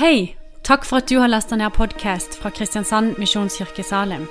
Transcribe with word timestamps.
Hei! 0.00 0.36
Takk 0.64 0.86
for 0.88 0.96
at 0.96 1.10
du 1.10 1.18
har 1.20 1.28
lasta 1.28 1.56
ned 1.60 1.74
podkast 1.76 2.38
fra 2.40 2.48
Kristiansand 2.56 3.18
Misjonskirke 3.20 3.82
Salim. 3.84 4.22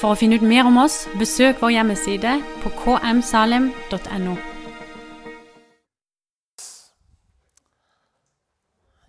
For 0.00 0.14
å 0.14 0.16
finne 0.16 0.38
ut 0.40 0.44
mer 0.48 0.64
om 0.64 0.78
oss, 0.80 1.02
besøk 1.20 1.58
vår 1.60 1.74
hjemmeside 1.74 2.30
på 2.62 2.70
kmsalim.no. 2.78 4.36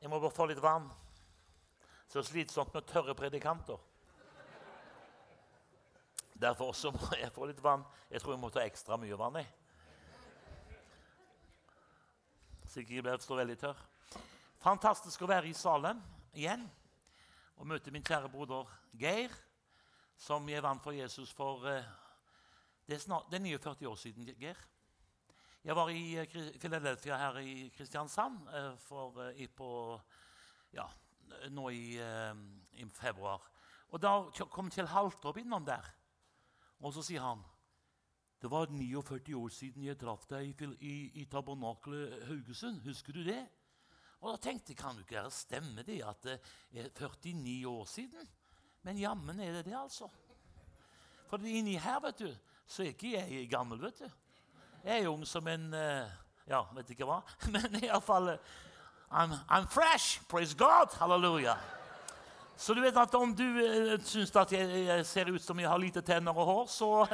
Jeg 0.02 0.12
må 0.12 0.20
bare 0.20 0.34
få 0.36 0.50
litt 0.52 0.60
vann. 0.60 0.90
Så 2.12 2.26
slitsomt 2.28 2.76
med 2.76 2.90
tørre 2.92 3.16
predikanter. 3.16 3.80
Derfor 6.36 6.74
også 6.76 6.92
må 6.92 7.14
jeg 7.22 7.32
få 7.32 7.48
litt 7.48 7.64
vann. 7.64 7.88
Jeg 8.12 8.20
tror 8.20 8.36
jeg 8.36 8.44
må 8.44 8.52
ta 8.52 8.66
ekstra 8.66 9.00
mye 9.00 9.16
vann. 9.16 9.40
i. 9.40 9.48
Så 12.68 12.84
jeg 12.84 12.90
ikke 12.90 13.08
blir 13.08 13.24
så 13.24 13.40
veldig 13.40 13.60
tørr. 13.64 13.80
Fantastisk 14.62 15.24
å 15.26 15.28
være 15.30 15.50
i 15.50 15.56
Salem 15.58 15.98
igjen 16.38 16.68
og 17.58 17.66
møte 17.66 17.90
min 17.90 18.04
kjære 18.06 18.28
broder 18.30 18.68
Geir, 18.94 19.34
som 20.14 20.46
jeg 20.50 20.62
vant 20.62 20.84
for 20.84 20.94
Jesus 20.94 21.32
for 21.34 21.64
eh, 21.66 21.88
det, 22.86 23.00
er 23.00 23.00
snart, 23.02 23.26
det 23.32 23.40
er 23.40 23.58
49 23.58 23.88
år 23.90 23.96
siden. 23.98 24.28
Geir. 24.38 24.60
Jeg 25.66 25.76
var 25.80 25.90
i 25.90 26.04
eh, 26.22 26.36
Philadelphia 26.62 27.18
her 27.18 27.40
i 27.42 27.72
Kristiansand 27.74 28.52
eh, 28.54 28.68
for, 28.86 29.18
på, 29.58 29.70
ja, 30.78 30.86
nå 31.50 31.72
i, 31.74 31.98
i 32.78 32.86
februar. 32.94 33.48
Og 33.90 34.04
Da 34.04 34.14
kom 34.54 34.70
Kjell 34.70 34.92
Haltorp 34.94 35.40
innom 35.42 35.66
der, 35.66 35.90
og 36.86 36.94
så 36.94 37.02
sier 37.08 37.26
han 37.26 37.42
det 38.42 38.50
var 38.50 38.70
49 38.70 39.34
år 39.38 39.50
siden 39.54 39.90
jeg 39.90 39.98
traff 40.02 40.30
deg 40.30 40.54
i, 40.54 40.70
i, 40.86 40.94
i 41.22 41.26
Tabernakelet 41.30 42.28
Haugesund. 42.30 42.82
Husker 42.86 43.18
du 43.18 43.24
det? 43.26 43.42
Og 44.22 44.36
da 44.36 44.38
tenkte 44.38 44.72
jeg, 44.72 44.78
kan 44.78 44.96
du 44.96 45.02
ikke 45.02 45.18
være 45.18 45.34
stemme 45.34 45.84
det 45.86 45.98
at 46.06 46.24
det 46.24 46.86
er 46.86 46.90
49 46.94 47.68
år 47.68 47.86
siden? 47.90 48.28
Men 48.86 48.98
jammen 48.98 49.40
er 49.40 49.52
det 49.52 49.66
det, 49.66 49.78
altså. 49.78 50.10
For 51.30 51.42
inni 51.46 51.78
her, 51.78 52.00
vet 52.04 52.20
du, 52.20 52.30
så 52.68 52.84
er 52.84 52.94
ikke 52.94 53.16
jeg 53.16 53.50
gammel, 53.50 53.82
vet 53.82 54.00
du. 54.00 54.10
Jeg 54.84 55.04
er 55.04 55.10
ung 55.10 55.26
som 55.28 55.48
en 55.48 55.74
eh, 55.74 56.10
Ja, 56.50 56.64
vet 56.76 56.90
ikke 56.90 57.06
hva. 57.06 57.22
Men 57.54 57.84
iallfall 57.84 58.36
I'm, 59.12 59.34
I'm 59.50 59.68
fresh! 59.70 60.22
Praise 60.28 60.58
God! 60.58 60.94
Halleluja. 61.00 61.56
Så 62.58 62.74
du 62.74 62.82
vet 62.82 62.98
at 62.98 63.16
om 63.16 63.36
du 63.36 63.44
uh, 63.44 63.98
syns 64.06 64.36
at 64.36 64.52
jeg, 64.54 64.86
jeg 64.86 65.06
ser 65.06 65.32
ut 65.34 65.42
som 65.42 65.60
jeg 65.60 65.70
har 65.70 65.82
lite 65.82 66.02
tenner 66.02 66.38
og 66.38 66.46
hår, 66.46 66.68
så 66.70 67.06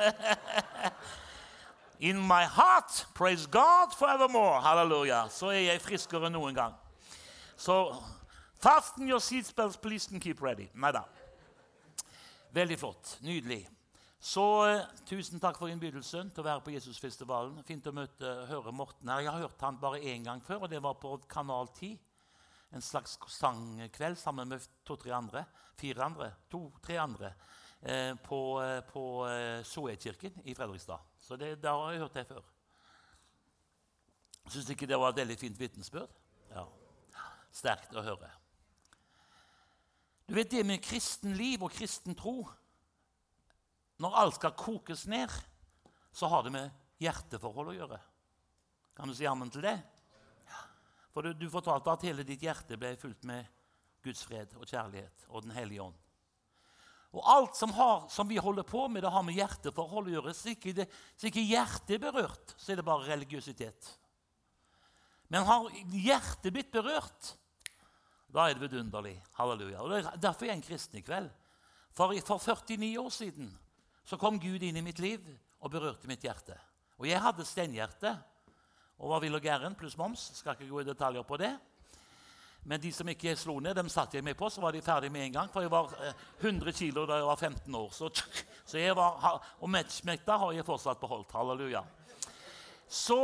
In 2.00 2.22
my 2.22 2.46
heart, 2.46 3.08
praise 3.16 3.50
God 3.50 3.96
forevermore. 3.98 4.62
Halleluja. 4.62 5.28
Så 5.30 5.50
er 5.50 5.72
jeg 5.72 5.82
friskere 5.82 6.30
enn 6.30 6.38
noen 6.38 6.56
gang. 6.56 6.76
Så 7.58 7.96
fasten 8.62 9.10
your 9.10 9.20
seatbelts, 9.20 9.82
please, 9.82 10.12
and 10.14 10.22
keep 10.22 10.42
ready. 10.42 10.70
Nei 10.74 10.92
da. 10.94 11.04
Veldig 12.54 12.78
flott. 12.80 13.18
Nydelig. 13.26 13.64
Så 14.20 14.44
eh, 14.66 14.84
tusen 15.10 15.42
takk 15.42 15.58
for 15.60 15.70
innbydelsen 15.70 16.30
til 16.34 16.44
å 16.44 16.48
være 16.48 16.64
på 16.66 16.74
Jesusfestivalen. 16.74 17.62
Fint 17.68 17.90
å 17.90 17.94
møte, 17.96 18.34
høre 18.50 18.74
Morten 18.74 19.10
her. 19.10 19.24
Jeg 19.26 19.34
har 19.34 19.46
hørt 19.46 19.66
han 19.66 19.80
bare 19.82 20.02
én 20.02 20.26
gang 20.26 20.42
før, 20.46 20.66
og 20.66 20.72
det 20.72 20.82
var 20.84 20.98
på 21.02 21.16
Kanal 21.30 21.70
10. 21.78 21.98
En 22.78 22.84
slags 22.84 23.16
sangkveld 23.32 24.20
sammen 24.20 24.50
med 24.54 24.66
to-tre 24.86 25.14
andre. 25.16 25.46
Fire 25.78 26.04
andre. 26.06 26.32
To-tre 26.52 26.98
andre. 27.02 27.34
Eh, 27.82 28.14
på 28.26 28.42
eh, 28.64 28.82
på 28.90 29.04
eh, 29.30 29.64
Soekirken 29.64 30.42
i 30.44 30.56
Fredrikstad. 30.58 31.00
Så 31.20 31.38
det, 31.38 31.56
der 31.62 31.78
har 31.78 31.92
jeg 31.92 32.02
hørt 32.02 32.18
det 32.18 32.26
før. 32.28 32.46
Syns 34.48 34.70
ikke 34.74 34.88
det 34.90 34.98
var 34.98 35.14
et 35.14 35.22
veldig 35.22 35.38
fint 35.38 35.60
vitnesbyrd? 35.60 36.10
Sterkt 37.58 37.96
å 37.98 38.04
høre. 38.06 38.30
Du 40.28 40.36
vet 40.36 40.52
det 40.52 40.66
med 40.68 40.84
kristen 40.84 41.34
liv 41.40 41.64
og 41.64 41.72
kristen 41.72 42.16
tro 42.18 42.42
Når 43.98 44.18
alt 44.22 44.36
skal 44.38 44.54
kokes 44.54 45.06
ned, 45.10 45.32
så 46.14 46.28
har 46.30 46.44
det 46.46 46.52
med 46.54 46.74
hjerteforhold 47.02 47.72
å 47.72 47.78
gjøre. 47.78 47.98
Kan 48.98 49.10
du 49.10 49.16
si 49.18 49.26
jammen 49.26 49.50
til 49.54 49.66
det? 49.66 49.78
For 51.14 51.26
du, 51.26 51.34
du 51.34 51.48
fortalte 51.50 51.90
at 51.90 52.04
hele 52.06 52.26
ditt 52.26 52.44
hjerte 52.46 52.78
ble 52.78 52.92
fulgt 53.02 53.26
med 53.26 53.48
Guds 54.06 54.22
fred 54.28 54.54
og 54.60 54.68
kjærlighet 54.70 55.26
og 55.32 55.48
Den 55.48 55.56
hellige 55.56 55.88
ånd. 55.88 55.98
Og 57.18 57.24
alt 57.34 57.58
som, 57.58 57.72
har, 57.74 58.04
som 58.14 58.28
vi 58.30 58.38
holder 58.38 58.68
på 58.68 58.84
med, 58.92 59.02
det 59.02 59.10
har 59.10 59.24
med 59.26 59.38
hjerteforhold 59.38 60.12
å 60.12 60.14
gjøre. 60.18 60.34
Så 60.38 60.52
ikke, 60.54 60.76
det, 60.78 60.86
så 61.18 61.32
ikke 61.32 61.42
hjertet 61.42 61.96
er 61.98 62.04
berørt, 62.04 62.54
så 62.60 62.74
er 62.74 62.78
det 62.78 62.86
bare 62.86 63.08
religiøsitet. 63.08 63.90
Men 65.34 65.48
har 65.48 65.66
hjertet 65.96 66.54
blitt 66.54 66.70
berørt, 66.72 67.34
da 68.34 68.48
er 68.48 68.58
det 68.58 68.68
vidunderlig. 68.68 69.16
Halleluja. 69.38 69.82
Og 69.82 69.92
det 69.92 70.00
er 70.04 70.18
Derfor 70.22 70.46
er 70.46 70.52
jeg 70.52 70.62
en 70.62 70.68
kristen 70.68 71.00
i 71.00 71.06
kveld. 71.06 71.30
For, 71.96 72.14
for 72.26 72.38
49 72.38 73.00
år 73.00 73.10
siden 73.10 73.52
så 74.08 74.18
kom 74.18 74.40
Gud 74.40 74.64
inn 74.64 74.78
i 74.78 74.86
mitt 74.86 75.00
liv 75.00 75.24
og 75.60 75.72
berørte 75.72 76.08
mitt 76.08 76.24
hjerte. 76.24 76.56
Og 76.98 77.08
jeg 77.10 77.22
hadde 77.22 77.46
steinhjerte 77.46 78.14
og 78.98 79.12
var 79.12 79.22
vill 79.22 79.38
og 79.38 79.42
gæren 79.44 79.76
pluss 79.78 79.98
moms. 79.98 80.32
Skal 80.38 80.56
ikke 80.56 80.70
gå 80.70 80.82
i 80.82 80.88
detaljer 80.88 81.26
på 81.28 81.38
det. 81.38 81.52
Men 82.68 82.82
de 82.82 82.92
som 82.92 83.08
ikke 83.08 83.36
slo 83.40 83.60
ned, 83.64 83.76
dem 83.78 83.90
satte 83.90 84.18
jeg 84.18 84.26
meg 84.28 84.36
på, 84.38 84.50
så 84.52 84.62
var 84.62 84.76
de 84.76 84.82
ferdige 84.84 85.14
med 85.14 85.28
en 85.28 85.36
gang. 85.38 85.52
For 85.54 85.64
jeg 85.64 85.72
var 85.72 85.94
eh, 86.04 86.24
100 86.42 86.74
kilo 86.76 87.06
da 87.08 87.22
jeg 87.22 87.30
var 87.30 87.40
15 87.40 87.76
år. 87.80 87.94
Så, 87.96 88.10
så 88.70 88.82
jeg 88.82 88.96
var, 88.98 89.40
og 89.62 89.72
matchmekta 89.72 90.38
har 90.42 90.52
jeg 90.58 90.68
fortsatt 90.68 91.00
beholdt. 91.00 91.32
Halleluja. 91.38 91.86
Så, 92.88 93.20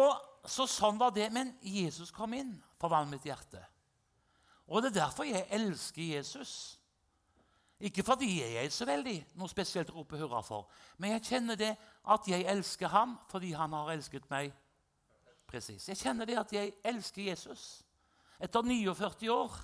så 0.45 0.67
sånn 0.69 1.01
var 1.01 1.11
det. 1.15 1.27
Men 1.33 1.51
Jesus 1.59 2.13
kom 2.15 2.37
inn, 2.37 2.55
forvandlet 2.79 3.17
mitt 3.17 3.27
hjerte. 3.27 3.65
Og 4.67 4.81
det 4.81 4.93
er 4.93 5.01
derfor 5.01 5.27
jeg 5.27 5.47
elsker 5.51 6.03
Jesus. 6.15 6.79
Ikke 7.83 8.03
fordi 8.03 8.41
jeg 8.41 8.65
er 8.65 8.69
så 8.71 8.85
veldig 8.87 9.17
noe 9.35 9.51
spesielt 9.51 9.89
å 9.91 9.97
rope 9.97 10.17
hurra 10.17 10.39
for, 10.45 10.69
men 10.97 11.11
jeg 11.17 11.25
kjenner 11.33 11.59
det 11.59 11.73
at 12.13 12.27
jeg 12.31 12.45
elsker 12.47 12.87
ham 12.93 13.17
fordi 13.31 13.51
han 13.57 13.73
har 13.75 13.91
elsket 13.91 14.29
meg. 14.31 14.53
Precis. 15.49 15.89
Jeg 15.89 15.99
kjenner 15.99 16.25
det 16.25 16.37
at 16.39 16.53
jeg 16.55 16.71
elsker 16.83 17.27
Jesus. 17.27 17.83
Etter 18.39 18.63
49 18.63 19.29
år 19.33 19.57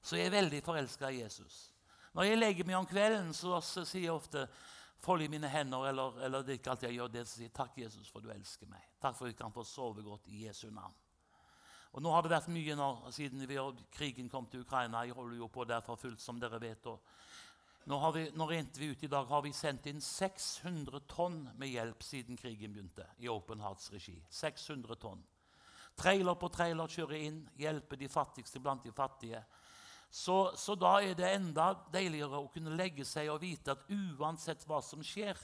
så 0.00 0.16
er 0.16 0.26
jeg 0.26 0.32
veldig 0.32 0.62
forelska 0.64 1.10
i 1.10 1.20
Jesus. 1.20 1.58
Når 2.16 2.30
jeg 2.30 2.38
legger 2.38 2.66
meg 2.66 2.78
om 2.78 2.88
kvelden, 2.88 3.34
så, 3.36 3.60
sier 3.60 4.08
jeg 4.08 4.16
ofte 4.16 4.46
Fold 5.04 5.22
i 5.22 5.28
mine 5.28 5.48
hender, 5.52 5.84
eller, 5.90 6.14
eller 6.24 6.42
det 6.42 6.54
er 6.54 6.58
ikke 6.58 6.70
alltid 6.72 6.88
jeg 6.88 6.96
gjør 6.96 7.10
det, 7.12 7.22
så 7.28 7.36
sier 7.36 7.44
jeg 7.44 7.52
takk, 7.54 7.74
Jesus, 7.78 8.08
for 8.08 8.24
du 8.24 8.30
elsker 8.32 8.70
meg. 8.70 8.86
Takk 9.02 9.18
for 9.18 9.28
at 9.28 9.34
jeg 9.34 9.38
kan 9.38 9.52
få 9.52 9.64
sove 9.68 10.02
godt 10.02 10.30
i 10.32 10.46
Jesu 10.46 10.70
navn. 10.72 10.94
Og 11.92 12.02
Nå 12.02 12.10
har 12.12 12.24
det 12.24 12.32
vært 12.34 12.50
mye 12.52 12.76
nå, 12.76 12.88
siden 13.14 13.46
vi, 13.48 13.58
krigen 13.94 14.28
kom 14.28 14.48
til 14.50 14.66
Ukraina. 14.66 15.04
Jeg 15.06 15.16
holder 15.16 15.38
jo 15.38 15.48
på 15.48 15.64
der 15.64 15.84
for 15.84 16.00
fullt, 16.00 16.20
som 16.20 16.40
dere 16.40 16.60
vet. 16.60 16.88
Nå, 17.86 17.98
har 18.02 18.12
vi, 18.12 18.26
nå 18.34 18.46
vi 18.50 18.90
ut 18.90 19.04
i 19.04 19.08
dag 19.08 19.26
har 19.30 19.42
vi 19.42 19.52
sendt 19.54 19.86
inn 19.86 20.00
600 20.02 21.00
tonn 21.08 21.44
med 21.56 21.70
hjelp 21.70 22.02
siden 22.02 22.36
krigen 22.36 22.74
begynte. 22.74 23.06
I 23.18 23.28
Open 23.28 23.60
Hearts 23.62 23.92
regi. 23.92 24.18
600 24.30 24.96
tonn. 25.00 25.22
Trailer 25.96 26.36
på 26.36 26.50
trailer 26.52 26.90
kjører 26.92 27.22
inn, 27.24 27.38
hjelper 27.56 27.96
de 27.96 28.08
fattigste 28.12 28.60
blant 28.60 28.84
de 28.84 28.92
fattige. 28.92 29.40
Så, 30.10 30.52
så 30.56 30.74
da 30.78 30.98
er 31.02 31.14
det 31.16 31.30
enda 31.30 31.70
deiligere 31.92 32.42
å 32.42 32.50
kunne 32.52 32.74
legge 32.76 33.04
seg 33.04 33.30
og 33.32 33.40
vite 33.42 33.72
at 33.72 33.88
uansett 33.88 34.66
hva 34.68 34.82
som 34.84 35.02
skjer 35.04 35.38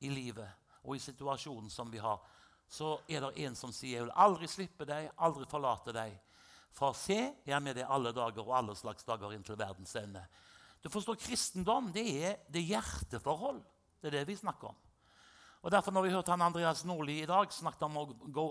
i 0.00 0.12
livet 0.12 0.48
og 0.84 0.96
i 0.96 1.02
situasjonen 1.02 1.70
som 1.72 1.90
vi 1.92 2.00
har, 2.00 2.20
så 2.70 3.00
er 3.10 3.24
det 3.24 3.44
en 3.46 3.56
som 3.58 3.72
sier 3.72 3.98
'Jeg 3.98 4.04
vil 4.04 4.12
aldri 4.14 4.46
slippe 4.46 4.86
deg, 4.86 5.10
aldri 5.18 5.46
forlate 5.46 5.92
deg'. 5.92 6.18
For 6.72 6.92
se, 6.92 7.34
jeg 7.44 7.54
er 7.56 7.60
med 7.60 7.74
deg 7.74 7.86
alle 7.88 8.12
dager 8.12 8.46
og 8.46 8.56
alle 8.56 8.76
slags 8.76 9.04
dager 9.04 9.32
inntil 9.32 9.58
verdens 9.58 9.96
ende. 9.96 10.22
Du 10.82 10.88
forstår, 10.88 11.14
Kristendom 11.14 11.92
det 11.92 12.24
er 12.24 12.36
det 12.48 12.62
hjerteforhold. 12.62 13.60
Det 14.00 14.06
er 14.06 14.18
det 14.20 14.28
vi 14.28 14.36
snakker 14.36 14.68
om. 14.68 14.76
Og 15.62 15.70
Derfor 15.70 15.92
når 15.92 16.02
vi 16.02 16.12
hørte 16.14 16.30
han 16.30 16.42
Andreas 16.42 16.84
Nordli 16.84 17.22
i 17.22 17.26
dag 17.26 17.52
snakket 17.52 17.82
om 17.82 17.96
å 17.96 18.04
gå, 18.06 18.46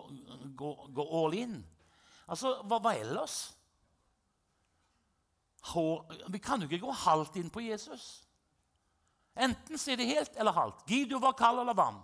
gå, 0.56 0.88
gå 0.94 1.24
all 1.24 1.34
in 1.34 1.66
Altså, 2.30 2.59
hva 2.69 2.78
hva 2.78 2.94
ellers? 2.94 3.56
Vi 6.30 6.38
kan 6.38 6.62
jo 6.62 6.68
ikke 6.69 6.86
gå 6.86 6.92
halvt 6.92 7.39
inn 7.42 7.50
på 7.50 7.63
Jesus. 7.65 8.22
Enten 9.33 9.77
så 9.81 9.92
er 9.92 9.98
det 9.98 10.06
helt 10.12 10.38
eller 10.38 10.54
halvt. 10.54 10.86
Gid 10.86 11.10
du 11.10 11.18
var 11.19 11.33
kald 11.33 11.63
eller 11.63 11.74
varm. 11.74 12.04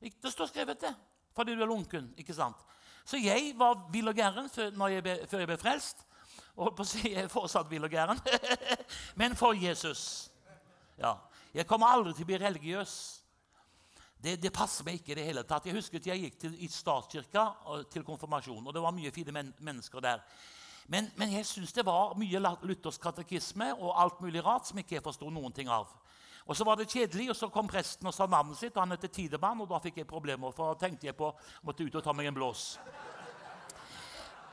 Det 0.00 0.32
står 0.32 0.50
skrevet 0.50 0.80
det, 0.80 0.94
fordi 1.34 1.54
du 1.56 1.62
er 1.62 1.70
lunken. 1.70 2.12
ikke 2.18 2.34
sant? 2.34 2.56
Så 3.04 3.16
jeg 3.16 3.54
var 3.56 3.88
vill 3.92 4.08
og 4.08 4.14
gæren 4.14 4.50
før, 4.52 4.88
jeg 4.88 5.02
ble, 5.02 5.46
ble 5.46 5.56
frelst. 5.58 6.04
Og 6.58 6.74
på 6.76 6.82
å 6.82 6.86
si, 6.86 7.12
jeg 7.12 7.24
er 7.24 7.30
fortsatt 7.32 7.70
vill 7.70 7.86
og 7.86 7.90
gæren. 7.90 8.18
Men 9.20 9.36
for 9.38 9.54
Jesus. 9.54 10.30
Ja. 10.98 11.14
Jeg 11.54 11.66
kommer 11.66 11.94
aldri 11.94 12.12
til 12.14 12.26
å 12.26 12.28
bli 12.28 12.38
religiøs. 12.42 12.94
Det, 14.18 14.34
det 14.42 14.50
passer 14.54 14.84
meg 14.84 14.98
ikke 14.98 15.14
i 15.14 15.18
det 15.20 15.26
hele 15.28 15.44
tatt. 15.46 15.66
Jeg 15.66 15.78
husker 15.78 16.02
jeg 16.04 16.24
gikk 16.24 16.38
til, 16.42 16.56
i 16.58 16.68
statskirka 16.70 17.44
til 17.92 18.04
konfirmasjon, 18.06 18.66
og 18.66 18.74
det 18.74 18.82
var 18.82 18.94
mye 18.94 19.12
fine 19.14 19.34
men, 19.34 19.52
mennesker 19.62 20.02
der. 20.02 20.24
Men, 20.90 21.10
men 21.20 21.32
jeg 21.36 21.46
syns 21.46 21.74
det 21.76 21.84
var 21.86 22.16
mye 22.18 22.40
luthersk 22.40 23.02
katekisme 23.02 23.70
og 23.76 23.94
alt 24.02 24.20
mulig 24.24 24.42
rart 24.44 24.66
som 24.66 24.80
ikke 24.80 24.96
jeg 24.96 25.04
forsto 25.04 25.30
noen 25.30 25.54
ting 25.54 25.70
av. 25.70 25.90
Og 26.48 26.56
så 26.56 26.64
var 26.64 26.80
det 26.80 26.88
kjedelig, 26.88 27.28
og 27.30 27.36
så 27.36 27.50
kom 27.52 27.68
presten 27.68 28.08
og 28.08 28.14
sa 28.16 28.24
navnet 28.26 28.56
sitt, 28.56 28.72
og 28.72 28.80
han 28.80 28.96
het 28.96 29.04
Tidemann, 29.12 29.60
og 29.60 29.68
da 29.68 29.80
fikk 29.84 30.00
jeg 30.00 30.08
problemer, 30.08 30.54
for 30.56 30.72
da 30.72 30.80
tenkte 30.80 31.10
jeg 31.10 31.16
på 31.16 31.28
måtte 31.68 31.84
ut 31.84 31.98
og 32.00 32.04
ta 32.04 32.14
meg 32.16 32.30
en 32.30 32.38
blås. 32.38 32.78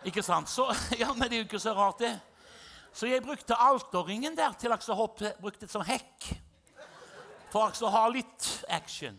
Ikke 0.05 0.23
sant? 0.23 0.51
Så, 0.51 0.67
ja, 1.01 1.13
men 1.15 1.29
det 1.29 1.37
er 1.37 1.45
jo 1.45 1.47
ikke 1.47 1.63
så 1.63 1.75
rart, 1.77 2.03
det. 2.03 2.11
Så 2.95 3.07
jeg 3.07 3.23
brukte 3.23 3.55
alterringen 3.59 4.35
der 4.35 4.53
til 4.59 4.75
å 4.75 4.97
hoppe, 4.99 5.33
brukte 5.39 5.65
det 5.65 5.71
som 5.71 5.83
hekk. 5.87 6.33
For 7.51 7.71
å 7.87 7.91
ha 7.91 8.03
litt 8.11 8.49
action. 8.67 9.15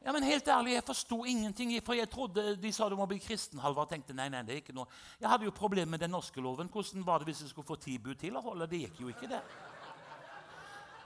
Ja, 0.00 0.14
men 0.16 0.24
helt 0.24 0.48
ærlig, 0.48 0.78
Jeg 0.78 0.84
forsto 0.84 1.24
ingenting. 1.28 1.74
For 1.84 1.92
jeg 1.92 2.08
trodde 2.08 2.54
de 2.56 2.72
sa 2.72 2.88
du 2.88 2.96
må 2.96 3.04
bli 3.08 3.18
kristen. 3.20 3.60
Halvard 3.60 3.90
tenkte 3.92 4.16
nei, 4.16 4.30
nei, 4.32 4.40
det 4.48 4.54
er 4.54 4.62
ikke 4.62 4.76
noe. 4.76 4.88
Jeg 5.20 5.28
hadde 5.28 5.44
jo 5.44 5.52
problemer 5.52 5.92
med 5.92 6.00
den 6.00 6.12
norske 6.16 6.40
loven. 6.40 6.72
Hvordan 6.72 7.04
var 7.04 7.20
det 7.20 7.28
hvis 7.28 7.42
jeg 7.44 7.52
skulle 7.52 7.68
få 7.68 7.76
ti 7.76 7.98
bud 8.00 8.16
til 8.20 8.36
å 8.36 8.44
holde? 8.44 8.68
Det 8.70 8.80
gikk 8.86 9.02
jo 9.04 9.12
ikke, 9.12 9.28
det. 9.28 9.42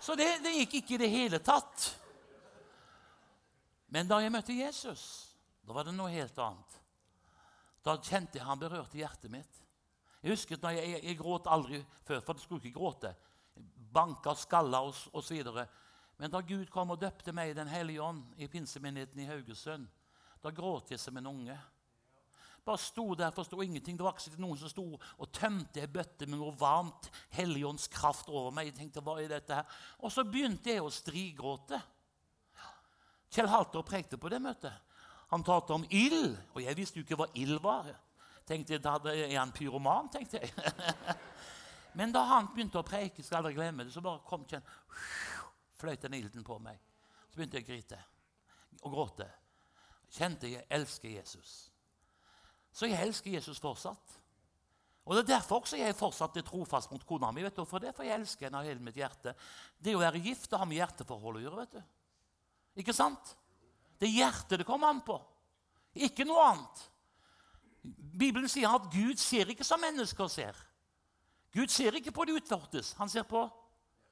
Så 0.05 0.15
det, 0.15 0.27
det 0.45 0.53
gikk 0.53 0.75
ikke 0.83 0.99
i 0.99 1.01
det 1.01 1.09
hele 1.09 1.39
tatt. 1.41 1.87
Men 3.89 4.09
da 4.11 4.19
jeg 4.21 4.33
møtte 4.35 4.57
Jesus, 4.57 5.05
da 5.65 5.73
var 5.73 5.89
det 5.89 5.95
noe 5.97 6.13
helt 6.13 6.37
annet. 6.45 6.75
Da 7.85 7.95
kjente 7.97 8.37
jeg 8.37 8.45
han 8.45 8.61
berørte 8.61 8.99
hjertet 9.01 9.33
mitt. 9.33 9.61
Jeg 10.21 10.35
husker 10.35 10.61
når 10.61 10.77
jeg, 10.77 10.91
jeg, 10.93 11.05
jeg 11.09 11.19
gråt 11.21 11.49
aldri 11.53 11.81
før, 12.05 12.21
for 12.21 12.35
jeg 12.37 12.45
skulle 12.45 12.65
ikke 12.65 12.77
gråte. 12.77 13.15
Banka, 13.97 14.35
skalla 14.37 14.83
og 14.85 15.17
osv. 15.17 15.41
Men 16.21 16.33
da 16.33 16.43
Gud 16.45 16.69
kom 16.73 16.93
og 16.93 17.01
døpte 17.01 17.33
meg 17.37 17.55
i 17.55 17.57
Den 17.57 17.73
hellige 17.73 18.05
ånd 18.05 18.37
i 18.37 18.49
pinsemenigheten 18.49 19.25
i 19.25 19.29
Haugesund, 19.31 19.89
da 20.45 20.53
gråt 20.53 20.93
jeg 20.93 21.01
som 21.01 21.17
en 21.17 21.33
unge. 21.33 21.57
Bare 22.65 22.81
sto 22.81 23.11
der, 23.15 23.33
forsto 23.37 23.61
ingenting. 23.63 23.99
Det 23.99 24.05
var 24.07 24.17
ikke 24.17 24.41
noen 24.41 24.57
som 24.57 24.71
sto 24.73 24.85
og 24.97 25.33
tømte 25.37 25.83
ei 25.83 25.91
bøtte 25.91 26.25
med 26.25 26.41
noe 26.41 26.55
varmt 26.57 27.11
Helligånds 27.37 27.91
kraft 27.93 28.31
over 28.33 28.55
meg. 28.57 28.71
Jeg 28.71 28.79
tenkte, 28.79 29.03
hva 29.05 29.19
er 29.21 29.35
dette 29.35 29.59
her? 29.59 29.83
Og 30.01 30.13
så 30.13 30.25
begynte 30.25 30.73
jeg 30.73 30.85
å 30.85 30.93
strigråte. 30.93 31.81
Kjell 33.35 33.51
Halter 33.53 33.85
prekte 33.85 34.17
på 34.21 34.31
det 34.33 34.41
møtet. 34.41 34.73
Han 35.35 35.45
talte 35.45 35.75
om 35.75 35.85
ild, 35.91 36.37
og 36.55 36.63
jeg 36.63 36.79
visste 36.79 37.01
jo 37.01 37.05
ikke 37.05 37.19
hva 37.19 37.29
ild 37.37 37.61
var. 37.65 37.91
Tenkte, 38.47 38.79
da 38.79 38.97
Er 39.13 39.39
han 39.39 39.53
pyroman? 39.53 40.09
tenkte 40.13 40.41
jeg. 40.41 40.53
Men 41.99 42.13
da 42.13 42.25
han 42.29 42.49
begynte 42.55 42.81
å 42.81 42.87
preike, 42.87 43.23
skal 43.23 43.37
jeg 43.37 43.43
aldri 43.43 43.55
glemme 43.59 43.85
det, 43.85 43.93
så 43.93 44.03
bare 44.05 44.25
kom 44.27 44.45
Kjell 44.49 44.65
fløyt 45.75 46.07
den 46.07 46.15
ilden 46.15 46.45
på 46.45 46.59
meg. 46.63 46.81
Så 47.29 47.37
begynte 47.37 47.61
jeg 47.61 47.67
å 47.67 47.73
grite 47.73 48.01
og 48.85 48.95
gråte. 48.95 49.29
Kjente 50.15 50.49
jeg 50.49 50.67
elsker 50.71 51.11
Jesus. 51.11 51.74
Så 52.75 52.91
jeg 52.91 53.01
elsker 53.07 53.37
Jesus 53.37 53.61
fortsatt. 53.63 54.21
Og 55.05 55.15
Det 55.17 55.23
er 55.25 55.37
derfor 55.37 55.61
også 55.61 55.77
jeg 55.77 55.95
fortsatt 55.97 56.37
er 56.41 56.47
trofast 56.47 56.91
mot 56.91 57.03
kona 57.07 57.31
mi. 57.31 57.43
vet 57.45 57.57
du 57.57 57.65
For 57.65 57.79
det 57.79 57.95
For 57.95 58.05
jeg 58.05 58.19
elsker 58.19 58.49
henne 58.49 58.59
av 58.59 58.65
hele 58.65 58.81
mitt 58.81 58.97
hjerte. 58.97 59.35
Det 59.79 59.95
å 59.95 60.01
være 60.01 60.23
gift 60.25 60.51
det 60.51 60.59
har 60.59 60.67
med 60.67 60.81
hjerteforhold 60.81 61.39
å 61.39 61.45
gjøre. 61.45 61.57
vet 61.57 61.73
du. 61.77 61.83
Ikke 62.83 62.97
sant? 62.97 63.37
Det 63.99 64.09
er 64.09 64.19
hjertet 64.25 64.59
det 64.59 64.67
kommer 64.67 64.91
an 64.91 65.05
på. 65.05 65.21
Ikke 65.95 66.27
noe 66.27 66.49
annet. 66.51 66.85
Bibelen 67.85 68.49
sier 68.49 68.73
at 68.73 68.89
Gud 68.91 69.21
ser 69.21 69.53
ikke 69.53 69.67
som 69.67 69.81
mennesker 69.81 70.29
ser. 70.33 70.57
Gud 71.55 71.71
ser 71.71 71.95
ikke 71.95 72.15
på 72.15 72.25
det 72.25 72.41
utvortes. 72.41 72.95
Han 72.99 73.09
ser 73.13 73.29
på 73.29 73.45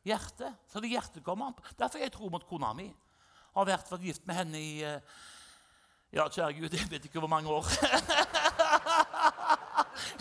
hjertet. 0.06 0.54
Så 0.70 0.80
det 0.80 0.92
hjertet 0.92 1.24
kommer 1.24 1.48
an 1.48 1.56
på. 1.56 1.64
Derfor 1.78 1.98
jeg 1.98 2.12
tror 2.12 2.30
mot 2.30 2.46
kona 2.46 2.74
mi. 2.76 2.92
Har 3.56 3.66
vært, 3.66 3.90
vært 3.90 4.06
gift 4.06 4.26
med 4.28 4.38
henne 4.38 4.60
i 4.60 4.82
eh, 4.86 5.00
Ja, 6.12 6.28
kjære 6.28 6.52
Gud, 6.60 6.76
jeg 6.76 6.90
vet 6.90 7.08
ikke 7.08 7.20
hvor 7.24 7.32
mange 7.32 7.48
år. 7.48 7.66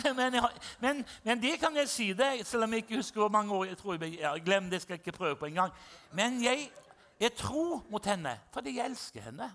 men, 0.18 0.36
men, 0.80 1.04
men, 1.24 1.42
det 1.42 1.56
kan 1.60 1.76
jeg 1.76 1.88
si 1.90 2.12
deg, 2.16 2.44
selv 2.46 2.66
om 2.66 2.74
jeg 2.74 2.84
ikke 2.84 3.00
husker 3.00 3.22
hvor 3.22 3.32
mange 3.32 3.54
år. 3.54 3.64
jeg 3.70 3.78
tror 3.78 3.98
jeg, 3.98 4.18
jeg 4.20 4.44
Glem 4.44 4.70
det, 4.70 4.82
skal 4.82 4.96
jeg 4.96 5.04
ikke 5.04 5.18
prøve 5.18 5.36
på 5.36 5.46
engang. 5.46 5.72
Men 6.12 6.42
jeg, 6.44 6.70
er 7.20 7.34
tro 7.38 7.82
mot 7.90 8.06
henne 8.06 8.34
fordi 8.50 8.76
jeg 8.78 8.90
elsker 8.90 9.28
henne. 9.28 9.46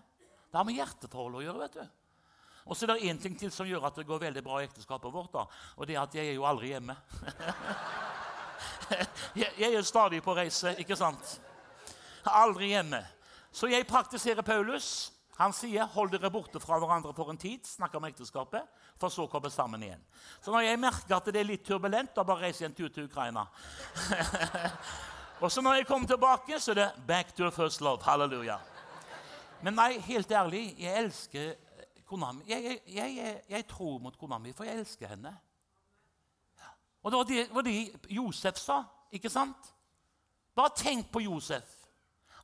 Det 0.47 0.55
har 0.55 0.63
med 0.63 0.77
hjerteforhold 0.77 1.39
å 1.39 1.41
gjøre. 1.44 1.59
vet 1.65 1.73
du. 1.81 1.88
Og 2.67 2.77
så 2.77 2.85
er 2.85 2.94
det 2.94 3.09
én 3.09 3.19
ting 3.19 3.35
til 3.39 3.51
som 3.51 3.67
gjør 3.67 3.88
at 3.88 3.95
det 3.95 4.07
går 4.07 4.21
veldig 4.21 4.44
bra 4.44 4.61
i 4.61 4.67
ekteskapet 4.67 5.13
vårt. 5.13 5.33
da, 5.33 5.45
Og 5.75 5.88
det 5.88 5.95
er 5.95 6.01
at 6.01 6.15
jeg 6.15 6.29
er 6.29 6.38
jo 6.38 6.45
aldri 6.47 6.71
hjemme. 6.71 6.95
jeg, 9.41 9.51
jeg 9.59 9.73
er 9.73 9.81
stadig 9.81 10.23
på 10.23 10.35
reise, 10.35 10.75
ikke 10.79 10.95
sant? 10.95 11.38
Aldri 12.27 12.71
hjemme. 12.71 13.03
Så 13.51 13.67
jeg 13.71 13.88
praktiserer 13.88 14.41
Paulus. 14.41 15.11
Han 15.38 15.54
sier 15.54 15.86
'hold 15.86 16.12
dere 16.12 16.31
borte 16.31 16.60
fra 16.60 16.80
hverandre 16.80 17.13
for 17.13 17.30
en 17.30 17.38
tid', 17.38 17.66
snakker 17.66 17.98
om 17.98 18.06
ekteskapet, 18.06 18.63
for 18.98 19.10
så 19.10 19.28
å 19.28 19.30
komme 19.30 19.50
sammen 19.50 19.84
igjen. 19.84 20.01
Så 20.42 20.51
når 20.51 20.60
jeg 20.62 20.80
merker 20.80 21.16
at 21.16 21.25
det 21.25 21.36
er 21.36 21.44
litt 21.44 21.66
turbulent, 21.66 22.16
da 22.16 22.24
bare 22.24 22.48
reiser 22.48 22.66
jeg 22.66 22.72
en 22.72 22.75
tur 22.75 22.89
til 22.89 23.06
Ukraina. 23.06 23.45
og 25.42 25.51
så 25.51 25.62
når 25.62 25.74
jeg 25.74 25.88
kommer 25.88 26.07
tilbake, 26.07 26.60
så 26.60 26.72
er 26.72 26.75
det 26.75 26.92
'back 27.07 27.36
to 27.36 27.51
first 27.51 27.81
love'. 27.81 28.04
Halleluja. 28.04 28.57
Men 29.62 29.74
nei, 29.74 30.00
helt 30.00 30.31
ærlig, 30.31 30.75
jeg 30.80 31.04
elsker 31.04 31.56
kona 32.06 32.31
mi. 32.31 32.44
Jeg, 32.48 32.81
jeg, 32.88 33.16
jeg, 33.16 33.42
jeg 33.50 33.68
tror 33.68 34.00
mot 34.00 34.18
kona 34.18 34.38
mi, 34.38 34.54
for 34.54 34.63
jeg 34.63 34.78
elsker 34.80 35.07
henne. 35.07 35.38
Og 37.04 37.12
det 37.12 37.18
var 37.18 37.24
det, 37.24 37.50
var 37.54 37.62
det 37.62 38.10
Josef 38.10 38.57
sa, 38.57 38.84
ikke 39.12 39.30
sant? 39.30 39.74
Bare 40.56 40.74
tenk 40.75 41.12
på 41.12 41.19
Josef. 41.19 41.75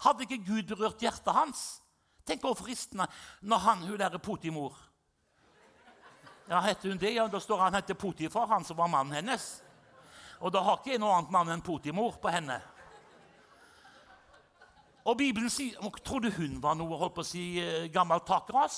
Hadde 0.04 0.24
ikke 0.24 0.46
Gud 0.46 0.64
berørt 0.70 1.02
hjertet 1.02 1.34
hans? 1.34 1.83
Tenk 2.24 2.44
hvor 2.44 2.56
fristende 2.56 3.08
når 3.42 3.64
han, 3.68 3.86
hun 3.88 4.00
der 4.00 4.18
Potimor 4.18 4.78
Ja, 6.50 6.60
heter 6.62 6.90
hun 6.90 7.00
det? 7.00 7.14
Ja, 7.16 7.28
Da 7.28 7.40
står 7.40 7.62
han 7.62 7.76
heter 7.76 7.94
Potifar, 7.94 8.48
han 8.48 8.64
som 8.64 8.78
var 8.78 8.88
mannen 8.92 9.16
hennes. 9.16 9.64
Og 10.40 10.52
da 10.52 10.60
har 10.60 10.80
ikke 10.80 10.92
jeg 10.92 11.00
noe 11.00 11.16
annet 11.16 11.32
navn 11.32 11.54
enn 11.54 11.64
Potimor 11.64 12.18
på 12.20 12.32
henne. 12.32 12.60
Og 15.04 15.18
Bibelen 15.18 15.52
sier 15.52 15.80
Trodde 16.04 16.32
hun 16.36 16.60
var 16.64 16.76
noe 16.80 17.00
holdt 17.00 17.16
på 17.16 17.24
å 17.24 17.28
si, 17.28 17.44
gammelt 17.56 17.94
gammel 17.96 18.24
takras? 18.28 18.78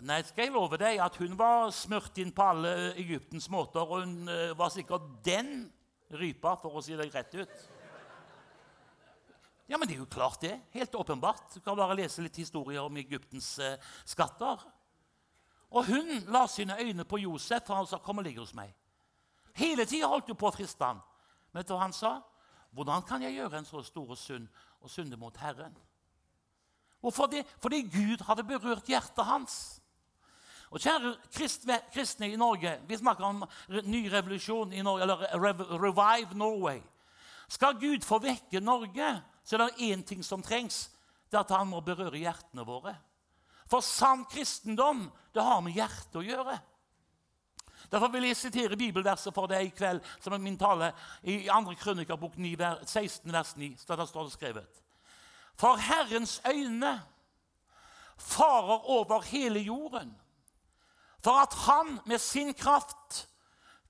Nei, 0.00 0.22
skal 0.24 0.46
jeg 0.46 0.54
love 0.54 0.78
deg 0.80 0.96
at 1.04 1.16
hun 1.20 1.34
var 1.36 1.68
smurt 1.76 2.16
inn 2.22 2.30
på 2.32 2.44
alle 2.54 2.70
Egyptens 3.00 3.50
måter. 3.52 3.84
Og 3.84 4.06
hun 4.06 4.30
uh, 4.32 4.56
var 4.56 4.72
sikkert 4.72 5.10
den 5.26 5.68
rypa, 6.16 6.54
for 6.56 6.78
å 6.78 6.82
si 6.84 6.96
det 6.96 7.10
rett 7.12 7.36
ut. 7.36 7.66
Ja, 9.70 9.78
men 9.78 9.86
det 9.86 9.94
er 9.94 10.00
jo 10.02 10.06
klart, 10.10 10.40
det. 10.42 10.56
Helt 10.74 10.94
åpenbart. 10.94 11.54
Du 11.54 11.60
kan 11.62 11.76
bare 11.78 11.94
lese 11.94 12.24
litt 12.24 12.36
historier 12.42 12.82
om 12.82 12.96
Egyptens 12.98 13.52
eh, 13.62 13.76
skatter. 14.02 14.64
Og 15.70 15.86
hun 15.86 16.08
la 16.34 16.42
sine 16.50 16.74
øyne 16.74 17.04
på 17.06 17.20
Josef, 17.22 17.70
og 17.70 17.76
han 17.76 17.86
sa, 17.86 17.98
'Kom 17.98 18.18
og 18.18 18.24
ligg 18.24 18.38
hos 18.38 18.54
meg'. 18.54 18.74
Hele 19.54 19.84
tida 19.84 20.08
holdt 20.10 20.26
hun 20.26 20.36
på 20.36 20.48
å 20.48 20.56
friste 20.56 20.84
ham. 20.84 21.00
Vet 21.52 21.68
du 21.68 21.74
hva 21.74 21.82
han 21.82 21.92
sa? 21.92 22.20
'Hvordan 22.74 23.06
kan 23.06 23.22
jeg 23.22 23.34
gjøre 23.34 23.58
en 23.58 23.64
så 23.64 23.82
stor 23.82 24.14
synd 24.14 24.48
og 24.80 24.90
synde 24.90 25.16
mot 25.16 25.36
Herren?' 25.36 25.76
Hvorfor 27.00 27.26
det? 27.26 27.46
Fordi 27.62 27.82
Gud 27.82 28.24
hadde 28.26 28.44
berørt 28.44 28.86
hjertet 28.86 29.24
hans. 29.24 29.80
Og 30.70 30.80
kjære 30.80 31.16
kristne 31.92 32.32
i 32.32 32.36
Norge, 32.36 32.80
vi 32.86 32.96
snakker 32.96 33.24
om 33.24 33.44
ny 33.68 34.08
revolusjon 34.12 34.72
i 34.72 34.82
Norge, 34.82 35.02
eller 35.02 35.80
Revive 35.82 36.34
Norway. 36.34 36.82
Skal 37.48 37.80
Gud 37.80 38.04
få 38.06 38.18
vekke 38.18 38.60
Norge, 38.60 39.22
så 39.50 39.56
er 39.56 39.64
det 39.64 39.90
én 39.90 40.02
ting 40.06 40.22
som 40.22 40.42
trengs. 40.46 40.84
Det 41.26 41.34
er 41.34 41.42
at 41.42 41.54
han 41.56 41.66
må 41.66 41.80
berøre 41.82 42.20
hjertene 42.22 42.62
våre. 42.66 42.94
For 43.70 43.82
sann 43.82 44.22
kristendom, 44.30 45.08
det 45.34 45.42
har 45.42 45.58
med 45.62 45.74
hjertet 45.74 46.20
å 46.20 46.22
gjøre. 46.22 46.54
Derfor 47.90 48.12
vil 48.12 48.28
jeg 48.28 48.38
sitere 48.38 48.78
bibelverset 48.78 49.34
for 49.34 49.50
deg 49.50 49.66
i 49.66 49.74
kveld, 49.74 50.04
som 50.22 50.34
er 50.36 50.42
min 50.42 50.58
tale, 50.58 50.92
i 51.26 51.48
2. 51.48 51.74
Krønikerbok 51.80 52.38
16, 52.38 53.26
vers 53.32 53.56
9. 53.58 53.72
Der 53.88 54.06
står 54.06 54.28
det 54.28 54.36
skrevet. 54.36 54.82
For 55.58 55.76
Herrens 55.82 56.38
øyne 56.46 57.00
farer 58.20 58.86
over 58.86 59.26
hele 59.26 59.60
jorden 59.66 60.14
for 61.24 61.42
at 61.42 61.54
han 61.66 61.98
med 62.06 62.18
sin 62.18 62.54
kraft 62.54 63.26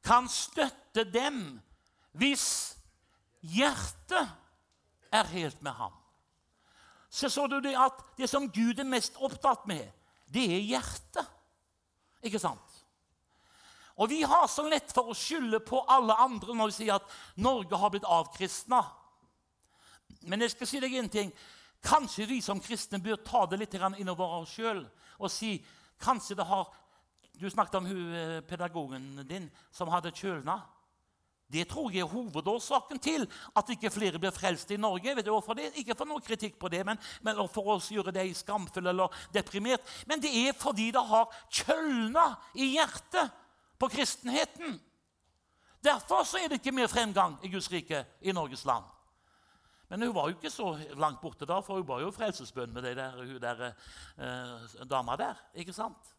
kan 0.04 0.28
støtte 0.28 1.04
dem 1.04 1.60
hvis 2.12 2.76
hjertet 3.40 4.30
er 5.12 5.30
helt 5.34 5.62
med 5.62 5.72
ham. 5.72 5.92
Så 7.10 7.28
så 7.28 7.46
du 7.46 7.58
det 7.60 7.74
at 7.74 8.04
det 8.16 8.28
som 8.30 8.46
Gud 8.50 8.78
er 8.78 8.86
mest 8.86 9.16
opptatt 9.18 9.66
med, 9.66 9.86
det 10.30 10.44
er 10.46 10.62
hjertet. 10.62 11.26
Ikke 12.22 12.38
sant? 12.38 12.76
Og 14.00 14.08
vi 14.08 14.22
har 14.22 14.46
så 14.48 14.64
lett 14.68 14.92
for 14.94 15.10
å 15.10 15.16
skylde 15.16 15.60
på 15.60 15.82
alle 15.90 16.14
andre 16.22 16.54
når 16.56 16.70
vi 16.70 16.76
sier 16.78 16.96
at 16.96 17.16
Norge 17.36 17.76
har 17.76 17.90
blitt 17.92 18.06
avkristna. 18.08 18.80
Men 20.30 20.44
jeg 20.44 20.54
skal 20.54 20.70
si 20.70 20.80
deg 20.80 20.94
en 20.96 21.10
ting. 21.12 21.32
Kanskje 21.84 22.28
vi 22.30 22.40
som 22.44 22.60
kristne 22.62 23.00
bør 23.02 23.20
ta 23.24 23.44
det 23.48 23.58
litt 23.60 23.74
innover 23.74 24.40
oss 24.40 24.54
sjøl 24.56 24.84
og 25.20 25.32
si 25.32 25.58
kanskje 26.00 26.36
det 26.38 26.46
har 26.48 26.68
du 27.40 27.48
snakket 27.50 27.74
om 27.74 27.86
hun, 27.86 28.14
eh, 28.14 28.40
pedagogen 28.40 29.26
din 29.28 29.50
som 29.72 29.88
hadde 29.88 30.12
kjølna. 30.12 30.60
Det 31.50 31.64
tror 31.69 31.90
jeg 31.90 32.04
er 32.04 32.11
hovedårsaken 32.11 33.00
til 33.02 33.26
at 33.59 33.73
ikke 33.75 33.90
flere 33.90 34.21
blir 34.23 34.35
frelst 34.35 34.71
i 34.71 34.78
Norge. 34.78 35.14
Vet 35.16 35.26
du 35.26 35.33
hvorfor 35.35 35.59
det? 35.59 35.73
Ikke 35.80 35.97
for 35.99 36.07
noe 36.07 36.23
kritikk 36.23 36.61
på 36.61 36.71
det, 36.71 36.85
men, 36.87 37.00
men 37.26 37.40
for 37.50 37.75
å 37.75 37.78
gjøre 37.83 38.14
deg 38.14 38.37
skamfull 38.38 38.87
eller 38.92 39.23
deprimert. 39.35 39.83
Men 40.07 40.23
det 40.23 40.30
er 40.45 40.54
fordi 40.59 40.90
det 40.95 41.02
har 41.11 41.26
kjølna 41.49 42.28
i 42.54 42.71
hjertet 42.76 43.35
på 43.80 43.90
kristenheten. 43.90 44.78
Derfor 45.83 46.23
er 46.38 46.49
det 46.52 46.61
ikke 46.61 46.76
mer 46.76 46.90
fremgang 46.92 47.38
i 47.42 47.50
Guds 47.50 47.71
rike 47.73 48.04
i 48.21 48.35
Norges 48.37 48.66
land. 48.69 48.85
Men 49.90 50.04
hun 50.07 50.14
var 50.14 50.28
jo 50.28 50.37
ikke 50.37 50.52
så 50.54 50.69
langt 51.00 51.19
borte 51.19 51.49
da, 51.49 51.59
for 51.66 51.80
hun 51.80 51.88
var 51.88 52.04
jo 52.04 52.12
frelsesbønn 52.14 52.71
med 52.71 52.85
der, 52.95 53.16
hun 53.16 53.40
der, 53.42 53.73
eh, 54.23 54.85
dama 54.87 55.16
der. 55.16 55.40
ikke 55.54 55.75
sant? 55.75 56.14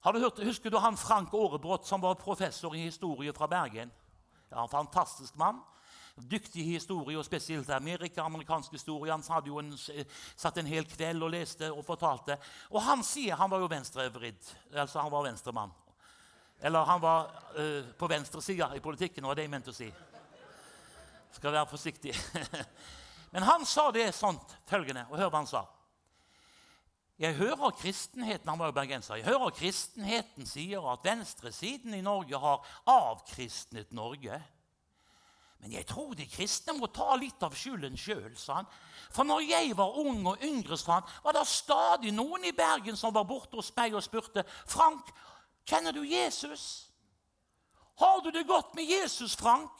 Har 0.00 0.12
du 0.12 0.18
hørt, 0.18 0.38
Husker 0.44 0.70
du 0.70 0.78
han 0.78 0.96
Frank 0.96 1.34
Aarebrot, 1.34 1.86
som 1.86 2.00
var 2.00 2.14
professor 2.14 2.74
i 2.74 2.86
historie 2.86 3.32
fra 3.32 3.46
Bergen? 3.46 3.90
Ja, 4.50 4.62
En 4.62 4.68
fantastisk 4.68 5.34
mann. 5.34 5.62
Dyktig 6.16 6.64
historie, 6.64 7.18
og 7.18 7.24
spesielt 7.24 7.70
Amerika, 7.70 8.22
amerikansk 8.22 8.72
historie. 8.72 9.12
Han 9.12 9.24
hadde 9.28 9.50
jo 9.52 9.58
en, 9.60 9.74
satt 10.36 10.56
en 10.56 10.66
hel 10.66 10.86
kveld 10.88 11.22
og 11.22 11.34
leste 11.34 11.68
og 11.72 11.84
fortalte. 11.84 12.38
Og 12.70 12.80
han 12.82 13.04
sier 13.04 13.36
Han 13.36 13.50
var 13.50 13.60
jo 13.60 13.68
venstrevridd. 13.68 14.52
Altså, 14.72 15.00
han 15.00 15.12
var 15.12 15.26
venstremann. 15.28 15.74
Eller 16.60 16.84
han 16.84 17.00
var 17.00 17.28
uh, 17.58 17.84
på 17.98 18.08
venstre 18.08 18.42
side 18.42 18.70
i 18.76 18.80
politikken, 18.80 19.26
var 19.26 19.36
det 19.36 19.44
jeg 19.44 19.52
mente 19.52 19.70
å 19.70 19.76
si. 19.76 19.90
Skal 21.36 21.52
være 21.52 21.68
forsiktig. 21.68 22.14
Men 23.34 23.44
han 23.44 23.66
sa 23.68 23.90
det 23.92 24.14
sånt 24.16 24.56
følgende, 24.64 25.04
og 25.10 25.18
hør 25.20 25.28
hva 25.28 25.42
han 25.42 25.50
sa. 25.50 25.66
Jeg 27.18 27.38
hører 27.38 27.72
kristenheten 27.78 28.48
han 28.50 28.58
var 28.60 28.68
jo 28.68 28.76
bergenser, 28.76 29.16
jeg 29.16 29.24
hører 29.30 29.54
kristenheten 29.56 30.46
sier 30.48 30.84
at 30.92 31.04
venstresiden 31.04 31.94
i 31.96 32.04
Norge 32.04 32.36
har 32.36 32.66
avkristnet 32.92 33.94
Norge. 33.96 34.36
Men 35.58 35.72
jeg 35.72 35.86
tror 35.88 36.12
de 36.14 36.26
kristne 36.28 36.74
må 36.76 36.90
ta 36.92 37.16
litt 37.16 37.40
av 37.42 37.56
skylden 37.56 37.96
sjøl, 37.96 38.34
sa 38.36 38.60
han. 38.60 38.68
For 39.14 39.24
når 39.24 39.46
jeg 39.48 39.72
var 39.78 39.96
ung 40.02 40.20
og 40.28 40.44
yngre, 40.44 40.76
sa 40.76 40.98
han, 40.98 41.08
var 41.24 41.38
det 41.38 41.46
stadig 41.48 42.12
noen 42.12 42.44
i 42.44 42.52
Bergen 42.56 43.00
som 43.00 43.14
var 43.16 43.24
borte 43.24 43.56
hos 43.56 43.72
meg 43.78 43.96
og 43.96 44.04
spurte 44.04 44.44
Frank, 44.68 45.08
kjenner 45.66 45.96
du 45.96 46.02
Jesus? 46.04 46.90
Har 47.96 48.20
du 48.20 48.28
det 48.30 48.44
godt 48.46 48.76
med 48.76 48.84
Jesus, 48.84 49.32
Frank? 49.40 49.72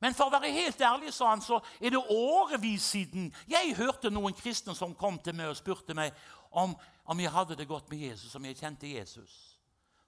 Men 0.00 0.14
for 0.14 0.28
å 0.28 0.34
være 0.34 0.52
helt 0.52 0.80
ærlig, 0.84 1.12
sa 1.14 1.30
han, 1.32 1.40
så 1.40 1.58
er 1.80 1.94
det 1.94 2.02
årevis 2.12 2.90
siden 2.92 3.30
jeg 3.48 3.76
hørte 3.78 4.12
noen 4.12 4.36
kristne 4.36 4.74
som 4.76 4.94
kom 4.94 5.16
til 5.24 5.34
meg 5.34 5.50
og 5.50 5.58
spurte 5.58 5.96
meg 5.96 6.12
om, 6.56 6.72
om 7.04 7.20
jeg 7.20 7.32
hadde 7.32 7.56
det 7.58 7.68
godt 7.68 7.90
med 7.92 8.00
Jesus, 8.08 8.34
om 8.34 8.44
jeg 8.44 8.56
kjente 8.56 8.88
Jesus. 8.88 9.36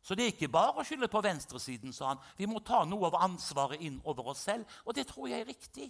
Så 0.03 0.15
det 0.15 0.25
er 0.25 0.33
ikke 0.33 0.49
bare 0.49 0.81
å 0.81 0.87
skylde 0.87 1.11
på 1.13 1.21
venstresiden, 1.21 1.93
sa 1.93 2.13
han. 2.13 2.21
Vi 2.39 2.47
må 2.49 2.63
ta 2.65 2.85
noe 2.89 3.11
av 3.11 3.19
ansvaret 3.27 3.83
inn 3.85 3.99
over 4.09 4.31
oss 4.33 4.47
selv. 4.49 4.65
Og 4.87 4.97
det 4.97 5.09
tror 5.11 5.29
jeg 5.29 5.43
er 5.43 5.51
riktig. 5.51 5.89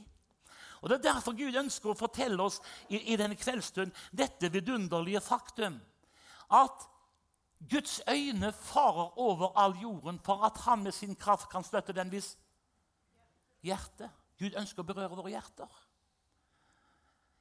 Og 0.80 0.88
Det 0.88 0.98
er 0.98 1.12
derfor 1.12 1.34
Gud 1.38 1.56
ønsker 1.58 1.92
å 1.92 1.98
fortelle 1.98 2.42
oss 2.42 2.60
i, 2.88 3.12
i 3.12 3.16
denne 3.18 3.38
kveldsstund 3.38 3.94
dette 4.10 4.50
vidunderlige 4.54 5.20
faktum. 5.22 5.78
At 6.54 6.86
Guds 7.70 8.00
øyne 8.10 8.52
farer 8.52 9.18
over 9.18 9.52
all 9.58 9.74
jorden 9.82 10.20
for 10.24 10.44
at 10.46 10.58
han 10.66 10.82
med 10.82 10.94
sin 10.94 11.16
kraft 11.18 11.50
kan 11.50 11.66
støtte 11.66 11.94
den 11.94 12.10
hvis 12.12 12.36
hjerte. 13.66 14.10
Gud 14.38 14.54
ønsker 14.54 14.84
å 14.84 14.86
berøre 14.86 15.18
våre 15.18 15.34
hjerter. 15.34 15.70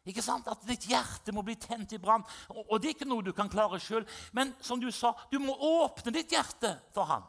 Ikke 0.08 0.24
sant? 0.24 0.48
At 0.48 0.64
ditt 0.68 0.88
hjerte 0.88 1.34
må 1.36 1.44
bli 1.46 1.58
tent 1.60 1.92
i 1.96 2.00
brann. 2.02 2.24
Og, 2.54 2.62
og, 2.64 2.76
det 2.80 2.92
er 2.92 2.96
ikke 2.96 3.10
noe 3.10 3.26
du 3.26 3.34
kan 3.36 3.52
klare 3.52 3.80
sjøl. 3.84 4.08
Men 4.36 4.54
som 4.64 4.80
du 4.80 4.88
sa, 4.96 5.14
du 5.32 5.40
må 5.44 5.56
åpne 5.84 6.14
ditt 6.16 6.32
hjerte 6.32 6.78
for 6.96 7.10
han. 7.10 7.26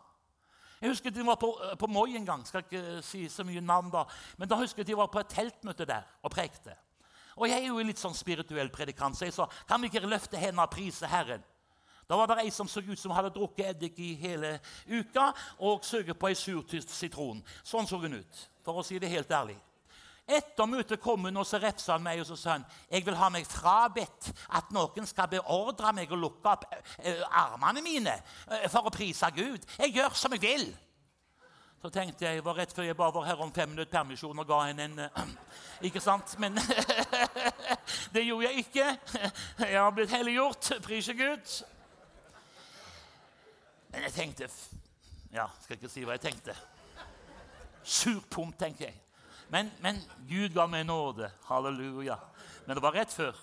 Jeg 0.79 0.93
husker 0.93 1.11
de 1.11 1.25
var 1.27 1.41
på, 1.43 1.51
på 1.79 1.89
Moi 1.91 2.15
en 2.15 2.27
gang. 2.27 2.45
skal 2.47 2.63
ikke 2.63 3.01
si 3.03 3.27
så 3.29 3.43
mye 3.45 3.61
navn 3.61 3.91
da, 3.91 4.05
Men 4.39 4.49
da 4.49 4.61
husker 4.61 4.85
jeg 4.85 4.93
de 4.93 5.01
var 5.01 5.11
på 5.11 5.19
et 5.19 5.33
teltmøte 5.35 5.89
der 5.89 6.07
og 6.23 6.31
prekte. 6.31 6.77
Og 7.39 7.49
jeg 7.51 7.63
er 7.63 7.71
jo 7.71 7.79
en 7.79 7.87
litt 7.87 7.99
sånn 7.99 8.17
spirituell 8.19 8.71
predikant, 8.71 9.15
så 9.19 9.27
jeg 9.27 9.35
sa 9.35 9.47
kan 9.67 9.83
vi 9.83 9.91
ikke 9.91 10.07
løfte 10.07 10.39
hendene 10.39 10.67
og 10.67 10.75
prise 10.75 11.07
Herren? 11.07 11.43
Da 12.09 12.17
var 12.17 12.31
det 12.31 12.41
ei 12.41 12.51
som 12.55 12.69
så 12.71 12.81
ut 12.81 12.99
som 12.99 13.13
hadde 13.13 13.35
drukket 13.35 13.75
eddik 13.75 13.99
i 14.01 14.15
hele 14.17 14.55
uka 14.89 15.29
og 15.61 15.85
suget 15.85 16.19
på 16.19 16.31
ei 16.31 16.39
sur 16.39 16.65
sitron. 16.89 17.43
Sånn 17.63 17.87
så 17.87 17.99
hun 18.01 18.17
ut, 18.23 18.45
for 18.65 18.81
å 18.81 18.87
si 18.87 18.99
det 18.99 19.11
helt 19.13 19.31
ærlig. 19.31 19.59
Etter 20.29 20.69
møtet 20.69 21.01
kom 21.01 21.25
hun 21.25 21.41
og 21.41 21.47
så 21.49 21.57
refsa 21.63 21.95
han 21.95 22.03
meg 22.05 22.21
og 22.21 22.27
så 22.29 22.37
sa 22.37 22.57
han, 22.59 22.65
jeg 22.93 23.07
vil 23.07 23.17
ha 23.17 23.31
meg 23.33 23.47
frabedt 23.49 24.29
at 24.59 24.75
noen 24.77 25.09
skal 25.09 25.31
beordre 25.33 25.95
meg 25.97 26.13
å 26.13 26.19
lukke 26.21 26.53
opp 26.53 26.67
uh, 26.69 27.23
armene 27.33 27.81
mine 27.85 28.13
uh, 28.51 28.67
for 28.69 28.91
å 28.91 28.93
prise 28.93 29.31
Gud. 29.33 29.65
Jeg 29.81 29.95
gjør 29.97 30.19
som 30.21 30.37
jeg 30.37 30.45
vil. 30.45 30.67
Så 31.81 31.89
tenkte 31.95 32.27
jeg, 32.27 32.45
var 32.45 32.59
rett 32.59 32.75
før 32.77 32.91
jeg 32.91 32.99
bare 32.99 33.15
var 33.15 33.25
her 33.31 33.41
om 33.41 33.55
fem 33.57 33.73
minutter 33.73 33.93
permisjon 33.95 34.45
og 34.45 34.51
ga 34.51 34.61
henne 34.67 34.91
en 34.91 35.01
uh, 35.07 35.25
Ikke 35.89 36.05
sant? 36.05 36.37
Men 36.43 36.61
det 38.15 38.27
gjorde 38.27 38.51
jeg 38.51 38.67
ikke. 38.67 38.87
Jeg 39.65 39.81
har 39.81 39.93
blitt 39.97 40.13
helliggjort. 40.13 40.73
Prise 40.85 41.17
Gud. 41.17 41.59
Men 43.95 44.09
jeg 44.11 44.17
tenkte 44.21 44.53
Ja, 45.33 45.49
skal 45.63 45.79
ikke 45.79 45.93
si 45.93 46.05
hva 46.05 46.19
jeg 46.19 46.27
tenkte. 46.29 46.57
Surpomp, 47.89 48.59
tenker 48.61 48.91
jeg. 48.91 49.08
Men, 49.49 49.71
men, 49.81 50.00
Gud 50.28 50.52
ga 50.52 50.67
meg 50.69 50.85
nåde. 50.87 51.31
Halleluja. 51.49 52.19
Men 52.67 52.76
det 52.76 52.83
var 52.85 52.93
rett 52.93 53.12
før. 53.12 53.37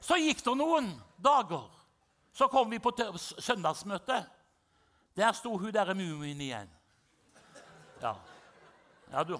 Så 0.00 0.16
gikk 0.16 0.40
det 0.44 0.54
noen 0.56 0.94
dager. 1.20 1.68
Så 2.32 2.48
kom 2.48 2.70
vi 2.70 2.80
på 2.80 2.92
søndagsmøte. 3.18 4.22
Der 5.16 5.32
sto 5.36 5.52
hun 5.58 5.72
der 5.74 5.92
mumien 5.94 6.40
igjen. 6.40 6.70
Ja. 8.00 8.14
Ja, 9.12 9.24
du. 9.24 9.36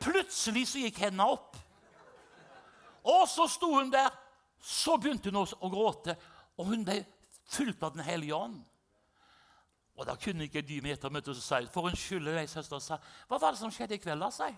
Plutselig 0.00 0.68
så 0.70 0.80
gikk 0.86 1.02
hendene 1.02 1.26
opp. 1.34 1.58
Og 3.06 3.26
så 3.28 3.44
sto 3.50 3.74
hun 3.74 3.90
der. 3.92 4.14
Så 4.62 4.96
begynte 4.98 5.30
hun 5.30 5.44
å 5.44 5.68
gråte, 5.70 6.16
og 6.56 6.72
hun 6.72 6.82
ble 6.86 7.02
fulgt 7.46 7.84
av 7.86 7.92
Den 7.94 8.06
hellige 8.06 8.34
ånd. 8.34 8.64
Og 9.96 10.06
da 10.06 10.14
kunne 10.14 10.44
ikke 10.44 10.62
de 10.62 10.80
med 10.80 10.92
etter 10.92 11.10
møtet 11.10 11.38
si 11.40 11.66
for 11.72 11.88
unnskyld 11.88 12.28
de 12.28 12.46
søster. 12.48 12.78
Sa, 12.78 12.98
Hva 13.28 13.38
var 13.38 13.50
det 13.50 13.60
som 13.60 13.70
skjedde 13.70 13.94
i 13.94 13.98
kveld? 13.98 14.20
da, 14.20 14.30
si? 14.30 14.50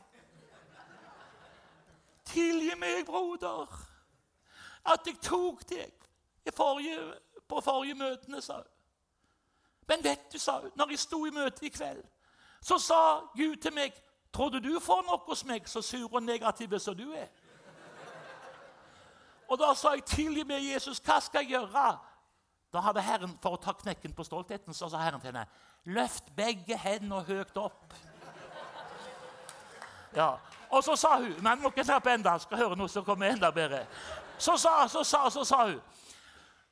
Tilgi 2.25 2.75
meg, 2.76 3.07
broder, 3.07 3.71
at 4.85 5.07
jeg 5.07 5.16
tok 5.23 5.62
deg 5.68 5.92
forrige, 6.57 6.99
på 7.49 7.61
forrige 7.61 7.95
møtene, 7.95 8.42
sa 8.42 8.54
hun. 8.54 8.75
Men 9.88 10.04
vet 10.04 10.33
du, 10.33 10.38
sa 10.38 10.61
hun, 10.61 10.71
når 10.76 10.90
jeg 10.90 10.99
sto 10.99 11.25
i 11.26 11.30
møtet 11.30 11.62
i 11.62 11.68
kveld, 11.73 12.02
så 12.61 12.78
sa 12.78 13.00
Gud 13.37 13.57
til 13.57 13.73
meg 13.73 14.04
Trodde 14.33 14.61
du 14.61 14.75
får 14.80 15.07
noe 15.07 15.16
hos 15.25 15.40
meg, 15.49 15.64
så 15.68 15.80
sur 15.83 16.14
og 16.14 16.23
negativ 16.23 16.75
som 16.78 16.97
du 16.97 17.12
er? 17.16 17.30
Og 19.49 19.57
da 19.59 19.73
sa 19.75 19.95
jeg, 19.97 20.04
tilgi 20.04 20.45
meg, 20.45 20.66
Jesus, 20.75 21.00
hva 21.00 21.16
skal 21.25 21.47
jeg 21.47 21.57
gjøre? 21.57 21.85
Da 22.72 22.82
hadde 22.84 23.02
Herren, 23.02 23.32
For 23.42 23.56
å 23.56 23.62
ta 23.62 23.72
knekken 23.72 24.14
på 24.14 24.26
stoltheten 24.26 24.76
så 24.76 24.90
sa 24.90 25.00
Herren 25.02 25.20
til 25.20 25.32
henne 25.32 25.46
løft 25.88 26.28
begge 26.37 26.76
hendene 26.76 27.22
høyt 27.25 27.56
opp. 27.56 27.94
Ja, 30.16 30.37
Og 30.70 30.84
så 30.84 30.96
sa 30.96 31.16
hun 31.16 31.37
Men 31.42 31.60
må 31.60 31.68
ikke 31.68 31.84
slappe 31.84 32.12
enda, 32.12 32.38
skal 32.38 32.58
høre 32.58 32.76
noe 32.76 32.88
som 32.88 33.04
kommer 33.04 33.30
enda 33.30 33.50
bedre. 33.52 33.87
Så 34.38 34.56
sa, 34.56 34.88
så 34.88 35.04
sa, 35.04 35.30
så 35.30 35.44
sa 35.44 35.64
hun 35.66 35.80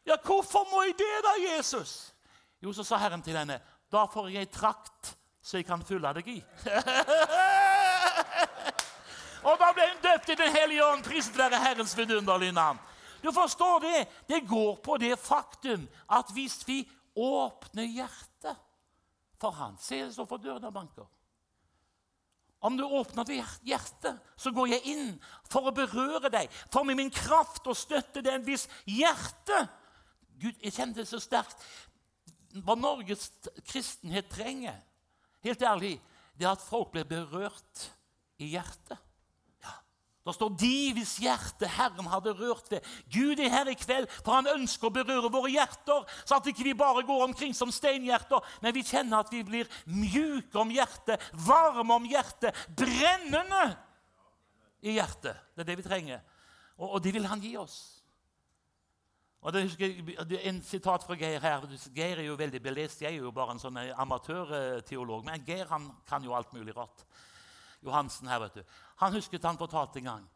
Ja, 0.06 0.16
hvorfor 0.22 0.66
må 0.70 0.82
jeg 0.82 0.94
det, 0.98 1.22
da, 1.24 1.34
Jesus? 1.48 2.12
Jo, 2.62 2.72
så 2.72 2.84
sa 2.84 2.96
Herren 2.96 3.22
til 3.22 3.36
henne 3.36 3.60
Da 3.92 4.06
får 4.10 4.30
jeg 4.30 4.46
ei 4.46 4.52
trakt 4.52 5.16
så 5.46 5.60
jeg 5.60 5.66
kan 5.68 5.82
fylle 5.86 6.10
deg 6.16 6.26
i. 6.26 6.40
og 9.46 9.60
da 9.60 9.68
ble 9.76 9.84
hun 9.92 10.00
døpt 10.02 10.32
i 10.34 10.36
Den 10.40 10.50
hellige 10.50 10.82
ånd. 10.82 11.04
Priset 11.06 11.38
være 11.38 11.60
Herrens 11.62 11.92
vidunderlige 11.94 12.56
navn. 12.56 12.80
Du 13.23 13.32
forstår 13.32 13.80
det? 13.80 14.06
Det 14.28 14.40
går 14.49 14.76
på 14.85 14.96
det 15.00 15.14
faktum 15.20 15.87
at 16.08 16.30
hvis 16.35 16.61
vi 16.68 16.82
åpner 17.16 17.88
hjertet 17.88 18.62
for 19.40 19.52
Han 19.56 19.76
Se 19.80 20.02
det 20.04 20.14
står 20.14 20.28
for 20.28 20.40
døren 20.40 20.64
og 20.64 20.73
banker. 20.73 21.06
Om 22.64 22.76
du 22.76 22.85
åpner 22.85 23.28
hjertet, 23.62 24.16
så 24.37 24.50
går 24.50 24.70
jeg 24.73 24.94
inn 24.94 25.11
for 25.46 25.68
å 25.68 25.75
berøre 25.76 26.30
deg. 26.32 26.49
For 26.73 26.88
med 26.88 26.96
min 26.99 27.12
kraft 27.12 27.68
å 27.68 27.76
støtte 27.76 28.25
den 28.25 28.44
hvis 28.46 28.66
hjertet 28.88 29.73
Gud, 30.37 30.52
Jeg 30.61 30.75
kjente 30.75 31.00
det 31.00 31.08
så 31.08 31.20
sterkt. 31.20 31.62
Hva 32.61 32.75
Norges 32.76 33.30
kristenhet 33.64 34.28
trenger, 34.28 34.76
helt 35.44 35.62
ærlig, 35.64 35.94
det 36.37 36.44
er 36.44 36.52
at 36.52 36.64
folk 36.64 36.90
blir 36.92 37.06
berørt 37.08 37.87
i 38.37 38.50
hjertet. 38.52 39.00
Det 40.26 40.35
står 40.35 40.49
'de 40.59 40.92
hvis 40.97 41.16
hjerte 41.23 41.68
Herren 41.71 42.09
hadde 42.11 42.33
rørt 42.35 42.66
ved'. 42.71 42.83
Gud 43.14 43.38
er 43.38 43.49
her 43.49 43.68
i 43.71 43.75
kveld, 43.78 44.09
for 44.25 44.35
han 44.35 44.49
ønsker 44.50 44.88
å 44.88 44.95
berøre 44.95 45.30
våre 45.30 45.52
hjerter, 45.54 46.02
så 46.26 46.40
at 46.40 46.47
ikke 46.50 46.66
vi 46.66 46.75
bare 46.75 47.06
går 47.06 47.23
omkring 47.28 47.54
som 47.54 47.71
steinhjerter, 47.71 48.42
men 48.62 48.75
vi 48.75 48.83
kjenner 48.83 49.23
at 49.23 49.30
vi 49.30 49.45
blir 49.47 49.71
mjuke 49.87 50.59
om 50.59 50.73
hjertet, 50.75 51.23
varme 51.33 51.95
om 51.95 52.09
hjertet, 52.11 52.59
brennende 52.75 53.76
i 54.83 54.97
hjertet. 54.99 55.38
Det 55.54 55.62
er 55.62 55.71
det 55.71 55.78
vi 55.78 55.87
trenger. 55.87 56.26
Og, 56.76 56.90
og 56.90 57.04
det 57.04 57.14
vil 57.14 57.30
han 57.30 57.40
gi 57.40 57.54
oss. 57.56 57.78
Og 59.47 59.52
det, 59.54 59.62
det 59.78 60.40
er 60.40 60.49
En 60.49 60.59
sitat 60.62 61.06
fra 61.06 61.14
Geir 61.14 61.38
her. 61.40 61.68
Geir 61.95 62.18
er 62.18 62.26
jo 62.26 62.35
veldig 62.35 62.61
belest. 62.62 63.02
Jeg 63.02 63.14
er 63.14 63.23
jo 63.23 63.30
bare 63.30 63.54
en 63.54 63.62
sånn 63.62 63.78
amatørteolog. 63.78 65.23
Men 65.25 65.45
Geir 65.47 65.71
han 65.71 65.92
kan 66.09 66.25
jo 66.25 66.35
alt 66.35 66.50
mulig 66.56 66.75
rart. 66.75 67.06
Johansen 67.85 68.28
her, 68.28 68.40
vet 68.40 68.54
du. 68.54 68.62
Han 69.02 69.12
husket 69.12 69.45
han 69.45 69.59
fortalte 69.59 69.99
en 69.99 70.11
gang 70.11 70.26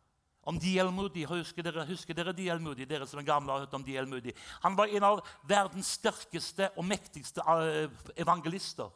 om. 0.42 0.58
Moody. 0.94 1.24
Husker 1.26 1.62
dere, 1.62 1.86
husker 1.86 2.14
dere 2.14 2.32
D.L. 2.32 2.60
Dere 2.88 3.06
som 3.06 3.20
er 3.20 3.24
gamle 3.24 3.52
har 3.52 3.60
hørt 3.60 3.74
om. 3.74 3.84
Moody. 4.08 4.32
Han 4.62 4.76
var 4.76 4.86
en 4.86 5.02
av 5.02 5.26
verdens 5.48 5.86
sterkeste 5.86 6.70
og 6.76 6.84
mektigste 6.84 7.40
eh, 7.40 7.90
evangelister. 8.16 8.90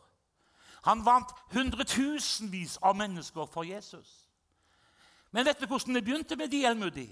Han 0.85 1.05
vant 1.05 1.33
hundretusenvis 1.53 2.79
av 2.83 2.97
mennesker 2.97 3.47
for 3.47 3.65
Jesus. 3.65 4.29
Men 5.33 5.45
vet 5.45 5.61
du 5.61 5.67
hvordan 5.67 5.95
det 5.95 6.05
begynte 6.05 6.37
med. 6.37 6.77
Moody? 6.77 7.09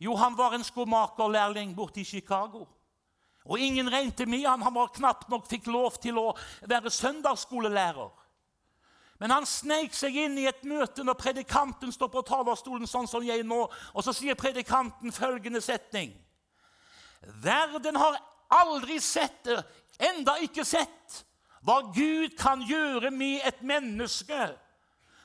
Jo, 0.00 0.14
han 0.16 0.36
var 0.36 0.54
en 0.54 0.64
skomakerlærling 0.64 1.74
borte 1.76 2.00
i 2.00 2.04
Chicago. 2.04 2.66
Og 3.44 3.58
ingen 3.58 3.92
regnet 3.92 4.28
med 4.28 4.46
han. 4.46 4.62
Han 4.62 4.74
var 4.74 4.92
knapt 4.94 5.28
nok 5.28 5.48
fikk 5.48 5.66
lov 5.66 5.98
til 6.00 6.18
å 6.18 6.30
være 6.68 6.90
søndagsskolelærer. 6.90 8.10
Men 9.20 9.34
han 9.34 9.46
sneik 9.46 9.92
seg 9.92 10.16
inn 10.16 10.38
i 10.40 10.46
et 10.48 10.62
møte 10.64 11.04
når 11.04 11.18
predikanten 11.20 11.92
står 11.92 12.08
på 12.08 12.22
talerstolen, 12.24 12.88
sånn 12.88 13.08
som 13.08 13.24
jeg 13.24 13.44
nå, 13.44 13.66
og 13.68 14.04
så 14.04 14.14
sier 14.16 14.38
predikanten 14.38 15.12
følgende 15.12 15.60
setning. 15.60 16.14
Verden 17.44 17.98
har 18.00 18.16
aldri 18.56 18.96
sett, 19.04 19.50
enda 20.00 20.38
ikke 20.40 20.64
sett, 20.64 21.20
hva 21.60 21.82
Gud 21.92 22.32
kan 22.40 22.62
gjøre 22.64 23.10
med 23.12 23.44
et 23.44 23.60
menneske 23.60 24.40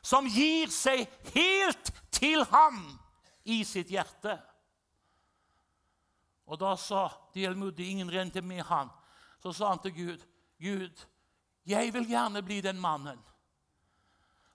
som 0.05 0.27
gir 0.27 0.67
seg 0.75 1.05
helt 1.31 1.93
til 2.13 2.43
ham 2.51 2.81
i 3.47 3.61
sitt 3.63 3.93
hjerte. 3.93 4.35
Og 6.45 6.59
da 6.61 6.75
sa 6.77 7.07
de 7.31 7.39
Dielmudi, 7.39 7.87
ingen 7.89 8.11
rente 8.11 8.43
med 8.43 8.61
han, 8.67 8.91
så 9.41 9.53
sa 9.55 9.71
han 9.71 9.81
til 9.81 9.95
Gud, 9.95 10.27
Gud, 10.61 11.05
jeg 11.65 11.93
vil 11.95 12.11
gjerne 12.11 12.43
bli 12.45 12.59
den 12.61 12.77
mannen. 12.81 13.17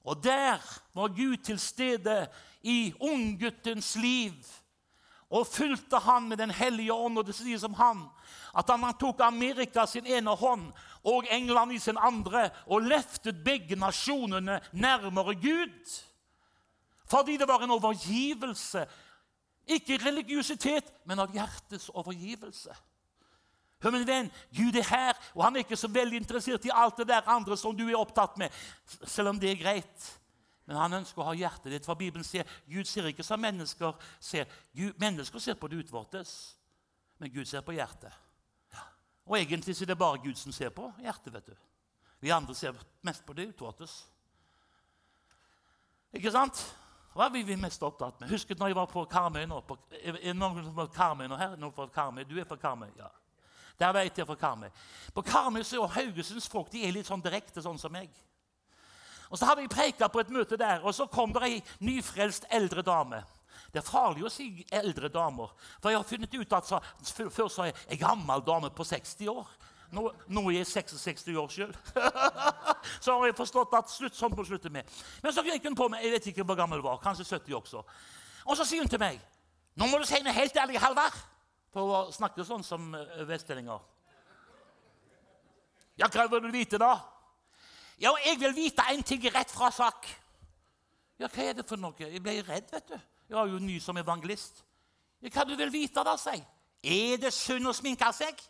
Og 0.05 0.25
der 0.25 0.59
var 0.95 1.09
Gud 1.09 1.37
til 1.37 1.59
stede 1.59 2.29
i 2.63 2.95
ungguttens 3.01 3.97
liv 3.97 4.33
og 5.31 5.47
fulgte 5.47 5.99
han 5.99 6.29
med 6.29 6.37
Den 6.37 6.51
hellige 6.51 6.93
ånd. 6.93 7.19
Og 7.19 7.27
det 7.27 7.35
sies 7.35 7.65
om 7.65 7.75
han 7.75 8.09
at 8.59 8.71
han 8.71 8.95
tok 8.99 9.21
Amerika 9.21 9.87
sin 9.87 10.07
ene 10.07 10.31
hånd 10.31 10.73
og 11.05 11.27
England 11.31 11.73
i 11.73 11.79
sin 11.79 11.99
andre 12.01 12.51
og 12.67 12.83
løftet 12.83 13.45
begge 13.45 13.77
nasjonene 13.77 14.61
nærmere 14.73 15.35
Gud. 15.35 16.03
Fordi 17.11 17.37
det 17.37 17.49
var 17.49 17.63
en 17.63 17.71
overgivelse 17.71 18.87
ikke 19.71 20.01
religiøsitet, 20.03 20.87
men 21.07 21.21
av 21.23 21.33
hjertets 21.35 21.91
overgivelse. 21.95 22.75
Hør, 23.81 23.95
min 23.95 24.07
venn, 24.07 24.31
Gud 24.57 24.77
er 24.77 24.89
her, 24.89 25.21
og 25.35 25.45
han 25.47 25.57
er 25.57 25.65
ikke 25.65 25.79
så 25.81 25.89
veldig 25.89 26.21
interessert 26.21 26.67
i 26.69 26.73
alt 26.75 27.01
det 27.01 27.09
der 27.09 27.29
andre 27.33 27.57
som 27.57 27.77
du 27.77 27.87
er 27.89 27.99
opptatt 27.99 28.37
med, 28.41 28.53
selv 29.09 29.33
om 29.33 29.41
det 29.41 29.53
er 29.53 29.63
greit. 29.63 30.09
Men 30.69 30.77
han 30.77 30.99
ønsker 31.01 31.23
å 31.23 31.31
ha 31.31 31.35
hjertet 31.35 31.73
ditt. 31.73 31.87
For 31.89 31.99
Bibelen 31.99 32.27
sier 32.27 32.47
Gud 32.69 32.87
ser 32.87 33.09
ikke 33.11 33.25
som 33.27 33.41
mennesker 33.43 33.97
ser. 34.23 34.51
Gud, 34.77 34.93
mennesker 35.01 35.43
ser 35.43 35.57
på 35.59 35.71
det 35.71 35.81
utvortes, 35.83 36.35
men 37.19 37.33
Gud 37.33 37.49
ser 37.49 37.65
på 37.67 37.75
hjertet. 37.75 38.13
Og 39.31 39.39
egentlig 39.39 39.77
er 39.83 39.87
det 39.87 39.99
bare 39.99 40.19
Gud 40.23 40.39
som 40.39 40.53
ser 40.53 40.71
på 40.75 40.89
hjertet. 41.03 41.33
vet 41.33 41.47
du. 41.47 41.57
Vi 42.21 42.31
andre 42.31 42.55
ser 42.55 42.77
mest 43.03 43.25
på 43.27 43.33
det 43.33 43.49
utvortes. 43.49 44.05
Ikke 46.13 46.33
sant? 46.35 46.61
Hva 47.15 47.27
er 47.27 47.45
vi 47.45 47.57
mest 47.59 47.83
opptatt 47.83 48.21
med? 48.21 48.31
Husk 48.31 48.51
når 48.59 48.71
jeg 48.71 48.79
var 48.79 48.87
på 48.91 49.05
Karmøy 49.11 49.47
nå. 49.47 49.61
På, 49.67 49.77
er 49.91 50.35
noen 50.35 50.65
som 50.65 50.79
er 50.79 50.91
Karmøy 50.95 51.27
nå 51.31 51.39
her? 51.39 51.57
Noen 51.59 51.75
fra 51.75 51.87
Karmøy? 51.91 52.25
Du 52.27 52.37
er 52.39 52.47
fra 52.47 52.59
Karmøy? 52.59 52.91
Ja. 52.99 53.11
Der 53.81 53.93
vet 53.97 54.19
jeg 54.19 54.27
fra 54.29 54.37
Karmøy. 54.37 54.69
På 55.15 55.23
Karmøy 55.25 55.63
er 55.63 55.95
Haugesunds 55.95 56.49
folk 56.49 56.71
de 56.73 56.85
er 56.85 56.93
litt 56.93 57.09
sånn 57.09 57.23
direkte, 57.25 57.63
sånn 57.65 57.79
som 57.81 57.93
meg. 57.93 58.11
Og 59.31 59.39
Så 59.39 59.47
hadde 59.47 59.63
jeg 59.63 59.71
preka 59.71 60.09
på 60.09 60.21
et 60.21 60.31
møte 60.31 60.57
der, 60.59 60.83
og 60.83 60.95
så 60.95 61.07
kom 61.07 61.33
det 61.33 61.43
ei 61.47 61.63
nyfrelst 61.81 62.49
eldre 62.51 62.83
dame. 62.83 63.23
Det 63.73 63.79
er 63.79 63.87
farlig 63.87 64.25
å 64.27 64.33
si 64.33 64.65
eldre 64.75 65.09
damer. 65.09 65.53
For 65.81 65.91
jeg 65.91 66.01
har 66.01 66.09
funnet 66.09 66.35
ut 66.35 66.53
at 66.53 66.67
så, 66.67 66.81
Før 67.31 67.49
sa 67.49 67.69
jeg 67.69 67.77
ei 67.89 67.99
gammel 68.01 68.43
dame 68.43 68.71
på 68.75 68.85
60 68.85 69.31
år. 69.31 69.47
Nå, 69.95 70.05
nå 70.31 70.43
er 70.51 70.61
jeg 70.61 70.67
66 70.67 71.29
år 71.39 71.51
sjøl. 71.51 71.73
så 73.05 73.15
har 73.15 73.27
jeg 73.27 73.39
forstått 73.39 73.75
at 73.79 73.91
slutt, 73.91 74.19
sånn 74.19 74.35
må 74.35 74.45
slutte 74.47 74.71
med. 74.71 74.87
Men 75.23 75.35
så 75.35 75.43
gikk 75.47 75.67
hun 75.67 75.79
på 75.79 75.89
meg, 75.91 76.05
jeg 76.05 76.15
vet 76.15 76.31
ikke 76.33 76.47
hvor 76.47 76.59
gammel 76.59 76.83
hun 76.83 76.89
var, 76.91 77.03
kanskje 77.03 77.27
70 77.27 77.59
også. 77.59 77.83
Og 78.47 78.59
så 78.59 78.67
sier 78.67 78.83
hun 78.83 78.91
til 78.91 79.03
meg 79.03 79.21
Nå 79.79 79.87
må 79.87 80.01
du 80.01 80.05
si 80.05 80.19
meg 80.27 80.35
helt 80.35 80.57
ærlig, 80.59 80.81
Halvard. 80.83 81.15
For 81.75 81.87
å 81.87 81.99
snakke 82.15 82.45
sånn 82.47 82.65
som 82.67 82.91
eh, 82.99 83.23
vestlendinger. 83.29 83.83
Ja, 86.01 86.09
hva 86.09 86.27
vil 86.33 86.49
du 86.49 86.51
vite, 86.55 86.79
da? 86.81 86.95
Ja, 88.01 88.15
jeg 88.25 88.41
vil 88.41 88.55
vite 88.57 88.87
en 88.91 89.03
ting 89.05 89.27
rett 89.31 89.51
fra 89.53 89.69
sak. 89.75 90.09
Ja, 91.21 91.29
hva 91.29 91.45
er 91.45 91.59
det 91.59 91.67
for 91.69 91.79
noe? 91.79 91.95
Jeg 92.01 92.23
ble 92.25 92.39
redd, 92.47 92.71
vet 92.73 92.89
du. 92.89 92.97
Jeg 93.29 93.37
var 93.37 93.51
jo 93.51 93.61
ny 93.63 93.77
som 93.83 93.99
evangelist. 94.01 94.65
Ja, 95.21 95.31
hva 95.35 95.45
du 95.45 95.53
vil 95.59 95.71
vite, 95.73 96.03
da, 96.07 96.17
si? 96.19 96.41
Er 96.81 97.21
det 97.21 97.35
synd 97.37 97.69
å 97.69 97.77
sminke 97.77 98.09
seg? 98.17 98.41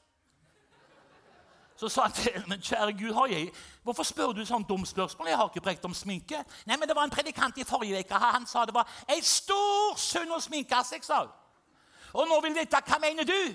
Så 1.80 1.88
sa 1.88 2.06
han 2.06 2.14
til 2.14 2.42
men 2.46 2.60
kjære 2.60 2.92
Gud, 2.92 3.16
jeg, 3.32 3.50
hvorfor 3.82 4.04
spør 4.04 4.34
du 4.36 4.42
sånn 4.44 4.66
dumt 4.68 4.88
spørsmål? 4.88 5.30
Jeg 5.32 5.38
har 5.40 5.48
ikke 5.48 5.64
prekt 5.64 5.84
om 5.88 5.96
sminke. 5.96 6.44
Nei, 6.68 6.76
men 6.76 6.88
Det 6.88 6.96
var 6.96 7.08
en 7.08 7.12
predikant 7.12 7.58
i 7.58 7.64
forrige 7.64 8.04
uke. 8.04 8.20
Han 8.20 8.46
sa 8.46 8.66
det 8.68 8.76
var 8.76 8.88
ei 9.08 9.20
stor 9.24 9.96
synd 9.98 10.32
å 10.36 10.40
sminke 10.44 10.84
seg. 10.84 11.04
sa 11.04 11.24
Og 12.12 12.28
nå 12.28 12.40
vil 12.40 12.56
vite 12.58 12.82
hva 12.86 12.98
mener 13.02 13.24
du? 13.24 13.54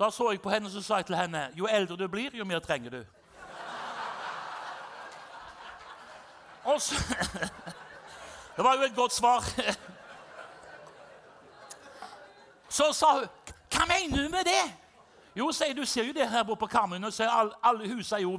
Da 0.00 0.10
så 0.10 0.30
jeg 0.30 0.40
på 0.40 0.50
henne 0.50 0.70
og 0.70 0.84
sa 0.84 1.00
jeg 1.00 1.10
til 1.10 1.16
henne 1.16 1.50
jo 1.58 1.68
eldre 1.68 1.96
du 1.96 2.06
blir, 2.08 2.30
jo 2.32 2.44
mer 2.44 2.58
trenger 2.64 2.90
du. 2.90 3.04
Og 6.64 6.80
så, 6.80 6.94
Det 8.56 8.64
var 8.64 8.74
jo 8.76 8.82
et 8.82 8.94
godt 8.96 9.12
svar. 9.12 9.44
Så 12.68 12.92
sa 12.92 13.12
hun 13.18 13.28
Hva 13.70 13.86
mener 13.86 14.22
du 14.22 14.28
med 14.28 14.44
det? 14.44 14.64
Jo, 15.36 15.52
sier 15.54 15.74
du 15.74 15.84
ser 15.86 16.04
jo 16.04 16.12
det 16.12 16.26
her 16.28 16.42
på 16.42 16.66
Karmøy. 16.66 16.98
Alle, 16.98 17.52
alle 17.62 17.88
husene 17.88 18.18
er 18.18 18.22
jo 18.22 18.34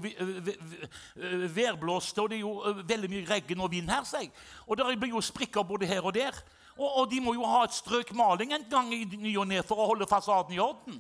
værblåste, 1.56 2.22
og 2.22 2.30
det 2.30 2.36
er 2.36 2.40
jo 2.40 2.84
veldig 2.86 3.10
mye 3.10 3.26
regn 3.30 3.62
og 3.62 3.72
vind 3.72 3.90
her. 3.90 4.04
sier 4.04 4.30
Og 4.68 4.78
det 4.78 5.00
blir 5.00 5.10
jo 5.10 5.22
sprikker 5.22 5.64
både 5.64 5.86
her 5.86 6.06
og 6.06 6.14
der. 6.14 6.36
Og, 6.82 6.98
og, 6.98 7.10
de 7.12 7.20
må 7.22 7.36
jo 7.38 7.46
ha 7.46 7.62
et 7.68 7.76
strøk 7.78 8.10
maling 8.18 8.56
en 8.56 8.64
gang 8.70 8.90
i 8.96 9.04
ny 9.06 9.36
og 9.38 9.46
ne 9.52 9.62
for 9.62 9.78
å 9.78 9.90
holde 9.92 10.08
fasaden 10.10 10.56
i 10.56 10.62
orden. 10.64 10.98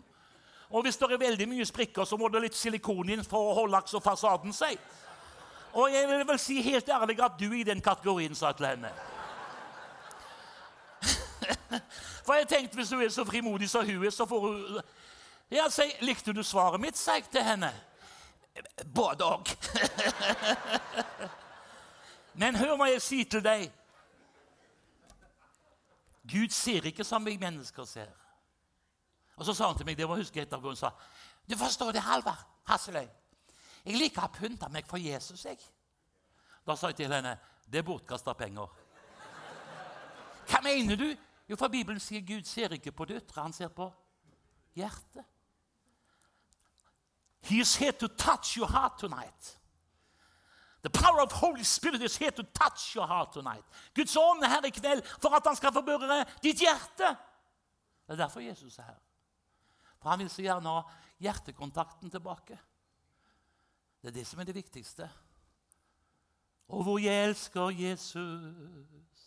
Og 0.69 0.85
hvis 0.85 0.99
det 1.01 1.07
er 1.09 1.23
veldig 1.23 1.47
mye 1.49 1.65
sprikker, 1.65 2.05
så 2.05 2.19
må 2.21 2.29
det 2.29 2.43
litt 2.43 2.55
silikon 2.55 3.09
inn 3.09 3.23
for 3.25 3.49
å 3.49 3.55
holde 3.63 3.81
også 3.81 3.99
fasaden 4.03 4.53
seg. 4.55 4.77
Og 5.73 5.89
jeg 5.89 6.07
vil 6.07 6.21
vel 6.27 6.39
si 6.39 6.59
helt 6.61 6.89
ærlig 6.93 7.17
at 7.23 7.39
du 7.39 7.47
er 7.49 7.57
i 7.63 7.67
den 7.67 7.81
kategorien, 7.81 8.35
sa 8.37 8.51
jeg 8.51 8.61
til 8.61 8.69
henne. 8.69 8.93
For 12.21 12.37
jeg 12.37 12.47
tenkte 12.47 12.77
hvis 12.77 12.93
hun 12.93 13.01
er 13.01 13.09
så 13.09 13.25
frimodig 13.25 13.69
som 13.71 13.87
hun 13.87 14.05
er, 14.05 14.13
så 14.13 14.27
får 14.29 14.45
hun 14.45 14.81
ja, 15.51 15.65
si, 15.73 15.89
Likte 16.05 16.35
du 16.37 16.43
svaret 16.45 16.79
mitt, 16.79 16.99
sa 16.99 17.17
jeg 17.17 17.25
til 17.33 17.43
henne. 17.43 17.73
Både 18.85 19.25
òg. 19.25 19.49
Men 22.39 22.55
hør 22.55 22.77
hva 22.77 22.91
jeg 22.93 23.01
sier 23.03 23.31
til 23.33 23.43
deg. 23.43 23.80
Gud 26.31 26.53
ser 26.55 26.85
ikke 26.87 27.03
som 27.03 27.25
vi 27.25 27.37
mennesker 27.37 27.85
ser. 27.85 28.11
Og 29.35 29.45
Så 29.45 29.53
sa 29.53 29.67
han 29.67 29.77
til 29.77 29.85
meg 29.85 29.97
det 29.97 30.07
var 30.09 30.19
husker 30.19 30.41
jeg 30.41 30.47
etter 30.47 30.61
hun 30.61 30.75
sa, 30.75 30.91
du 31.49 31.57
forstår 31.57 31.91
det, 31.91 32.01
Halvard 32.01 32.45
Hasseløy. 32.69 33.07
Jeg 33.85 33.97
liker 33.97 34.21
å 34.21 34.27
ha 34.27 34.33
pynta 34.33 34.69
meg 34.69 34.85
for 34.87 35.01
Jesus. 35.01 35.45
jeg. 35.45 35.57
Da 36.67 36.75
sa 36.75 36.91
jeg 36.91 37.01
til 37.01 37.13
henne 37.13 37.37
det 37.65 37.79
er 37.79 37.87
bortkasta 37.87 38.33
penger. 38.33 38.69
Hva 40.47 40.61
mener 40.63 40.95
du? 40.95 41.07
Jo, 41.49 41.55
for 41.55 41.67
Bibelen 41.67 41.99
sier 41.99 42.21
Gud 42.21 42.45
ser 42.47 42.73
ikke 42.75 42.91
på 42.91 43.05
døtre, 43.05 43.41
han 43.41 43.53
ser 43.53 43.71
på 43.73 43.89
hjertet. 44.75 45.25
He 47.41 47.59
is 47.59 47.75
here 47.75 47.91
to 47.91 48.07
touch 48.07 48.57
your 48.57 48.67
heart 48.67 48.99
tonight. 48.99 49.57
The 50.81 50.89
power 50.89 51.21
of 51.21 51.31
Holy 51.31 51.63
Spirit 51.63 52.01
is 52.01 52.17
here 52.17 52.31
to 52.31 52.43
touch 52.43 52.95
your 52.95 53.07
heart 53.07 53.33
tonight. 53.33 53.65
Guds 53.93 54.15
ånd 54.17 54.43
er 54.43 54.49
her 54.49 54.65
i 54.65 54.73
kveld 54.73 55.05
for 55.21 55.35
at 55.37 55.45
han 55.45 55.55
skal 55.55 55.73
forbedre 55.73 56.23
ditt 56.41 56.59
hjerte. 56.59 57.11
Det 58.07 58.17
er 58.17 58.23
derfor 58.23 58.39
Jesus 58.39 58.77
er 58.77 58.83
her. 58.89 58.99
For 60.01 60.09
han 60.09 60.19
vil 60.19 60.29
så 60.29 60.41
gjerne 60.41 60.69
ha 60.69 60.81
hjertekontakten 61.21 62.09
tilbake. 62.09 62.57
Det 64.01 64.09
er 64.09 64.17
det 64.17 64.25
som 64.27 64.39
er 64.39 64.49
det 64.49 64.55
viktigste. 64.55 65.09
Og 66.67 66.83
hvor 66.83 66.97
jeg 66.97 67.27
elsker 67.27 67.69
Jesus 67.69 69.21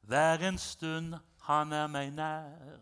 hver 0.00 0.46
en 0.46 0.58
stund 0.58 1.14
han 1.42 1.72
er 1.72 1.86
meg 1.90 2.12
nær. 2.14 2.78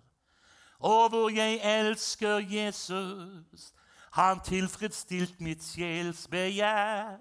Og 0.78 1.08
hvor 1.08 1.30
jeg 1.32 1.60
elsker 1.64 2.38
Jesus 2.44 3.72
han 4.12 4.40
tilfredsstilt 4.40 5.40
mitt 5.40 5.64
sjels 5.64 6.26
begjær. 6.28 7.18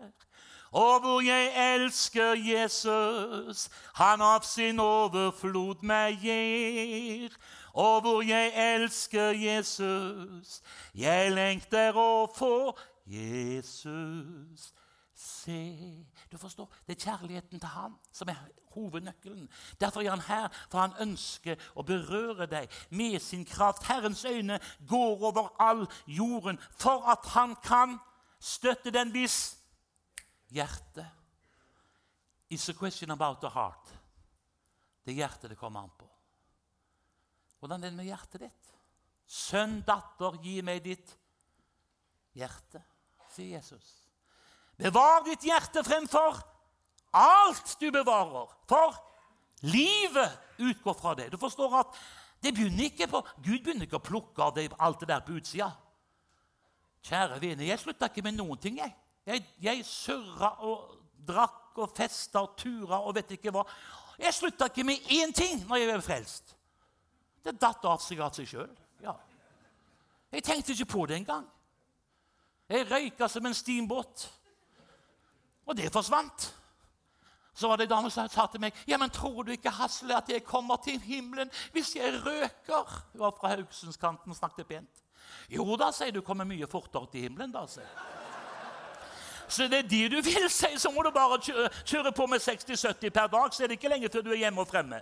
Og 0.72 1.00
hvor 1.00 1.22
jeg 1.22 1.76
elsker 1.76 2.34
Jesus, 2.34 3.70
han 3.96 4.22
av 4.22 4.44
sin 4.44 4.80
overflod 4.80 5.84
meg 5.88 6.20
gir. 6.22 7.38
Og 7.74 8.02
hvor 8.02 8.22
jeg 8.22 8.52
elsker 8.76 9.38
Jesus, 9.38 10.62
jeg 10.96 11.32
lengter 11.32 11.96
å 11.96 12.26
få 12.36 12.74
Jesus 13.08 14.74
se. 15.18 16.06
Du 16.32 16.38
forstår, 16.38 16.74
Det 16.88 16.98
er 16.98 17.12
kjærligheten 17.12 17.60
til 17.60 17.70
han 17.70 17.94
som 18.12 18.30
er 18.30 18.36
hovednøkkelen. 18.74 19.50
Derfor 19.82 20.02
er 20.02 20.10
han 20.10 20.22
her, 20.22 20.48
for 20.70 20.80
han 20.80 20.94
ønsker 21.00 21.56
å 21.76 21.84
berøre 21.84 22.46
deg 22.46 22.70
med 22.90 23.20
sin 23.20 23.46
kraft. 23.46 23.84
Herrens 23.84 24.26
øyne 24.26 24.60
går 24.88 25.24
over 25.24 25.50
all 25.60 25.88
jorden 26.08 26.60
for 26.72 27.10
at 27.10 27.26
han 27.34 27.56
kan 27.64 27.98
støtte 28.40 28.92
den 28.92 29.12
hvis 29.12 29.57
hjertet 30.54 31.14
It's 32.50 32.70
a 32.70 32.74
question 32.74 33.12
about 33.12 33.42
the 33.42 33.50
heart. 33.50 33.90
Det 35.04 35.12
er 35.12 35.26
hjertet 35.26 35.52
det 35.52 35.58
kommer 35.60 35.84
an 35.84 35.92
på. 36.00 36.08
Hvordan 37.60 37.84
er 37.84 37.92
det 37.92 37.98
med 37.98 38.08
hjertet 38.08 38.46
ditt? 38.46 38.70
Sønn, 39.28 39.82
datter, 39.84 40.38
gi 40.40 40.62
meg 40.64 40.80
ditt 40.86 41.12
hjerte, 42.38 42.80
sier 43.34 43.58
Jesus. 43.58 43.90
Bevar 44.80 45.26
ditt 45.26 45.44
hjerte 45.44 45.84
fremfor 45.84 46.40
alt 47.18 47.74
du 47.82 47.90
bevarer, 47.92 48.54
for 48.70 48.96
livet 49.68 50.38
utgår 50.62 50.96
fra 50.96 51.16
det. 51.18 51.32
Du 51.34 51.38
forstår 51.42 51.80
at 51.82 52.00
det 52.44 52.54
begynner 52.54 52.88
ikke 52.88 53.10
på, 53.12 53.24
Gud 53.42 53.66
begynner 53.66 53.88
ikke 53.88 54.00
å 54.00 54.06
plukke 54.06 54.44
av 54.46 54.56
det, 54.56 54.70
alt 54.78 55.02
det 55.02 55.10
der 55.10 55.26
på 55.26 55.36
utsida. 55.40 55.72
Kjære 57.08 57.42
vene, 57.42 57.68
jeg 57.68 57.82
slutta 57.82 58.08
ikke 58.12 58.24
med 58.24 58.38
noen 58.38 58.60
ting. 58.62 58.78
Jeg, 58.80 58.94
jeg, 59.28 59.44
jeg 59.60 59.86
surra 59.86 60.54
og 60.63 60.96
drakk 61.28 61.82
og 61.84 61.92
festa 61.96 62.42
og 62.46 62.56
tura 62.60 63.02
og 63.04 63.16
vet 63.18 63.36
ikke 63.36 63.52
hva. 63.54 63.66
Jeg 64.18 64.34
slutta 64.34 64.70
ikke 64.70 64.86
med 64.88 65.12
én 65.13 65.34
ting 65.36 65.66
når 65.68 65.82
jeg 65.82 65.90
ble 65.92 66.06
frelst. 66.06 66.56
Det 67.44 67.58
datt 67.60 67.86
av 67.86 68.02
seg 68.04 68.22
av 68.24 68.34
seg 68.36 68.48
sjøl. 68.50 68.72
Ja. 69.04 69.13
Jeg 70.32 70.44
tenkte 70.44 70.74
ikke 70.74 70.94
på 70.96 71.06
det 71.08 71.20
engang. 71.22 71.46
Jeg 72.68 72.88
røyka 72.90 73.30
som 73.32 73.46
en 73.48 73.56
steamboat. 73.56 74.28
Og 75.68 75.76
det 75.76 75.92
forsvant. 75.94 76.48
Så 77.58 77.68
var 77.68 77.80
det 77.80 77.88
en 77.88 77.96
dame 77.96 78.12
som 78.13 78.28
sa 78.30 78.46
til 78.48 78.62
meg 78.62 78.76
ja, 78.88 78.98
men 78.98 79.10
'Tror 79.10 79.44
du 79.44 79.52
ikke, 79.52 79.70
Hasle, 79.70 80.18
at 80.18 80.30
jeg 80.30 80.44
kommer 80.44 80.78
til 80.78 81.00
himmelen 81.02 81.50
hvis 81.72 81.96
jeg 81.96 82.22
røker?' 82.26 83.04
Hun 83.13 83.20
var 83.20 83.32
fra 83.32 83.56
Haugesundskanten 83.56 84.32
og 84.32 84.38
snakket 84.38 84.68
pent. 84.68 85.04
'Jo 85.50 85.76
da', 85.76 85.92
sier 85.92 86.12
du, 86.12 86.22
'kommer 86.22 86.46
mye 86.46 86.68
fortere 86.68 87.08
til 87.12 87.22
himmelen', 87.22 87.52
da. 87.52 87.66
sier 87.68 88.17
Så 89.48 89.68
det 89.68 89.80
er 89.80 89.88
de 89.88 90.02
du 90.10 90.22
vil, 90.22 90.50
si, 90.60 90.68
så 90.78 90.92
må 90.92 91.04
du 91.04 91.12
bare 91.12 91.40
kjøre, 91.86 92.12
på 92.12 92.28
med 92.28 92.40
60-70 92.44 93.10
per 93.10 93.28
dag, 93.28 93.54
så 93.54 93.64
er 93.64 93.68
det 93.68 93.80
ikke 93.80 93.92
lenge 93.92 94.10
før 94.12 94.26
du 94.26 94.32
er 94.32 94.44
hjemme 94.44 94.62
og 94.62 94.68
fremme. 94.68 95.02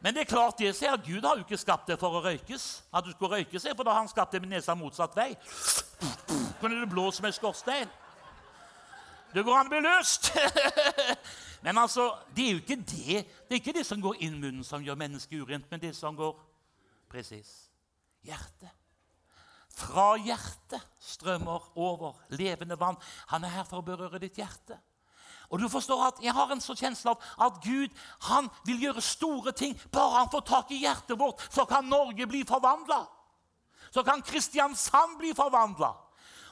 Men 0.00 0.14
det 0.14 0.20
er 0.20 0.30
klart 0.30 0.58
det 0.58 0.74
ser 0.76 0.96
Gud 1.02 1.24
har 1.24 1.38
jo 1.38 1.44
ikke 1.46 1.58
skapt 1.58 1.88
det 1.88 1.96
for 1.98 2.18
å 2.18 2.22
røykes. 2.22 2.66
At 2.94 3.06
du 3.06 3.10
skulle 3.14 3.38
røyke 3.38 3.60
seg, 3.60 3.74
for 3.76 3.86
da 3.86 3.94
har 3.94 4.04
han 4.04 4.10
skapt 4.10 4.36
det 4.36 4.42
med 4.44 4.52
nesa 4.52 4.74
motsatt 4.76 5.16
vei. 5.16 5.32
Kunne 6.60 6.82
du 6.82 6.86
blåse 6.90 7.22
med 7.24 7.34
skorstein? 7.34 7.90
Det 9.32 9.42
går 9.44 9.58
an 9.58 9.70
å 9.70 9.72
bli 9.72 9.80
løst! 9.82 10.30
men 11.64 11.78
altså, 11.80 12.10
det 12.36 12.44
er 12.44 12.52
jo 12.54 12.62
ikke 12.62 12.76
det 12.76 13.24
Det 13.24 13.56
er 13.56 13.60
ikke 13.60 13.74
det 13.74 13.86
som 13.88 14.00
går 14.00 14.20
inn 14.22 14.38
munnen, 14.40 14.64
som 14.64 14.84
gjør 14.84 15.00
mennesket 15.00 15.42
urent, 15.42 15.66
men 15.70 15.82
det 15.82 15.94
som 15.96 16.16
går 16.16 16.36
presis 17.10 17.66
hjertet. 18.26 18.85
Fra 19.76 20.14
hjertet 20.16 20.82
strømmer 21.02 21.64
over 21.76 22.16
levende 22.32 22.78
vann. 22.80 22.96
Han 23.32 23.44
er 23.44 23.58
her 23.58 23.66
for 23.68 23.82
å 23.82 23.86
berøre 23.86 24.20
ditt 24.22 24.38
hjerte. 24.40 24.78
Og 25.52 25.60
du 25.60 25.68
forstår 25.70 26.00
at 26.08 26.22
Jeg 26.24 26.34
har 26.34 26.50
en 26.50 26.62
sånn 26.62 26.78
kjensle 26.78 27.12
av 27.12 27.26
at 27.46 27.60
Gud 27.62 27.92
han 28.30 28.48
vil 28.66 28.88
gjøre 28.88 29.04
store 29.04 29.52
ting. 29.52 29.76
Bare 29.92 30.22
han 30.22 30.32
får 30.32 30.46
tak 30.48 30.72
i 30.72 30.80
hjertet 30.82 31.18
vårt, 31.18 31.44
så 31.52 31.66
kan 31.68 31.86
Norge 31.88 32.26
bli 32.26 32.42
forvandla. 32.48 33.04
Så 33.92 34.02
kan 34.02 34.24
Kristiansand 34.24 35.20
bli 35.20 35.34
forvandla. 35.36 35.92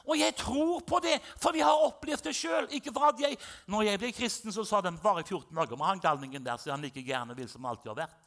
Og 0.05 0.19
jeg 0.19 0.35
tror 0.37 0.83
på 0.85 0.99
det, 1.01 1.17
for 1.41 1.57
jeg 1.57 1.65
har 1.65 1.81
opplevd 1.87 2.27
det 2.27 2.35
sjøl. 2.37 2.69
Jeg, 2.69 3.37
når 3.65 3.87
jeg 3.87 4.01
ble 4.01 4.11
kristen, 4.13 4.53
så 4.53 4.63
sa 4.63 4.81
de 4.85 4.93
bare 5.01 5.25
i 5.25 5.27
14 5.27 5.49
dager 5.49 5.79
må 5.79 5.87
han 5.89 5.99
galningen 5.99 6.45
der, 6.45 6.61
så 6.61 6.75
han 6.75 6.85
like 6.85 7.01
gjerne 7.01 7.35
vil 7.35 7.49
som 7.49 7.65
alltid 7.65 7.89
har 7.89 8.03
vært. 8.05 8.19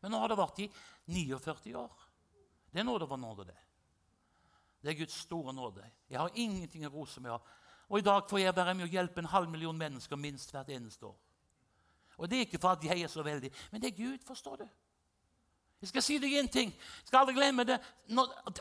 Men 0.00 0.14
nå 0.14 0.22
har 0.22 0.32
det 0.32 0.38
vært 0.40 0.62
i 0.64 0.70
49 1.12 1.74
år. 1.76 2.06
Det 2.72 2.80
er 2.80 2.88
nåde 2.88 3.04
over 3.04 3.20
nåde, 3.20 3.50
det. 3.50 3.67
Det 4.82 4.90
er 4.90 4.98
Guds 4.98 5.14
store 5.14 5.54
nåde. 5.54 5.84
Jeg 6.10 6.20
har 6.20 6.30
ingenting 6.34 6.86
å 6.86 6.92
rose 6.92 7.20
meg 7.20 7.32
av. 7.34 7.54
Og 7.88 7.98
i 7.98 8.04
dag 8.04 8.28
får 8.28 8.38
jeg 8.38 8.56
være 8.56 8.74
med 8.74 8.86
å 8.86 8.92
hjelpe 8.92 9.22
en 9.22 9.32
halv 9.32 9.50
million 9.50 9.78
mennesker 9.78 10.16
minst 10.16 10.52
hvert 10.52 10.70
eneste 10.70 11.06
år. 11.06 11.16
Og 12.18 12.30
det 12.30 12.36
er 12.36 12.46
ikke 12.46 12.60
for 12.60 12.74
at 12.74 12.84
jeg 12.84 13.02
er 13.02 13.10
så 13.10 13.22
veldig, 13.22 13.50
men 13.70 13.82
det 13.82 13.92
er 13.92 13.96
Gud, 13.96 14.24
forstår 14.26 14.56
du. 14.62 14.68
Jeg 15.80 15.92
skal 15.92 16.02
si 16.02 16.16
deg 16.18 16.32
én 16.34 16.48
ting. 16.50 16.72
Jeg 16.74 17.06
skal 17.06 17.20
aldri 17.20 17.36
glemme 17.36 17.64
det. 17.64 17.78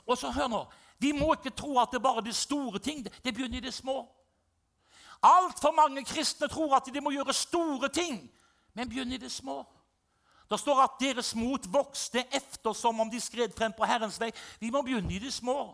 og 0.05 0.17
så 0.17 0.29
hør 0.31 0.47
nå. 0.47 0.59
Vi 0.99 1.11
må 1.11 1.31
ikke 1.33 1.49
tro 1.49 1.79
at 1.81 1.89
det 1.91 1.97
er 1.97 2.05
bare 2.05 2.21
de 2.21 2.33
store 2.33 2.79
ting. 2.79 3.03
Det 3.03 3.33
begynner 3.33 3.57
i 3.57 3.65
det 3.65 3.73
små. 3.73 4.05
Altfor 5.25 5.73
mange 5.73 6.05
kristne 6.05 6.47
tror 6.47 6.75
at 6.77 6.93
de 6.93 7.01
må 7.01 7.11
gjøre 7.11 7.33
store 7.33 7.89
ting, 7.89 8.21
men 8.73 8.89
begynner 8.89 9.17
i 9.17 9.23
det 9.25 9.31
små. 9.31 9.63
Det 10.49 10.59
står 10.59 10.83
at 10.83 10.99
deres 11.01 11.33
mot 11.35 11.65
vokste 11.73 12.23
eftersom 12.31 12.99
om 12.99 13.09
de 13.09 13.19
skred 13.21 13.51
frem 13.57 13.73
på 13.73 13.85
Herrens 13.85 14.19
vei. 14.21 14.29
Vi 14.59 14.69
må 14.69 14.81
begynne 14.81 15.13
i 15.13 15.19
det 15.19 15.33
små. 15.33 15.73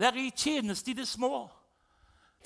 Det 0.00 0.08
er 0.08 0.16
i 0.16 0.30
tjeneste 0.32 0.90
i 0.90 0.96
det 0.96 1.08
små. 1.08 1.44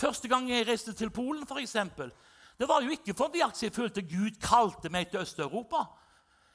Første 0.00 0.28
gang 0.28 0.48
jeg 0.50 0.66
reiste 0.66 0.92
til 0.92 1.12
Polen, 1.14 1.46
for 1.46 1.62
eksempel, 1.62 2.10
det 2.58 2.66
var 2.68 2.82
jo 2.82 2.90
ikke 2.90 3.14
fordi 3.14 3.42
jeg 3.62 3.72
følte 3.74 4.02
Gud 4.02 4.40
kalte 4.42 4.90
meg 4.90 5.10
til 5.10 5.22
Øst-Europa. 5.22 5.84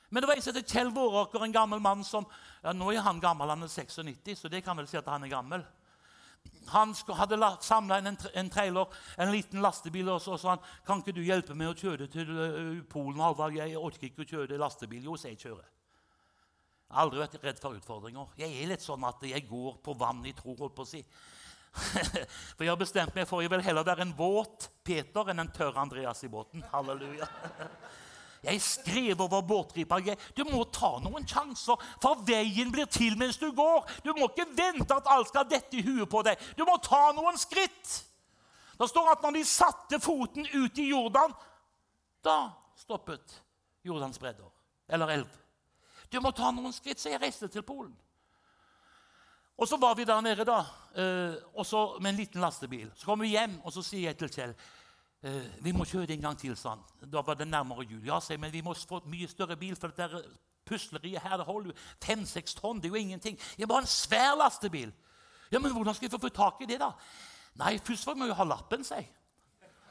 Men 0.10 0.24
det 0.24 0.28
var 0.28 0.36
en 0.36 0.44
som 0.44 0.56
het 0.56 0.72
Kjell 0.72 0.92
Våråker, 0.92 1.44
en 1.44 1.54
gammel 1.54 1.80
mann 1.80 2.04
som 2.04 2.26
ja, 2.64 2.74
Nå 2.74 2.92
er 2.92 3.04
han 3.06 3.20
gammel, 3.22 3.50
han 3.50 3.64
er 3.64 3.72
96, 3.72 4.40
så 4.40 4.52
det 4.52 4.64
kan 4.66 4.78
vel 4.78 4.88
si 4.90 4.98
at 4.98 5.08
han 5.08 5.24
er 5.24 5.32
gammel. 5.32 5.64
Han 6.74 6.94
hadde 7.16 7.40
samla 7.64 8.00
inn 8.00 8.12
en, 8.12 8.50
trailer, 8.52 8.92
en 9.18 9.32
liten 9.32 9.62
lastebil, 9.64 10.10
og 10.10 10.22
så 10.22 10.38
sa 10.38 10.56
han 10.56 10.66
kan 10.86 11.00
ikke 11.00 11.16
du 11.16 11.24
hjelpe 11.24 11.56
meg 11.56 11.72
å 11.72 11.78
kjøre 11.78 12.10
til 12.12 12.30
uh, 12.36 12.84
Polen. 12.90 13.22
Halvard, 13.24 13.56
jeg 13.56 13.78
orker 13.78 14.10
ikke 14.10 14.26
å 14.26 14.32
kjøre 14.34 14.60
lastebil. 14.60 15.06
Jo, 15.08 15.16
så 15.18 15.32
jeg 15.32 15.40
kjører. 15.46 15.79
Aldri 16.89 17.21
vært 17.21 17.38
redd 17.43 17.60
for 17.62 17.78
utfordringer. 17.78 18.32
Jeg 18.39 18.49
er 18.49 18.71
litt 18.71 18.82
sånn 18.82 19.04
at 19.06 19.21
jeg 19.30 19.45
går 19.49 19.78
på 19.86 19.93
vann 19.97 20.23
i 20.25 20.34
tro. 20.34 20.56
holdt 20.58 20.75
på 20.78 20.86
å 20.88 20.89
si. 20.89 21.04
for 22.56 22.65
jeg 22.65 22.71
har 22.71 22.80
bestemt 22.80 23.13
meg 23.13 23.28
for 23.30 23.43
jeg 23.45 23.52
vil 23.54 23.62
heller 23.62 23.86
være 23.86 24.02
en 24.08 24.15
våt 24.17 24.71
Peter 24.84 25.30
enn 25.30 25.43
en 25.43 25.52
tørr 25.54 25.78
Andreas 25.78 26.23
i 26.25 26.32
båten. 26.32 26.65
Halleluja. 26.71 27.30
Jeg 28.39 28.62
skrev 28.63 29.19
over 29.21 29.41
båtripa. 29.43 29.97
Du 30.32 30.45
må 30.47 30.62
ta 30.71 30.93
noen 31.04 31.25
sjanser, 31.28 31.75
for 31.99 32.21
veien 32.23 32.71
blir 32.71 32.88
til 32.88 33.17
mens 33.19 33.36
du 33.36 33.49
går. 33.52 33.84
Du 34.06 34.13
må 34.15 34.30
ikke 34.30 34.45
vente 34.56 34.95
at 34.95 35.10
alt 35.12 35.28
skal 35.28 35.47
dette 35.49 35.75
i 35.75 35.84
huet 35.84 36.08
på 36.08 36.21
deg. 36.23 36.39
Du 36.56 36.63
må 36.63 36.78
ta 36.80 37.10
noen 37.17 37.36
skritt. 37.36 37.97
Det 38.80 38.88
står 38.88 39.12
at 39.12 39.25
når 39.25 39.36
de 39.36 39.43
satte 39.43 39.99
foten 39.99 40.47
ut 40.54 40.80
i 40.80 40.88
Jordan, 40.93 41.36
da 42.23 42.38
stoppet 42.80 43.41
Jordans 43.84 44.19
bredder. 44.23 44.47
Eller 44.88 45.17
elv. 45.17 45.36
Du 46.10 46.19
må 46.19 46.32
ta 46.32 46.52
noen 46.52 46.74
skritt, 46.74 47.00
så 47.00 47.12
jeg 47.12 47.22
reiste 47.22 47.48
til 47.48 47.63
Polen. 47.63 47.93
Og 49.60 49.67
så 49.67 49.78
var 49.78 49.95
vi 49.95 50.08
der 50.08 50.22
nede 50.24 50.45
da, 50.48 50.60
eh, 50.95 51.36
med 52.00 52.10
en 52.10 52.15
liten 52.15 52.41
lastebil. 52.41 52.91
Så 52.95 53.06
kom 53.06 53.19
vi 53.19 53.36
hjem, 53.36 53.60
og 53.63 53.74
så 53.74 53.84
sier 53.84 54.10
jeg 54.10 54.17
til 54.17 54.30
Kjell 54.30 54.56
Eh, 55.19 55.48
vi 55.60 55.74
må 55.76 55.84
kjøre 55.84 56.08
det 56.08 56.15
en 56.15 56.30
gang 56.30 56.38
til, 56.39 56.54
sånn. 56.56 56.80
Da 57.12 57.19
var 57.28 57.36
det 57.36 57.50
nærmere 57.50 57.84
jul. 57.84 58.06
Ja, 58.08 58.22
sier 58.24 58.39
men 58.39 58.54
vi 58.54 58.62
må 58.63 58.72
få 58.72 59.02
mye 59.12 59.28
større 59.28 59.58
bil, 59.60 59.76
for 59.76 59.91
dette 59.91 60.22
pusleriet 60.69 61.26
her 61.26 61.41
det 61.41 61.48
holder 61.48 61.74
jo 61.74 61.78
fem-seks 62.06 62.56
tonn. 62.56 62.80
Det 62.80 62.88
er 62.88 62.95
jo 62.95 63.02
ingenting. 63.02 63.39
Jeg 63.60 63.67
må 63.67 63.76
ha 63.76 63.84
en 63.84 63.89
svær 63.89 64.38
lastebil. 64.39 64.93
Ja, 65.52 65.60
Men 65.60 65.74
hvordan 65.74 65.95
skal 65.95 66.08
vi 66.08 66.15
få 66.15 66.30
tak 66.30 66.62
i 66.62 66.69
det, 66.69 66.80
da? 66.80 66.93
Nei, 67.60 67.78
først 67.84 68.08
må 68.08 68.24
vi 68.24 68.30
jo 68.30 68.38
ha 68.38 68.45
lappen, 68.48 68.86
sier 68.86 69.10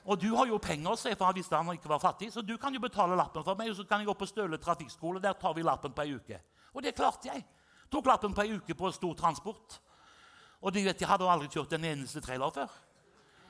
Og 0.04 0.20
du 0.20 0.28
har 0.36 0.46
jo 0.46 0.58
penger, 0.62 0.96
sier 0.96 1.16
for 1.16 1.28
han 1.28 1.36
visste 1.36 1.56
han 1.56 1.74
ikke 1.74 1.90
var 1.90 2.02
fattig, 2.02 2.30
så 2.32 2.42
du 2.42 2.56
kan 2.60 2.74
jo 2.74 2.80
betale 2.80 3.16
lappen 3.18 3.44
for 3.44 3.58
meg, 3.58 3.70
og 3.70 3.76
så 3.76 3.84
kan 3.84 4.00
jeg 4.00 4.08
gå 4.08 4.14
på 4.14 4.28
Støle 4.30 4.58
trafikkskole. 4.58 5.22
Der 5.22 5.32
tar 5.32 5.54
vi 5.54 5.66
lappen 5.66 5.92
på 5.92 6.06
ei 6.06 6.14
uke. 6.14 6.40
Og 6.74 6.82
det 6.82 6.94
klarte 6.96 7.28
jeg. 7.32 7.44
Tok 7.90 8.06
lappen 8.06 8.34
på 8.34 8.44
ei 8.44 8.56
uke 8.56 8.74
på 8.74 8.92
stor 8.92 9.14
transport. 9.14 9.80
Og 10.60 10.74
de 10.74 10.84
vet, 10.84 11.00
jeg 11.00 11.08
hadde 11.08 11.28
aldri 11.30 11.48
kjørt 11.52 11.72
en 11.76 11.84
eneste 11.84 12.20
trailer 12.24 12.50
før. 12.54 12.70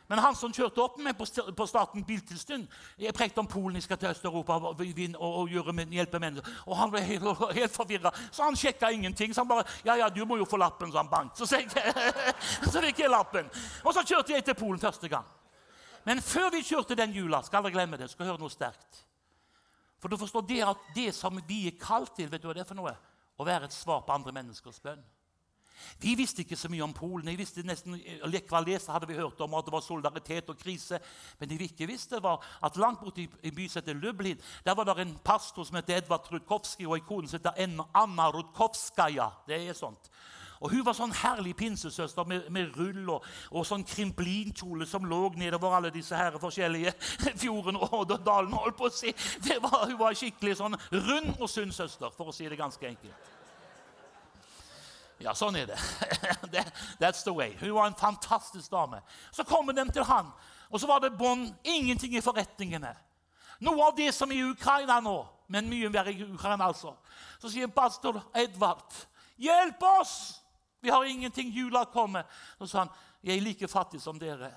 Men 0.08 0.22
han 0.24 0.36
som 0.36 0.52
kjørte 0.52 0.80
opp 0.80 0.96
med 1.04 1.16
på 1.18 1.66
Staten 1.68 2.04
biltilsyn 2.08 2.62
Jeg 2.96 3.12
prekte 3.12 3.42
om 3.42 3.48
Polen 3.48 3.76
jeg 3.76 3.84
skal 3.84 3.98
til 4.00 4.08
Øst-Europa 4.08 4.56
og, 4.56 4.80
og, 4.80 5.32
og 5.42 5.50
hjelpe 5.52 6.20
mennesker. 6.20 6.54
Og 6.64 6.76
han 6.78 6.92
ble 6.92 7.02
helt, 7.04 7.42
helt 7.58 7.74
forvirra, 7.74 8.12
så 8.30 8.48
han 8.48 8.56
sjekka 8.56 8.88
ingenting. 8.88 9.34
Så 9.34 9.44
han 9.44 9.48
bare 9.48 9.64
'Ja, 9.84 9.94
ja, 9.94 10.08
du 10.08 10.24
må 10.24 10.36
jo 10.36 10.44
få 10.48 10.56
lappen', 10.56 10.92
så 10.92 10.96
han 10.96 11.08
bank. 11.08 11.36
Så, 11.36 11.46
så 12.72 12.80
fikk 12.80 12.98
jeg 12.98 13.10
lappen. 13.10 13.50
Og 13.84 13.94
så 13.94 14.04
kjørte 14.04 14.32
jeg 14.32 14.44
til 14.44 14.54
Polen 14.54 14.80
første 14.80 15.08
gang. 15.08 15.24
Men 16.08 16.22
før 16.24 16.48
vi 16.54 16.64
kjørte 16.64 16.96
den 16.96 17.12
jula, 17.12 17.42
skal 17.44 17.60
aldri 17.60 17.74
glemme 17.74 17.98
det, 18.00 18.08
skal 18.08 18.30
høre 18.30 18.40
noe 18.40 18.52
sterkt. 18.52 19.04
For 20.00 20.08
du 20.08 20.16
forstår 20.16 20.46
det 20.48 20.62
at 20.64 20.90
det 20.96 21.10
som 21.12 21.36
vi 21.44 21.66
er 21.68 21.76
kalt 21.80 22.14
til, 22.16 22.30
vet 22.32 22.40
du 22.40 22.48
hva 22.48 22.56
det 22.56 22.64
er 22.64 22.70
for 22.70 22.78
noe? 22.78 22.94
Å 23.38 23.46
være 23.46 23.68
et 23.68 23.76
svar 23.76 24.06
på 24.06 24.14
andre 24.14 24.32
menneskers 24.34 24.80
bønn. 24.82 25.04
Vi 26.02 26.14
visste 26.18 26.42
ikke 26.42 26.56
så 26.58 26.70
mye 26.70 26.82
om 26.82 26.94
Polen. 26.94 27.28
Jeg 27.30 27.38
visste 27.38 27.62
nesten, 27.66 27.98
Lekva 28.26 28.60
lese 28.64 28.90
hadde 28.90 29.06
vi 29.10 29.18
hørt 29.18 29.38
om 29.44 29.54
at 29.54 29.66
det 29.66 29.74
var 29.74 29.84
solidaritet 29.84 30.50
og 30.50 30.58
krise. 30.58 30.98
Men 31.38 31.50
det 31.50 31.58
vi 31.60 31.68
ikke 31.70 31.86
visste, 31.90 32.22
var 32.22 32.42
at 32.64 32.80
langt 32.80 33.04
borte 33.04 33.22
i 33.22 33.28
en 33.28 33.54
by 33.54 33.68
Lublin, 34.00 34.40
der 34.64 34.74
var 34.74 34.84
det 34.84 34.98
en 35.02 35.18
pastor 35.24 35.64
som 35.64 35.76
het 35.76 35.90
Edvard 35.90 36.26
Rudkowski, 36.32 36.86
og 36.86 36.98
ikonen 36.98 37.28
kone 37.28 37.28
som 37.28 37.38
heter 37.38 37.86
Anna 37.94 38.30
Rudkowskaja. 38.30 39.30
Det 39.46 39.68
er 39.68 39.74
sånt. 39.74 40.10
Og 40.60 40.72
Hun 40.72 40.84
var 40.86 40.96
sånn 40.96 41.14
herlig 41.14 41.54
pinsesøster 41.58 42.26
med, 42.26 42.48
med 42.50 42.74
rull 42.76 43.12
og, 43.14 43.26
og 43.52 43.66
sånn 43.66 43.84
krimplinkjole 43.86 44.86
som 44.90 45.06
lå 45.06 45.20
nedover 45.38 45.76
alle 45.76 45.92
disse 45.94 46.16
her 46.18 46.38
forskjellige 46.42 46.94
fjordene 47.42 47.78
og 47.86 48.10
dalene. 48.10 48.58
holdt 48.58 48.78
på 48.78 48.88
å 48.88 48.94
si. 48.94 49.14
Var, 49.48 49.78
hun 49.86 49.98
var 50.00 50.18
skikkelig 50.18 50.58
sånn 50.58 50.78
rund 50.92 51.34
og 51.38 51.48
sunn 51.50 51.74
søster, 51.74 52.10
for 52.14 52.30
å 52.30 52.34
si 52.34 52.48
det 52.48 52.58
ganske 52.58 52.90
enkelt. 52.90 53.34
Ja, 55.18 55.32
sånn 55.34 55.56
er 55.58 55.72
det. 55.72 55.78
That's 57.02 57.24
the 57.26 57.34
way. 57.34 57.56
Hun 57.58 57.74
var 57.74 57.88
en 57.90 57.98
fantastisk 57.98 58.70
dame. 58.70 59.00
Så 59.34 59.46
kommer 59.46 59.74
de 59.74 59.86
til 59.90 60.06
han, 60.06 60.30
og 60.70 60.78
så 60.78 60.90
var 60.90 61.02
det 61.02 61.16
bånd 61.18 61.50
ingenting 61.66 62.14
i 62.14 62.22
forretningene. 62.22 62.92
Noe 63.66 63.88
av 63.88 63.96
det 63.98 64.12
som 64.14 64.30
er 64.30 64.38
i 64.38 64.46
Ukraina 64.52 65.00
nå 65.02 65.18
men 65.48 65.68
mye 65.68 65.88
verre 65.92 66.12
i 66.12 66.24
Ukraina, 66.24 66.68
altså. 66.68 66.94
Så 67.40 67.50
sier 67.52 67.70
pastor 67.72 68.20
Edvard, 68.36 68.92
'Hjelp 69.38 69.82
oss! 70.00 70.42
Vi 70.80 70.90
har 70.90 71.04
ingenting. 71.04 71.48
Jula 71.48 71.84
kommer.' 71.84 72.24
Så 72.58 72.66
sa 72.66 72.78
han, 72.78 72.88
'Jeg 73.22 73.36
er 73.36 73.40
like 73.40 73.68
fattig 73.68 74.00
som 74.00 74.18
dere.' 74.18 74.52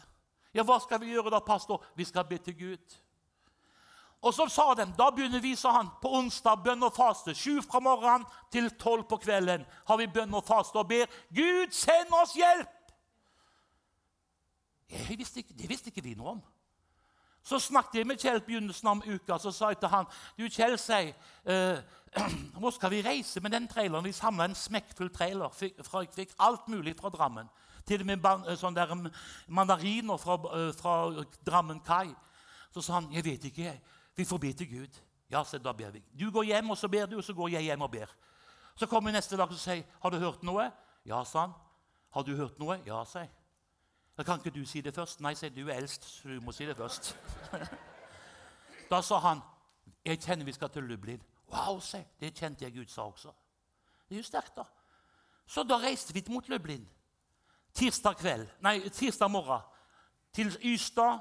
Ja, 0.53 0.63
hva 0.63 0.79
skal 0.79 0.99
vi 0.99 1.13
gjøre 1.13 1.31
da, 1.31 1.39
pastor? 1.39 1.85
Vi 1.95 2.03
skal 2.03 2.25
be 2.27 2.37
til 2.37 2.57
Gud. 2.59 2.97
Og 4.21 4.33
så 4.33 4.45
sa 4.49 4.73
de, 4.73 4.85
Da 4.97 5.09
begynner 5.09 5.39
vi, 5.39 5.55
sa 5.55 5.71
han, 5.71 5.89
på 6.01 6.11
onsdag 6.13 6.63
bønn 6.63 6.83
og 6.83 6.93
faste. 6.93 7.33
Sju 7.35 7.61
fra 7.61 7.79
morgenen 7.79 8.27
til 8.51 8.69
tolv 8.69 9.07
på 9.09 9.17
kvelden 9.17 9.65
har 9.87 9.97
vi 9.97 10.07
bønn 10.07 10.33
og 10.33 10.45
faste 10.45 10.77
og 10.77 10.87
ber 10.87 11.09
Gud, 11.33 11.71
send 11.71 12.13
oss 12.13 12.35
hjelp! 12.37 12.77
Visste 15.17 15.39
ikke, 15.39 15.55
det 15.55 15.69
visste 15.69 15.89
ikke 15.89 16.03
vi 16.03 16.17
noe 16.19 16.35
om. 16.35 16.41
Så 17.43 17.59
snakket 17.59 17.95
jeg 17.99 18.07
med 18.07 18.21
Kjell 18.21 18.41
begynnelsen 18.45 18.87
av 18.87 19.01
uka. 19.07 19.37
Så 19.41 19.51
sa 19.51 19.71
jeg 19.71 19.79
til 19.81 19.89
han 19.89 20.09
du 20.37 20.45
Kjell, 20.49 20.77
sier, 20.79 21.13
uh, 21.49 21.81
hvor 22.61 22.73
skal 22.75 22.91
vi 22.93 23.01
reise 23.05 23.41
med 23.41 23.51
den 23.51 23.67
traileren? 23.67 24.05
Vi 24.05 24.13
samla 24.13 24.45
en 24.49 24.57
smekkfull 24.57 25.09
trailer. 25.13 25.49
Fikk, 25.55 25.79
fra, 25.87 26.03
fikk 26.15 26.35
alt 26.39 26.67
mulig 26.69 26.95
fra 26.99 27.09
Drammen. 27.09 27.49
Til 27.87 28.03
og 28.03 28.11
med 28.11 28.51
sånn 28.61 28.77
der 28.77 28.93
mm, 28.93 29.07
mandariner 29.57 30.21
fra, 30.21 30.37
uh, 30.51 30.69
fra 30.77 31.25
Drammen 31.47 31.81
kai. 31.85 32.11
Så 32.71 32.83
sa 32.85 32.99
han 32.99 33.09
jeg 33.13 33.25
vet 33.25 33.49
ikke, 33.49 33.71
jeg. 33.71 33.81
Vi 34.15 34.27
får 34.27 34.43
be 34.43 34.53
til 34.53 34.69
Gud. 34.69 35.01
Ja, 35.31 35.43
så 35.47 35.57
da 35.57 35.73
ber 35.73 35.91
vi. 35.95 36.03
Du 36.19 36.29
går 36.31 36.43
hjem, 36.43 36.69
og 36.69 36.77
så 36.77 36.89
ber 36.91 37.07
du, 37.07 37.17
og 37.17 37.23
så 37.23 37.33
går 37.33 37.55
jeg 37.55 37.71
hjem 37.71 37.81
og 37.87 37.91
ber. 37.91 38.11
Så 38.75 38.87
kommer 38.87 39.09
vi 39.09 39.15
neste 39.15 39.37
dag 39.37 39.49
og 39.49 39.59
sier, 39.59 39.83
'Har 40.01 40.09
du 40.09 40.17
hørt 40.17 40.43
noe?' 40.43 40.71
Ja, 41.05 41.23
sa 41.23 41.39
han. 41.39 41.53
'Har 42.13 42.23
du 42.23 42.35
hørt 42.35 42.59
noe?' 42.59 42.81
Ja, 42.85 43.03
sa 43.05 43.19
jeg. 43.19 43.29
Da 44.17 44.23
kan 44.23 44.39
ikke 44.39 44.59
du 44.59 44.65
si 44.65 44.81
det 44.81 44.93
først. 44.95 45.21
Nei, 45.21 45.33
sier 45.33 45.49
du 45.49 45.67
er 45.67 45.79
eldst, 45.79 46.05
så 46.05 46.29
du 46.29 46.41
må 46.41 46.51
si 46.51 46.65
det 46.65 46.77
først. 46.77 47.15
da 48.91 49.01
sa 49.01 49.19
han, 49.19 49.41
'Jeg 50.05 50.19
kjenner 50.19 50.45
vi 50.45 50.51
skal 50.51 50.69
til 50.69 50.83
Lublin.' 50.83 51.23
Wow, 51.51 51.79
se, 51.79 52.05
det 52.19 52.33
kjente 52.33 52.65
jeg 52.65 52.73
Gud 52.73 52.87
sa 52.87 53.01
også. 53.01 53.31
Det 54.09 54.15
er 54.15 54.19
jo 54.19 54.23
sterkt, 54.23 54.55
da. 54.55 54.63
Så 55.47 55.63
da 55.63 55.75
reiste 55.77 56.13
vi 56.13 56.23
mot 56.29 56.49
Lublin. 56.49 56.87
Tirsdag 57.73 58.15
kveld, 58.17 58.47
nei, 58.59 58.89
tirsdag 58.89 59.31
morgen 59.31 59.61
til 60.33 60.57
Ystad. 60.63 61.19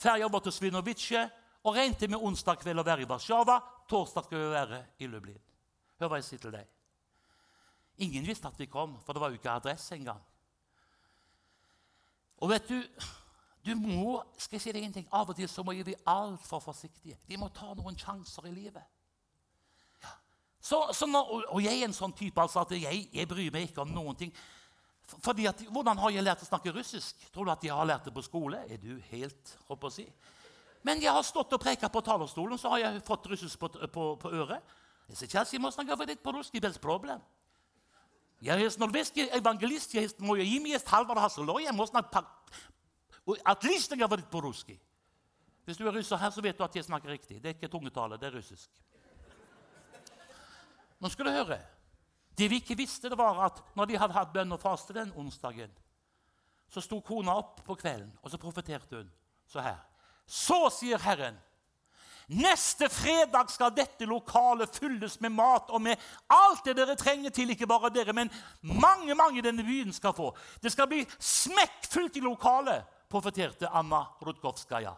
Ferja 0.00 0.28
var 0.32 0.40
til 0.40 0.52
Svinovice 0.52 1.30
og 1.64 1.74
regnet 1.74 2.10
med 2.10 2.20
onsdag 2.24 2.56
kveld 2.62 2.80
å 2.80 2.84
være 2.84 3.04
i 3.04 3.08
Warszawa. 3.08 3.58
Torsdag 3.88 4.24
skal 4.24 4.38
vi 4.38 4.50
være 4.50 4.84
i 4.98 5.06
Lublin. 5.06 5.40
Hør 6.00 6.08
hva 6.08 6.20
jeg 6.20 6.24
sier 6.24 6.40
til 6.40 6.54
deg. 6.54 6.68
Ingen 8.00 8.24
visste 8.26 8.48
at 8.48 8.58
vi 8.58 8.66
kom, 8.66 8.96
for 9.04 9.12
det 9.12 9.20
var 9.20 9.28
jo 9.28 9.36
ikke 9.36 9.52
adresse 9.52 9.94
engang. 9.94 10.22
Og 12.39 12.51
vet 12.51 12.67
du, 12.69 12.81
du 13.65 13.71
må, 13.79 14.19
skal 14.37 14.59
jeg 14.59 14.65
si 14.65 14.73
deg 14.75 14.85
en 14.85 14.93
ting, 14.93 15.07
Av 15.11 15.29
og 15.29 15.37
til 15.37 15.49
så 15.49 15.63
må 15.65 15.73
vi 15.73 15.85
være 15.87 16.03
altfor 16.11 16.61
forsiktige. 16.61 17.17
Vi 17.27 17.39
må 17.41 17.49
ta 17.53 17.71
noen 17.73 17.97
sjanser 17.97 18.45
i 18.49 18.53
livet. 18.53 18.83
Ja. 20.03 20.13
Så, 20.59 20.81
så 20.93 21.09
når, 21.09 21.47
og 21.49 21.63
jeg 21.63 21.79
er 21.79 21.87
en 21.87 21.97
sånn 21.97 22.13
type 22.13 22.41
altså 22.41 22.61
at 22.61 22.75
jeg, 22.77 23.07
jeg 23.13 23.31
bryr 23.31 23.51
meg 23.53 23.69
ikke 23.69 23.85
om 23.85 23.95
noen 23.95 24.19
ting. 24.19 24.35
Fordi 25.05 25.45
at, 25.49 25.61
Hvordan 25.69 25.99
har 26.01 26.13
jeg 26.13 26.25
lært 26.25 26.45
å 26.45 26.49
snakke 26.49 26.73
russisk? 26.73 27.27
Tror 27.33 27.45
du 27.45 27.53
at 27.53 27.65
jeg 27.65 27.73
har 27.73 27.89
lært 27.89 28.07
det 28.07 28.13
på 28.13 28.25
skole? 28.25 28.61
Er 28.69 28.81
du 28.81 28.95
helt 29.11 29.57
håper 29.69 29.89
å 29.89 29.93
si? 29.93 30.07
Men 30.85 31.01
jeg 31.01 31.13
har 31.13 31.25
stått 31.25 31.53
og 31.53 31.61
preka 31.61 31.89
på 31.89 32.01
talerstolen, 32.05 32.59
så 32.61 32.69
har 32.73 32.83
jeg 32.83 33.05
fått 33.05 33.29
russisk 33.31 33.61
på, 33.61 33.69
på, 33.89 34.09
på 34.21 34.33
øret. 34.33 34.75
Сейчас 35.13 35.53
я 35.53 35.59
можно 35.59 35.83
говорить 35.83 36.21
по-русски 36.21 36.59
без 36.59 36.77
проблем. 36.77 37.21
Jeg 38.42 38.62
er 38.62 38.78
nordvestlig 38.78 39.28
evangelist. 39.32 39.94
Ja 39.94 40.00
jest 40.00 40.18
norweski 40.18 40.20
ewangelist, 40.20 40.20
jest, 40.20 40.20
moje 40.20 40.44
imię 40.44 40.70
jest 40.70 40.88
Halvar 40.88 41.18
Hasseløye. 41.18 41.72
Można 41.72 42.02
at 43.44 43.64
least 43.64 43.90
jeg 43.90 44.00
har 44.00 44.08
vært 44.08 44.30
på 44.30 44.40
russisk. 44.40 44.80
Hvis 45.64 45.76
du 45.76 45.86
er 45.86 45.92
russer 45.92 46.16
her, 46.16 46.30
så 46.30 46.40
vet 46.40 46.58
du 46.58 46.64
at 46.64 46.76
jeg 46.76 46.84
snakker 46.84 47.10
riktig. 47.10 47.42
Det 47.42 47.50
er 47.50 47.54
ikke 47.54 47.68
tungetale, 47.68 48.16
det 48.18 48.26
er 48.26 48.36
russisk. 48.36 48.70
Nå 51.00 51.08
skal 51.08 51.24
du 51.24 51.30
høre. 51.30 51.60
Det 52.38 52.50
vi 52.50 52.56
ikke 52.56 52.76
visste, 52.76 53.08
det 53.08 53.18
var 53.18 53.44
at 53.44 53.60
når 53.76 53.86
vi 53.86 53.94
hadde 54.00 54.16
hatt 54.16 54.32
bønn 54.32 54.52
og 54.52 54.60
faste 54.60 54.96
den 54.96 55.12
onsdagen, 55.16 55.70
så 56.70 56.80
sto 56.80 57.00
kona 57.00 57.34
opp 57.36 57.60
på 57.66 57.74
kvelden, 57.74 58.10
og 58.22 58.30
så 58.30 58.38
profeterte 58.38 58.96
hun 58.96 59.12
så 59.46 59.60
her. 59.60 59.78
Så 60.26 60.70
sier 60.74 60.98
Herren 60.98 61.38
Neste 62.30 62.86
fredag 62.88 63.50
skal 63.50 63.72
dette 63.74 64.06
lokalet 64.06 64.76
fylles 64.78 65.16
med 65.20 65.32
mat 65.34 65.70
og 65.74 65.82
med 65.82 65.98
alt 66.30 66.62
det 66.64 66.76
dere 66.78 66.94
trenger 66.94 67.34
til. 67.34 67.50
Ikke 67.50 67.66
bare 67.66 67.90
dere, 67.90 68.14
men 68.14 68.30
mange 68.62 69.16
mange 69.18 69.40
i 69.40 69.42
denne 69.42 69.64
byen 69.66 69.90
skal 69.92 70.14
få. 70.14 70.28
Det 70.62 70.70
skal 70.70 70.86
bli 70.86 71.02
smekkfullt 71.18 72.20
i 72.20 72.22
lokalet, 72.22 72.86
profeterte 73.10 73.72
Anna 73.74 74.04
Rutkovskaja. 74.22 74.94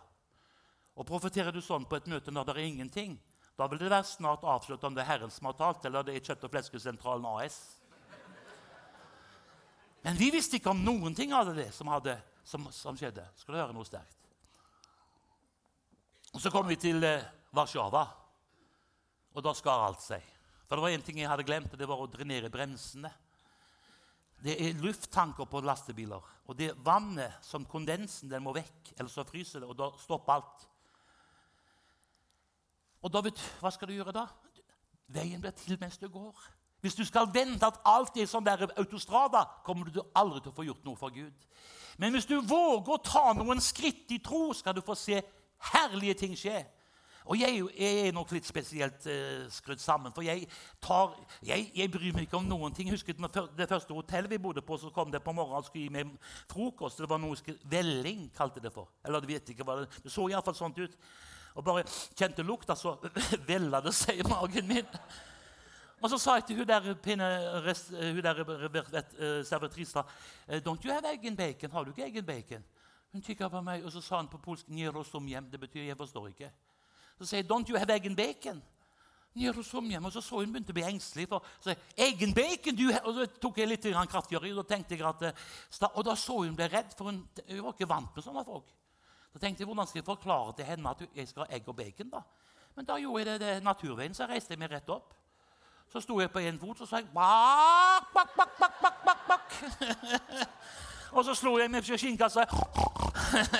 Og 0.92 1.08
profeterer 1.08 1.56
du 1.56 1.62
sånn 1.64 1.88
på 1.88 1.96
et 1.96 2.12
møte 2.12 2.34
når 2.34 2.50
det 2.50 2.58
er 2.58 2.68
ingenting, 2.68 3.16
da 3.56 3.64
vil 3.68 3.80
det 3.80 3.88
være 3.88 4.12
snart 4.12 4.44
avslørt 4.44 4.84
om 4.84 4.92
det 4.92 5.00
er 5.06 5.12
Herren 5.14 5.32
som 5.32 5.48
har 5.48 5.56
talt, 5.56 5.84
eller 5.88 6.04
det 6.04 6.18
er 6.18 6.26
Kjøtt- 6.26 6.44
og 6.44 6.52
fleskesentralen 6.52 7.28
AS. 7.32 7.60
Men 10.04 10.20
vi 10.20 10.28
visste 10.34 10.58
ikke 10.60 10.72
om 10.72 10.84
noen 10.84 11.14
ting 11.16 11.32
av 11.32 11.48
det 11.56 11.70
som, 11.72 11.88
hadde, 11.88 12.18
som, 12.44 12.68
som 12.76 12.98
skjedde. 12.98 13.24
Skal 13.40 13.54
du 13.54 13.60
høre 13.62 13.76
noe 13.76 13.88
sterkt? 13.88 14.21
Og 16.32 16.40
Så 16.40 16.50
kom 16.50 16.68
vi 16.68 16.76
til 16.80 17.04
eh, 17.04 17.24
Warszawa, 17.52 18.06
og 19.32 19.44
da 19.44 19.52
skar 19.52 19.84
alt 19.84 20.00
seg. 20.00 20.22
For 20.64 20.76
det 20.76 20.84
var 20.84 20.94
én 20.94 21.02
ting 21.04 21.18
jeg 21.20 21.28
hadde 21.28 21.44
glemt, 21.44 21.72
og 21.72 21.78
det 21.78 21.88
var 21.88 22.00
å 22.00 22.08
drenere 22.08 22.48
bremsene. 22.52 23.10
Det 24.42 24.54
er 24.56 24.78
lufttanker 24.80 25.44
på 25.46 25.60
lastebiler, 25.60 26.24
og 26.48 26.56
det 26.56 26.72
vannet 26.82 27.36
som 27.44 27.66
kondensen 27.68 28.32
den 28.32 28.42
må 28.42 28.54
vekk, 28.56 28.94
ellers 28.96 29.18
så 29.18 29.26
fryser 29.28 29.60
det, 29.60 29.68
og 29.68 29.76
da 29.76 29.90
stopper 30.00 30.38
alt. 30.38 30.64
Og 33.02 33.12
da 33.12 33.22
vet 33.22 33.36
du, 33.36 33.44
Hva 33.60 33.70
skal 33.74 33.92
du 33.92 33.94
gjøre 33.98 34.16
da? 34.16 34.24
Veien 35.12 35.40
blir 35.42 35.52
til 35.52 35.76
mens 35.80 36.00
du 36.00 36.08
går. 36.08 36.48
Hvis 36.80 36.96
du 36.96 37.04
skal 37.04 37.28
vente 37.34 37.68
at 37.68 37.78
alt 37.86 38.16
er 38.16 38.26
sånn 38.26 38.46
der 38.46 38.64
autostrada, 38.72 39.44
kommer 39.66 39.92
du 39.92 40.00
aldri 40.16 40.40
til 40.40 40.50
å 40.50 40.56
få 40.56 40.64
gjort 40.66 40.88
noe 40.88 40.98
for 40.98 41.12
Gud. 41.14 41.46
Men 42.00 42.16
hvis 42.16 42.26
du 42.26 42.38
våger 42.40 42.96
å 42.96 43.02
ta 43.04 43.28
noen 43.36 43.60
skritt 43.60 44.10
i 44.16 44.18
tro, 44.24 44.48
skal 44.56 44.74
du 44.74 44.80
få 44.82 44.96
se 44.98 45.20
herlige 45.70 46.14
ting 46.14 46.38
skje. 46.38 46.64
Og 47.24 47.38
jeg, 47.38 47.62
jeg, 47.78 48.06
er 48.06 48.14
nok 48.14 48.32
litt 48.34 48.46
spesielt 48.46 49.06
uh, 49.06 49.44
skrudd 49.52 49.80
sammen. 49.80 50.12
For 50.14 50.26
jeg, 50.26 50.48
tar, 50.82 51.14
jeg, 51.46 51.68
jeg, 51.76 51.90
bryr 51.94 52.16
meg 52.16 52.26
ikke 52.26 52.40
om 52.40 52.48
noen 52.50 52.74
ting. 52.74 52.90
Husker 52.90 53.14
Det 53.14 53.68
første 53.70 53.94
hotellet 53.94 54.30
vi 54.30 54.42
bodde 54.42 54.62
på, 54.66 54.78
så 54.78 54.90
kom 54.90 55.12
det 55.12 55.22
på 55.22 55.32
morgenen 55.32 55.62
og 55.62 55.68
skulle 55.68 55.86
gi 55.86 55.94
meg 55.94 56.10
frokost. 56.50 56.98
Det 56.98 57.10
var 57.10 57.22
noe 57.22 57.38
skulle, 57.38 57.62
Velling 57.70 58.26
kalte 58.34 58.62
det 58.62 58.74
for. 58.74 58.90
Eller 59.04 59.22
jeg 59.22 59.36
vet 59.36 59.54
ikke 59.54 59.66
hva 59.68 59.82
det, 59.82 59.90
det 60.02 60.12
så 60.12 60.26
iallfall 60.28 60.58
sånt 60.58 60.82
ut. 60.82 60.96
Og 61.54 61.64
bare 61.64 61.84
kjente 62.16 62.42
lukta, 62.42 62.74
så 62.74 62.96
vella 63.50 63.82
det 63.84 63.94
seg 63.94 64.18
i 64.18 64.26
magen 64.26 64.66
min. 64.66 64.98
Og 66.02 66.10
så 66.10 66.18
sa 66.18 66.34
jeg 66.40 66.48
til 66.48 66.58
hun 66.58 66.66
der, 66.66 66.94
pinne, 66.98 67.26
rest, 67.62 67.92
hun 67.94 68.22
der 68.24 68.40
uh, 68.42 69.44
servitrisa 69.46 70.02
Don't 70.66 70.82
you 70.82 70.90
have 70.90 71.06
egg 71.06 71.26
and 71.26 71.36
bacon? 71.36 71.70
Har 71.70 71.84
du 71.84 71.92
ikke 71.92 72.08
egg 72.08 72.16
and 72.18 72.26
bacon? 72.26 72.64
Hun 73.12 73.22
kikka 73.22 73.48
på 73.48 73.60
meg, 73.60 73.84
og 73.84 73.92
så 73.92 74.00
sa 74.00 74.16
hun 74.16 74.28
på 74.28 74.38
polsk 74.38 74.66
'Nierosomjem'. 74.68 75.50
Det 75.50 75.60
betyr 75.60 75.82
'jeg 75.82 75.96
forstår 75.96 76.28
ikke'. 76.28 76.50
Så 77.18 77.26
sier 77.26 77.42
'Don't 77.42 77.68
you 77.68 77.78
have 77.78 77.94
egg 77.94 78.06
and 78.06 78.20
bacon'? 78.20 78.60
Nierosomjem. 79.34 80.04
Og 80.04 80.12
så 80.12 80.20
så 80.20 80.38
hun 80.38 80.52
begynte 80.52 80.72
å 80.72 80.76
bli 80.76 80.82
engstelig. 80.82 81.28
for 81.28 81.44
så 81.60 81.74
egg 81.96 82.34
bacon, 82.34 82.76
du, 82.76 82.90
Og 83.04 83.14
så 83.14 83.26
tok 83.40 83.58
jeg 83.58 83.68
litt 83.68 83.82
kraftigere 83.82 84.48
i, 84.48 84.52
og 84.52 84.68
tenkte 84.68 84.96
jeg 84.96 85.06
at, 85.06 85.22
eh, 85.22 85.88
og 85.94 86.04
da 86.04 86.14
så 86.14 86.42
hun 86.42 86.56
ble 86.56 86.68
redd, 86.68 86.94
for 86.96 87.04
hun, 87.04 87.28
hun 87.48 87.64
var 87.64 87.72
ikke 87.72 87.88
vant 87.88 88.16
med 88.16 88.24
sånne 88.24 88.44
folk. 88.44 88.72
Så 89.32 89.38
tenkte 89.38 89.60
jeg, 89.60 89.66
hvordan 89.66 89.86
skal 89.86 89.98
jeg 89.98 90.04
forklare 90.04 90.52
til 90.56 90.64
henne 90.64 90.90
at 90.90 91.02
jeg 91.14 91.28
skal 91.28 91.46
ha 91.46 91.56
egg 91.56 91.68
og 91.68 91.76
bacon? 91.76 92.10
da? 92.10 92.20
Men 92.76 92.84
da 92.84 92.96
gjorde 92.96 93.18
jeg 93.18 93.40
det, 93.40 93.40
det 93.40 93.62
naturveien, 93.62 94.14
så 94.14 94.26
reiste 94.26 94.52
jeg 94.52 94.58
meg 94.58 94.70
rett 94.70 94.88
opp. 94.88 95.14
Så 95.92 96.00
sto 96.00 96.20
jeg 96.20 96.30
på 96.32 96.38
én 96.38 96.58
fot 96.58 96.80
og 96.80 96.88
sa 96.88 96.96
jeg, 96.96 97.08
bak, 97.14 98.12
bak, 98.14 98.36
bak, 98.36 98.58
bak, 98.58 98.80
bak, 98.82 99.04
bak, 99.04 99.28
bak. 99.28 100.88
og 101.12 101.24
så 101.24 101.34
slo 101.36 101.58
jeg 101.60 101.70
meg 101.70 101.84
på 101.84 101.98
skinnkassa. 102.00 102.44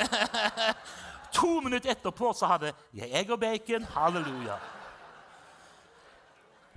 to 1.39 1.61
minutter 1.61 1.93
etterpå 1.93 2.33
så 2.37 2.49
hadde 2.51 2.73
jeg 2.97 3.11
egg 3.13 3.31
og 3.31 3.41
bacon. 3.41 3.85
Halleluja. 3.95 4.57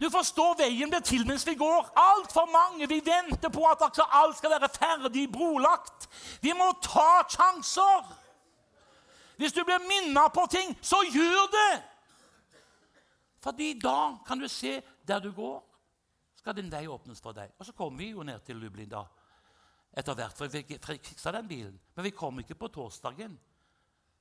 Du 0.02 0.10
forstår, 0.12 0.58
veien 0.60 0.92
blir 0.92 1.04
til 1.08 1.24
mens 1.28 1.46
vi 1.48 1.56
går. 1.56 1.88
Altfor 1.96 2.50
mange 2.52 2.88
vi 2.92 3.00
venter 3.06 3.50
på 3.50 3.64
at 3.70 3.84
alt 4.04 4.38
skal 4.38 4.52
være 4.52 4.70
ferdig 4.70 5.30
brolagt. 5.32 6.10
Vi 6.44 6.52
må 6.54 6.74
ta 6.84 7.24
sjanser. 7.32 8.12
Hvis 9.38 9.54
du 9.56 9.64
blir 9.64 9.80
minnet 9.88 10.34
på 10.36 10.46
ting, 10.52 10.76
så 10.82 11.00
gjør 11.12 11.48
det! 11.52 11.84
Fordi 13.44 13.80
da 13.80 14.18
kan 14.28 14.40
du 14.40 14.48
se 14.48 14.82
der 15.08 15.20
du 15.20 15.32
går, 15.32 15.60
skal 16.40 16.56
din 16.56 16.72
vei 16.72 16.88
åpnes 16.88 17.22
for 17.22 17.36
deg. 17.36 17.52
Og 17.60 17.66
så 17.66 17.74
kommer 17.74 18.00
vi 18.00 18.10
jo 18.10 18.24
ned 18.24 18.40
til 18.46 18.58
Lublin 18.58 18.90
da 18.90 19.04
etter 19.96 20.16
hvert, 20.16 20.38
for 20.38 20.52
vi 20.52 20.64
fiksa 20.84 21.32
den 21.32 21.48
bilen. 21.48 21.76
Men 21.96 22.06
vi 22.06 22.12
kom 22.12 22.40
ikke 22.40 22.58
på 22.60 22.68
torsdagen, 22.68 23.38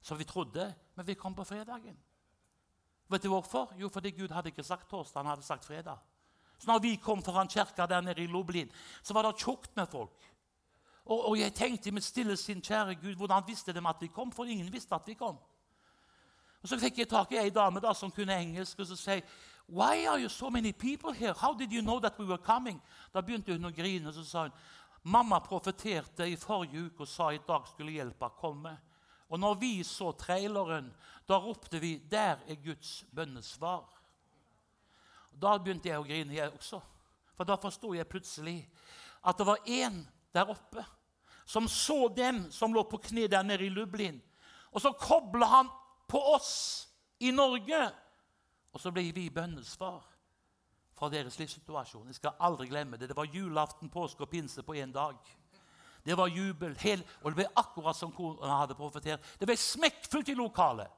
som 0.02 0.18
vi 0.18 0.24
trodde, 0.24 0.74
men 0.94 1.06
vi 1.06 1.14
kom 1.14 1.34
på 1.34 1.44
fredagen. 1.44 1.96
Vet 3.10 3.22
du 3.22 3.28
hvorfor? 3.28 3.74
Jo, 3.76 3.88
fordi 3.88 4.10
Gud 4.10 4.32
hadde 4.32 4.48
ikke 4.48 4.64
sagt 4.64 4.88
torsdag, 4.90 5.20
han 5.20 5.32
hadde 5.34 5.42
sagt 5.42 5.64
fredag. 5.64 5.98
Så 6.58 6.70
når 6.70 6.78
vi 6.78 6.94
kom 6.96 7.22
foran 7.22 7.48
kirka 7.48 7.86
der 7.86 8.00
nede 8.00 8.22
i 8.22 8.26
Lublin, 8.26 8.70
så 9.02 9.14
var 9.14 9.22
det 9.22 9.38
tjukt 9.38 9.76
med 9.76 9.86
folk. 9.86 10.30
Og, 11.04 11.28
og, 11.28 11.38
jeg 11.38 11.52
tenkte 11.54 11.88
i 11.88 11.92
mitt 11.92 12.04
stille 12.04 12.36
sinn, 12.36 12.62
kjære 12.64 12.94
Gud, 12.94 13.14
hvordan 13.14 13.44
visste 13.46 13.72
de 13.72 13.82
at 13.88 13.96
vi 14.00 14.06
kom? 14.06 14.32
For 14.32 14.44
ingen 14.44 14.72
visste 14.72 14.94
at 14.94 15.02
vi 15.06 15.14
kom. 15.14 15.36
Og 16.62 16.68
Så 16.68 16.78
fikk 16.80 16.98
jeg 16.98 17.08
tak 17.08 17.32
i 17.32 17.36
ei 17.36 17.50
dame 17.50 17.80
da, 17.80 17.92
som 17.92 18.10
kunne 18.10 18.38
engelsk, 18.40 18.78
og 18.78 18.86
så 18.86 18.96
sa, 18.96 19.18
Why 19.68 20.06
are 20.06 20.20
you 20.20 20.28
so 20.28 20.50
many 20.50 20.72
people 20.72 21.12
here? 21.12 21.32
How 21.32 21.54
did 21.54 21.72
you 21.72 21.82
know 21.82 22.00
that 22.00 22.18
we 22.18 22.24
were 22.24 22.38
coming? 22.38 22.80
Da 23.14 23.20
begynte 23.20 23.52
hun 23.52 23.64
å 23.64 23.72
grine, 23.72 24.08
og 24.08 24.14
så 24.14 24.24
sa 24.24 24.42
hun 24.42 24.52
Mamma 25.06 25.40
profeterte 25.40 26.24
i 26.24 26.36
forrige 26.40 26.86
uke 26.86 27.04
og 27.04 27.08
sa 27.08 27.28
i 27.32 27.42
dag 27.44 27.66
skulle 27.68 27.92
hjelpa 27.92 28.30
komme. 28.38 28.72
Og 29.28 29.40
når 29.40 29.58
vi 29.60 29.72
så 29.84 30.12
traileren, 30.16 30.88
da 31.28 31.38
ropte 31.38 31.80
vi 31.80 31.98
'Der 31.98 32.38
er 32.48 32.54
Guds 32.64 33.04
bønnesvar'. 33.12 33.88
Da 35.42 35.58
begynte 35.58 35.88
jeg 35.88 35.98
å 35.98 36.06
grine, 36.06 36.34
jeg 36.34 36.52
også. 36.52 36.80
For 37.34 37.44
da 37.44 37.56
forsto 37.56 37.94
jeg 37.94 38.08
plutselig 38.08 38.68
at 39.24 39.38
det 39.38 39.46
var 39.46 39.58
én 39.66 40.06
der 40.34 40.50
oppe 40.50 40.84
som 41.46 41.68
så 41.68 42.08
dem 42.08 42.50
som 42.52 42.72
lå 42.72 42.82
på 42.82 42.96
kne 42.96 43.28
der 43.28 43.42
nede 43.42 43.66
i 43.66 43.68
Lublin. 43.68 44.22
Og 44.72 44.80
så 44.80 44.92
kobla 44.92 45.46
han 45.46 45.68
på 46.08 46.18
oss 46.34 46.88
i 47.20 47.30
Norge. 47.30 47.92
Og 48.72 48.80
så 48.80 48.90
ble 48.90 49.12
vi 49.12 49.30
bønnesvar 49.30 50.13
fra 50.98 51.10
deres 51.10 51.38
livssituasjon. 51.38 52.06
Jeg 52.06 52.14
skal 52.14 52.36
aldri 52.40 52.68
glemme 52.70 52.96
det. 52.96 53.08
Det 53.08 53.16
var 53.16 53.24
julaften, 53.24 53.90
påske 53.90 54.22
og 54.22 54.30
pinse 54.30 54.62
på 54.62 54.74
én 54.74 54.92
dag. 54.92 55.16
Det 56.06 56.16
var 56.16 56.26
jubel. 56.26 56.76
Hel, 56.80 57.04
og 57.22 57.32
det 57.32 57.36
ble 57.36 57.46
akkurat 57.56 57.96
som 57.96 58.12
kona 58.12 58.60
hadde 58.60 58.76
profetert. 58.78 59.24
Det 59.40 59.48
ble 59.48 59.56
smekkfullt 59.56 60.28
i 60.28 60.34
lokalet. 60.38 60.90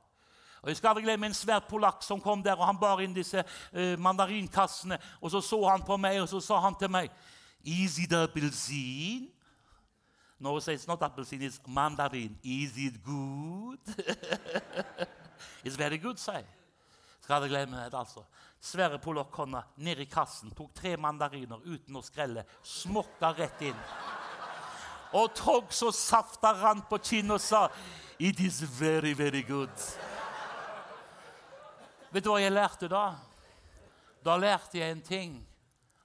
Og 0.63 0.69
Jeg 0.69 0.77
skal 0.77 0.89
aldri 0.89 1.03
glemme 1.03 1.27
en 1.27 1.35
svær 1.35 1.61
polakk 1.69 2.03
som 2.03 2.21
kom 2.21 2.43
der, 2.43 2.57
og 2.59 2.67
han 2.67 2.79
bar 2.81 3.01
inn 3.01 3.15
disse 3.15 3.39
uh, 3.39 3.99
mandarinkassene. 3.99 4.99
Og 5.21 5.31
Så 5.31 5.41
så 5.41 5.61
han 5.69 5.85
på 5.85 5.97
meg, 5.97 6.21
og 6.21 6.29
så 6.29 6.41
sa 6.41 6.61
han 6.61 6.75
til 6.75 6.91
meg 6.91 7.11
Is 7.65 7.99
it 7.99 8.13
appelsin? 8.13 9.31
No, 10.39 10.57
it's 10.57 10.87
not 10.87 11.01
appelsin, 11.03 11.43
it's 11.43 11.61
mandarin. 11.67 12.39
Is 12.43 12.77
it 12.77 13.03
good? 13.05 13.79
it's 15.65 15.77
very 15.77 15.97
good, 15.99 16.17
sa 16.17 16.33
jeg. 16.33 16.47
Skal 17.21 17.35
aldri 17.35 17.49
glemme 17.49 17.85
det, 17.85 17.95
altså. 17.95 18.23
Sverre 18.67 18.99
Polokk-hånda 18.99 19.63
ned 19.87 20.01
i 20.03 20.09
kassen, 20.11 20.51
tok 20.57 20.73
tre 20.75 20.97
mandariner 20.99 21.63
uten 21.63 21.99
å 21.99 22.03
skrelle, 22.03 22.43
smokka 22.67 23.31
rett 23.39 23.63
inn. 23.69 23.83
Og 25.15 25.31
tok 25.39 25.71
så 25.73 25.93
safta 25.95 26.51
rant 26.59 26.89
på 26.91 26.99
kinnet 26.99 27.37
og 27.39 27.43
sa 27.43 27.67
It 28.19 28.41
is 28.41 28.63
very, 28.63 29.13
very 29.15 29.43
good. 29.47 29.73
Vet 32.11 32.25
du 32.25 32.31
hva 32.33 32.41
jeg 32.41 32.55
lærte 32.55 32.89
da? 32.91 33.05
Da 34.25 34.37
lærte 34.41 34.81
jeg 34.81 34.95
en 34.95 35.05
ting. 35.05 35.39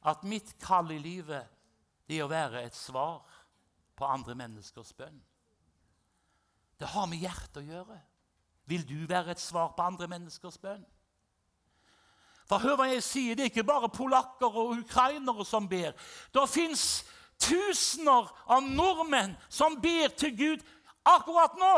At 0.03 0.25
mitt 0.27 0.53
kall 0.61 0.91
i 0.91 0.99
livet 1.01 1.47
det 2.09 2.19
er 2.19 2.25
å 2.25 2.31
være 2.31 2.65
et 2.65 2.75
svar 2.75 3.21
på 3.95 4.05
andre 4.05 4.35
menneskers 4.35 4.91
bønn. 4.97 5.19
Det 6.81 6.89
har 6.93 7.07
med 7.07 7.21
hjertet 7.21 7.61
å 7.61 7.67
gjøre. 7.67 7.99
Vil 8.69 8.83
du 8.87 8.97
være 9.07 9.33
et 9.33 9.41
svar 9.41 9.73
på 9.77 9.85
andre 9.85 10.09
menneskers 10.11 10.57
bønn? 10.61 10.83
For 12.51 12.59
hør 12.59 12.75
hva 12.81 12.89
jeg 12.91 13.03
sier, 13.05 13.35
Det 13.35 13.45
er 13.45 13.51
ikke 13.53 13.63
bare 13.63 13.87
polakker 13.89 14.51
og 14.51 14.73
ukrainere 14.81 15.45
som 15.47 15.69
ber. 15.71 15.95
Det 16.35 16.49
fins 16.51 17.05
tusener 17.39 18.27
av 18.51 18.65
nordmenn 18.67 19.37
som 19.47 19.77
ber 19.79 20.11
til 20.19 20.35
Gud 20.35 20.65
akkurat 21.07 21.55
nå. 21.55 21.75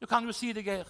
Du 0.00 0.06
kan 0.08 0.24
jo 0.24 0.32
si 0.32 0.54
det, 0.56 0.64
Geir. 0.64 0.88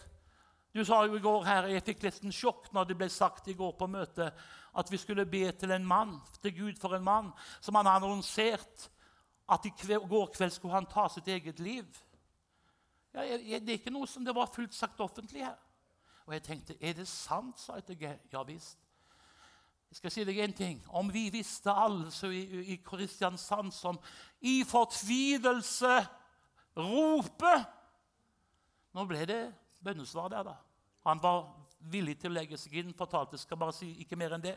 Du 0.72 0.84
sa 0.84 1.02
jo 1.04 1.18
i 1.18 1.20
går 1.20 1.42
her, 1.44 1.66
Jeg 1.66 1.82
fikk 1.82 2.02
litt 2.02 2.22
en 2.22 2.32
sjokk 2.32 2.70
når 2.72 2.84
det 2.84 2.96
ble 2.96 3.08
sagt 3.10 3.48
i 3.48 3.58
går 3.58 3.74
på 3.76 3.90
møtet 3.90 4.32
at 4.74 4.90
vi 4.90 4.96
skulle 4.96 5.26
be 5.26 5.50
til 5.52 5.70
en 5.70 5.84
mann, 5.84 6.20
til 6.40 6.54
Gud 6.56 6.78
for 6.80 6.94
en 6.94 7.04
mann 7.04 7.32
som 7.60 7.74
han 7.74 7.86
annonsert 7.86 8.88
at 9.50 9.66
i 9.66 9.72
går 10.08 10.30
kveld 10.32 10.52
skulle 10.52 10.74
han 10.74 10.86
ta 10.86 11.08
sitt 11.08 11.28
eget 11.28 11.58
liv. 11.60 11.84
Ja, 13.12 13.36
det 13.36 13.68
er 13.68 13.76
ikke 13.76 13.92
noe 13.92 14.06
som 14.06 14.24
det 14.24 14.34
var 14.34 14.48
fullt 14.54 14.74
sagt 14.74 15.00
offentlig 15.00 15.44
her. 15.44 15.58
Og 16.26 16.34
jeg 16.36 16.42
tenkte 16.46 16.76
er 16.80 16.96
det 16.96 17.08
sant, 17.08 17.60
sa 17.60 17.78
jeg 17.78 17.84
til 17.90 17.98
Geir. 18.04 18.18
Ja 18.32 18.42
visst. 18.46 18.78
Jeg 19.92 19.98
skal 19.98 20.12
si 20.14 20.24
deg 20.24 20.38
en 20.40 20.54
ting. 20.56 20.78
Om 20.88 21.10
vi 21.12 21.26
visste 21.30 21.72
alle 21.72 22.10
så 22.10 22.30
i, 22.32 22.42
i 22.72 22.78
Kristiansand 22.84 23.72
som 23.76 23.98
i 24.40 24.62
fortvilelse 24.64 25.98
roper 26.76 27.66
Nå 28.92 29.06
ble 29.08 29.22
det 29.24 29.42
bønnesvar 29.80 30.28
der, 30.28 30.42
da. 30.44 30.54
Han 31.08 31.20
var 31.22 31.46
villig 31.92 32.18
til 32.20 32.28
å 32.28 32.36
legge 32.36 32.58
seg 32.60 32.74
inn. 32.76 32.94
fortalte, 32.96 33.38
skal 33.40 33.56
bare 33.56 33.72
si 33.72 33.88
ikke 34.02 34.18
mer 34.20 34.34
enn 34.36 34.44
det. 34.44 34.56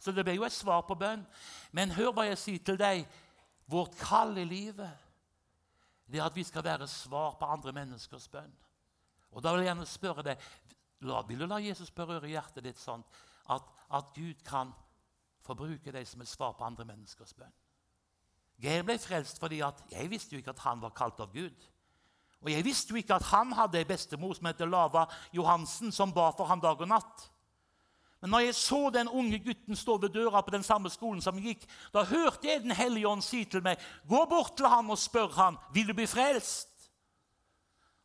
Så 0.00 0.12
det 0.12 0.24
ble 0.24 0.38
jo 0.38 0.46
et 0.46 0.56
svar 0.56 0.86
på 0.88 0.96
bønn. 0.96 1.24
Men 1.72 1.92
hør 1.92 2.14
hva 2.16 2.24
jeg 2.30 2.40
sier 2.40 2.64
til 2.64 2.78
deg. 2.80 3.04
Vårt 3.68 3.96
kall 4.00 4.38
i 4.40 4.44
livet 4.48 5.04
det 6.04 6.20
er 6.20 6.26
at 6.26 6.36
vi 6.36 6.44
skal 6.44 6.64
være 6.64 6.88
svar 6.88 7.38
på 7.40 7.48
andre 7.48 7.72
menneskers 7.72 8.28
bønn. 8.28 8.52
Og 9.32 9.42
da 9.42 9.52
vil 9.52 9.64
jeg 9.64 9.70
gjerne 9.70 9.86
spørre 9.88 10.24
deg 10.26 10.48
vil 11.28 11.38
du 11.38 11.46
la 11.46 11.60
Jesus 11.62 11.90
berøre 11.90 12.30
hjertet 12.30 12.64
ditt 12.64 12.80
sånn 12.80 13.04
at, 13.52 13.66
at 13.90 14.14
Gud 14.16 14.40
kan 14.46 14.72
få 15.44 15.56
bruke 15.58 15.92
deg 15.92 16.06
som 16.08 16.22
et 16.24 16.30
svar 16.30 16.56
på 16.56 16.64
andre 16.64 16.86
menneskers 16.88 17.34
bønn? 17.36 17.52
Geir 18.62 18.84
ble 18.86 18.96
frelst 19.02 19.40
fordi 19.42 19.60
at 19.66 19.82
jeg 19.90 20.10
visste 20.10 20.34
jo 20.34 20.40
ikke 20.42 20.54
at 20.54 20.64
han 20.64 20.82
var 20.82 20.94
kalt 20.96 21.20
av 21.20 21.32
Gud. 21.34 21.56
Og 22.44 22.50
jeg 22.52 22.64
visste 22.64 22.92
jo 22.92 23.00
ikke 23.00 23.16
at 23.16 23.28
han 23.32 23.52
hadde 23.56 23.80
ei 23.80 23.88
bestemor 23.88 24.34
som 24.36 24.46
heter 24.50 24.68
Lava 24.68 25.06
Johansen, 25.32 25.92
som 25.92 26.12
ba 26.12 26.28
for 26.36 26.48
ham 26.48 26.60
dag 26.62 26.80
og 26.80 26.90
natt. 26.90 27.30
Men 28.20 28.30
når 28.32 28.44
jeg 28.46 28.54
så 28.56 28.90
den 28.92 29.08
unge 29.08 29.38
gutten 29.44 29.76
stå 29.76 29.96
ved 30.00 30.14
døra 30.14 30.40
på 30.40 30.52
den 30.54 30.62
samme 30.64 30.88
skolen 30.92 31.20
som 31.20 31.40
gikk, 31.40 31.66
da 31.92 32.06
hørte 32.08 32.48
jeg 32.48 32.62
Den 32.62 32.72
hellige 32.72 33.08
ånd 33.08 33.22
si 33.22 33.44
til 33.44 33.62
meg, 33.62 33.76
'Gå 34.08 34.24
bort 34.24 34.56
til 34.56 34.66
han 34.66 34.90
og 34.90 34.98
spør 34.98 35.28
han, 35.28 35.58
vil 35.72 35.88
du 35.88 35.94
bli 35.94 36.06
frelst?' 36.06 36.73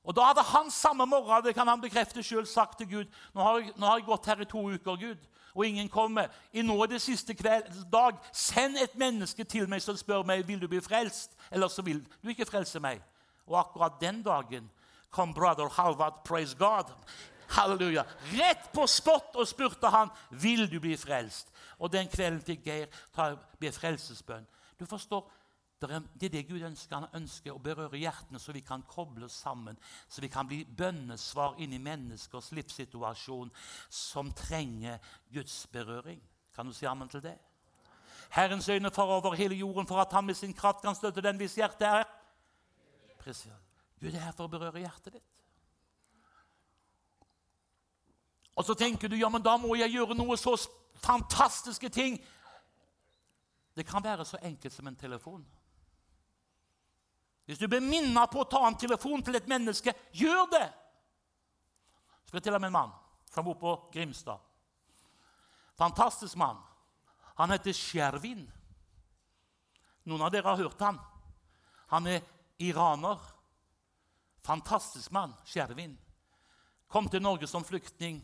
Og 0.10 0.16
Da 0.16 0.24
hadde 0.26 0.42
han 0.42 0.72
samme 0.74 1.06
morgen 1.06 1.44
det 1.46 1.54
kan 1.54 1.68
han 1.68 1.82
bekrefte 1.82 2.24
selv, 2.24 2.46
sagt 2.50 2.78
til 2.78 2.88
Gud 2.90 3.06
nå 3.36 3.44
har, 3.44 3.60
jeg, 3.60 3.74
nå 3.78 3.86
har 3.86 4.00
jeg 4.00 4.08
gått 4.08 4.26
her 4.26 4.42
i 4.42 4.48
to 4.50 4.64
uker, 4.72 4.96
Gud, 4.98 5.28
og 5.54 5.66
ingen 5.68 5.90
kommer. 5.90 6.32
I 6.54 6.64
nå 6.66 6.74
er 6.82 6.90
det 6.90 7.02
siste 7.04 7.36
kveld, 7.38 7.70
dag. 7.94 8.18
Send 8.34 8.80
et 8.82 8.96
menneske 8.98 9.46
til 9.46 9.70
meg 9.70 9.84
som 9.86 9.98
spør 9.98 10.26
meg 10.26 10.42
vil 10.48 10.62
du 10.62 10.66
bli 10.72 10.82
frelst, 10.82 11.38
eller 11.52 11.70
så 11.70 11.86
vil 11.86 12.02
du 12.24 12.32
ikke 12.34 12.50
frelse 12.50 12.82
meg. 12.82 13.04
Og 13.46 13.60
akkurat 13.60 14.02
den 14.02 14.24
dagen 14.26 14.72
kom 15.14 15.34
brother 15.34 15.70
Halvard, 15.78 16.24
praise 16.26 16.58
God. 16.58 16.90
Halleluja. 17.54 18.08
Rett 18.34 18.72
på 18.74 18.88
spott 18.90 19.38
og 19.38 19.46
spurte 19.50 19.94
han 19.94 20.10
vil 20.30 20.66
du 20.72 20.80
bli 20.82 20.98
frelst. 20.98 21.54
Og 21.78 21.94
den 21.94 22.10
kvelden 22.10 22.42
fikk 22.42 22.66
Geir 22.66 22.90
ta, 23.14 23.36
be 23.62 23.70
frelsesbønn. 23.74 24.50
Du 24.80 24.86
forstår, 24.90 25.28
det 25.80 26.26
er 26.26 26.30
det 26.30 26.48
Gud 26.48 26.62
ønsker. 26.62 26.96
Han 26.96 27.22
ønsker 27.22 27.54
å 27.56 27.62
berøre 27.64 27.98
hjertene, 27.98 28.40
så 28.40 28.52
vi 28.52 28.60
kan 28.60 28.84
koble 28.88 29.26
oss 29.26 29.38
sammen. 29.40 29.78
Så 30.10 30.22
vi 30.22 30.28
kan 30.28 30.48
bli 30.48 30.66
bønnesvar 30.66 31.56
inn 31.64 31.74
i 31.74 31.80
menneskers 31.80 32.52
livssituasjon 32.52 33.52
som 33.90 34.32
trenger 34.36 35.00
Guds 35.32 35.68
berøring. 35.72 36.20
Kan 36.56 36.68
du 36.68 36.74
si 36.76 36.86
ammen 36.86 37.10
til 37.10 37.24
det? 37.24 37.38
Herrens 38.30 38.70
øyne 38.70 38.92
far 38.92 39.10
over 39.16 39.34
hele 39.34 39.56
jorden 39.56 39.88
for 39.88 40.02
at 40.02 40.12
han 40.14 40.26
med 40.26 40.36
sin 40.36 40.54
kraft 40.54 40.82
kan 40.82 40.96
støtte 40.96 41.22
den 41.22 41.38
hvis 41.38 41.56
hjertet 41.58 41.88
er 41.88 42.04
Gud 44.00 44.14
er 44.14 44.20
her 44.20 44.36
for 44.36 44.48
å 44.48 44.52
berøre 44.52 44.80
hjertet 44.80 45.14
ditt. 45.14 45.40
Og 48.56 48.66
så 48.66 48.76
tenker 48.76 49.08
du 49.08 49.16
ja, 49.16 49.30
men 49.32 49.44
da 49.44 49.56
må 49.58 49.76
jeg 49.80 49.94
gjøre 49.96 50.18
noe 50.20 50.36
så 50.38 50.56
fantastiske 51.00 51.90
ting. 51.90 52.20
Det 53.76 53.86
kan 53.88 54.04
være 54.04 54.26
så 54.26 54.38
enkelt 54.44 54.74
som 54.74 54.88
en 54.88 55.00
telefon. 55.00 55.46
Hvis 57.50 57.58
du 57.58 57.66
blir 57.66 57.82
minnet 57.82 58.30
på 58.30 58.44
å 58.44 58.46
ta 58.46 58.60
en 58.68 58.76
telefon 58.78 59.24
til 59.26 59.34
et 59.40 59.48
menneske, 59.50 59.90
gjør 60.14 60.44
det! 60.52 60.68
Jeg 60.70 62.30
skal 62.30 62.44
til 62.46 62.58
om 62.60 62.66
en 62.68 62.74
mann 62.76 62.92
som 63.34 63.48
bor 63.48 63.56
på 63.58 63.72
Grimstad. 63.94 64.38
Fantastisk 65.80 66.38
mann. 66.38 66.60
Han 67.40 67.50
heter 67.50 67.74
Skjervin. 67.74 68.44
Noen 70.06 70.26
av 70.28 70.30
dere 70.30 70.52
har 70.52 70.62
hørt 70.62 70.84
han. 70.86 71.00
Han 71.90 72.10
er 72.12 72.22
iraner. 72.62 73.18
Fantastisk 74.46 75.10
mann, 75.18 75.34
Skjervin. 75.50 75.96
Kom 76.86 77.10
til 77.10 77.24
Norge 77.26 77.50
som 77.50 77.66
flyktning. 77.66 78.20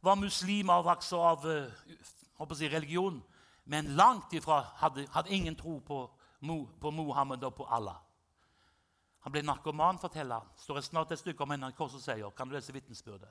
Var 0.00 0.16
muslim 0.16 0.72
av, 0.72 0.88
av 0.88 1.44
eh, 1.44 2.56
si, 2.56 2.72
religion, 2.72 3.20
men 3.68 3.92
langt 4.00 4.32
ifra 4.32 4.62
hadde, 4.80 5.04
hadde 5.12 5.36
ingen 5.36 5.60
tro 5.60 5.76
på, 5.84 6.00
på 6.80 6.94
Mohammed 6.96 7.44
og 7.44 7.54
på 7.60 7.68
Allah. 7.68 8.00
Han 9.22 9.32
ble 9.32 9.42
narkoman, 9.46 10.00
forteller 10.02 10.42
han. 10.42 10.48
står 10.58 10.80
snart 10.80 11.12
et 11.14 11.20
stykke 11.20 11.44
om 11.44 11.54
NRK 11.54 11.78
som 11.90 12.02
sier. 12.02 12.30
Kan 12.34 12.50
du 12.50 12.56
lese 12.56 12.74
vitnesbyrdet? 12.74 13.30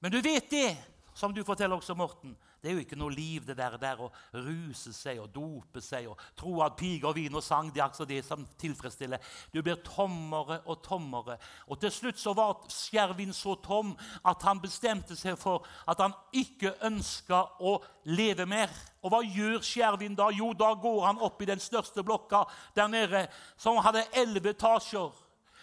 Men 0.00 0.12
du 0.12 0.20
vet 0.24 0.48
det, 0.50 0.70
som 1.14 1.34
du 1.34 1.44
forteller 1.44 1.76
også, 1.76 1.94
Morten. 1.94 2.36
Det 2.62 2.70
er 2.70 2.76
jo 2.76 2.82
ikke 2.84 2.96
noe 2.96 3.10
liv, 3.10 3.42
det 3.42 3.56
der, 3.58 3.74
der 3.80 4.00
å 4.04 4.08
ruse 4.38 4.92
seg 4.94 5.18
og 5.18 5.32
dope 5.34 5.80
seg 5.82 6.06
og 6.12 6.20
tro 6.38 6.60
at 6.62 6.76
piger, 6.78 7.10
vin 7.16 7.34
og 7.34 7.42
sang 7.42 7.72
det 7.72 7.80
er 7.80 7.88
altså 7.88 8.06
det 8.06 8.20
som 8.22 8.44
tilfredsstiller. 8.60 9.18
Du 9.50 9.58
blir 9.66 9.80
tommere 9.82 10.60
og 10.70 10.78
tommere. 10.84 11.40
Og 11.66 11.80
til 11.82 11.90
slutt 11.90 12.22
så 12.22 12.36
var 12.38 12.62
Skjervin 12.70 13.34
så 13.34 13.56
tom 13.64 13.96
at 14.22 14.46
han 14.46 14.62
bestemte 14.62 15.18
seg 15.18 15.34
for 15.40 15.66
at 15.90 16.00
han 16.04 16.14
ikke 16.38 16.76
ønska 16.86 17.42
å 17.66 17.76
leve 18.14 18.46
mer. 18.46 18.70
Og 19.02 19.10
hva 19.10 19.24
gjør 19.26 19.58
Skjervin 19.66 20.14
da? 20.18 20.30
Jo, 20.30 20.52
da 20.54 20.70
går 20.78 21.02
han 21.08 21.20
opp 21.26 21.42
i 21.42 21.50
den 21.50 21.60
største 21.62 22.06
blokka 22.06 22.44
der 22.78 22.88
nede, 22.92 23.26
som 23.58 23.82
hadde 23.82 24.06
elleve 24.22 24.54
etasjer. 24.54 25.10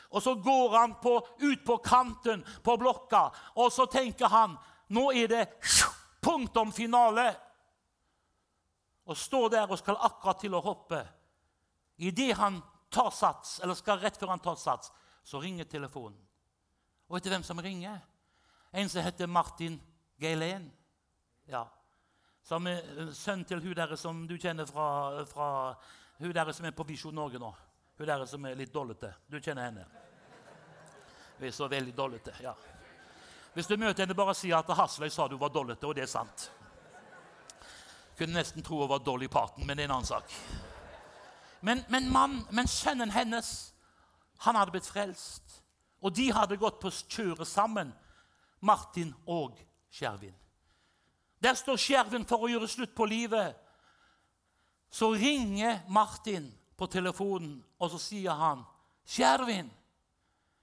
Og 0.10 0.24
så 0.26 0.34
går 0.36 0.76
han 0.76 0.97
på, 1.00 1.16
ut 1.39 1.64
på 1.66 1.78
kanten 1.86 2.43
på 2.66 2.76
blokka, 2.82 3.30
og 3.56 3.72
så 3.72 3.86
tenker 3.88 4.28
han 4.28 4.58
nå 4.90 5.12
er 5.14 5.30
det 5.30 5.46
punktum 6.22 6.72
finale. 6.74 7.30
Og 9.10 9.18
står 9.18 9.50
der 9.50 9.72
og 9.72 9.80
skal 9.80 9.98
akkurat 10.06 10.42
til 10.42 10.56
å 10.58 10.62
hoppe. 10.64 11.02
Idet 11.98 12.36
han 12.38 12.62
tar 12.94 13.10
sats, 13.14 13.60
eller 13.64 13.78
skal 13.78 14.00
rett 14.02 14.18
før 14.18 14.34
han 14.34 14.44
tar 14.44 14.58
sats, 14.58 14.92
så 15.24 15.42
ringer 15.42 15.68
telefonen. 15.70 16.20
Og 17.10 17.18
vet 17.18 17.26
du 17.26 17.32
hvem 17.34 17.46
som 17.46 17.62
ringer? 17.62 18.00
En 18.72 18.90
som 18.90 19.04
heter 19.04 19.28
Martin 19.28 19.80
Geilén. 20.22 20.70
Ja. 21.50 21.66
Som 22.46 22.68
er 22.70 22.86
eh, 22.98 23.10
sønn 23.18 23.44
til 23.50 23.62
hun 23.64 23.76
der 23.78 23.96
som 23.98 24.22
du 24.30 24.38
kjenner 24.38 24.70
fra, 24.70 25.26
fra 25.26 25.50
hun 26.22 26.34
der 26.34 26.52
som 26.54 26.70
er 26.70 26.76
på 26.78 26.86
Visjon 26.86 27.18
Norge 27.18 27.42
nå. 27.42 27.50
Hun 27.98 28.08
der 28.08 28.26
som 28.30 28.46
er 28.46 28.58
litt 28.58 28.74
dollete. 28.74 29.12
Du 29.28 29.40
kjenner 29.42 29.70
henne. 29.72 29.88
Hun 31.40 31.48
er 31.48 31.56
så 31.56 31.68
veldig 31.72 31.96
dollete. 31.98 32.38
ja. 32.46 32.54
Hvis 33.54 33.68
du 33.68 33.78
møter 33.78 34.04
henne, 34.04 34.16
bare 34.16 34.36
si 34.38 34.52
at 34.54 34.70
Hasløy 34.78 35.10
sa 35.10 35.28
du 35.28 35.38
var 35.38 35.52
dollete, 35.54 35.88
og 35.88 35.95
det 35.95 36.06
er 36.06 36.12
sant. 36.12 36.50
Kunne 38.20 38.36
nesten 38.36 38.64
tro 38.64 38.82
hun 38.82 38.89
var 38.89 39.00
Dolly 39.00 39.28
Parton, 39.32 39.66
men 39.66 39.78
det 39.78 39.86
er 39.86 39.89
en 39.89 39.95
annen 39.97 40.10
sak. 40.10 40.34
Men, 41.62 41.84
men, 41.89 42.10
mann, 42.12 42.41
men 42.52 42.68
sønnen 42.68 43.12
hennes 43.12 43.74
han 44.43 44.56
hadde 44.56 44.72
blitt 44.76 44.88
frelst. 44.88 45.62
Og 46.00 46.14
de 46.16 46.30
hadde 46.32 46.60
gått 46.60 46.80
på 46.80 46.91
kjøret 46.91 47.47
sammen, 47.47 47.91
Martin 48.60 49.12
og 49.28 49.58
Skjervin. 49.91 50.36
Der 51.39 51.56
står 51.56 51.80
Skjervin 51.80 52.28
for 52.28 52.43
å 52.43 52.52
gjøre 52.52 52.68
slutt 52.68 52.95
på 52.95 53.08
livet. 53.08 53.56
Så 54.91 55.12
ringer 55.16 55.82
Martin 55.88 56.50
på 56.80 56.88
telefonen, 56.91 57.60
og 57.80 57.91
så 57.91 58.00
sier 58.00 58.36
han, 58.36 58.64
'Skjervin, 59.06 59.70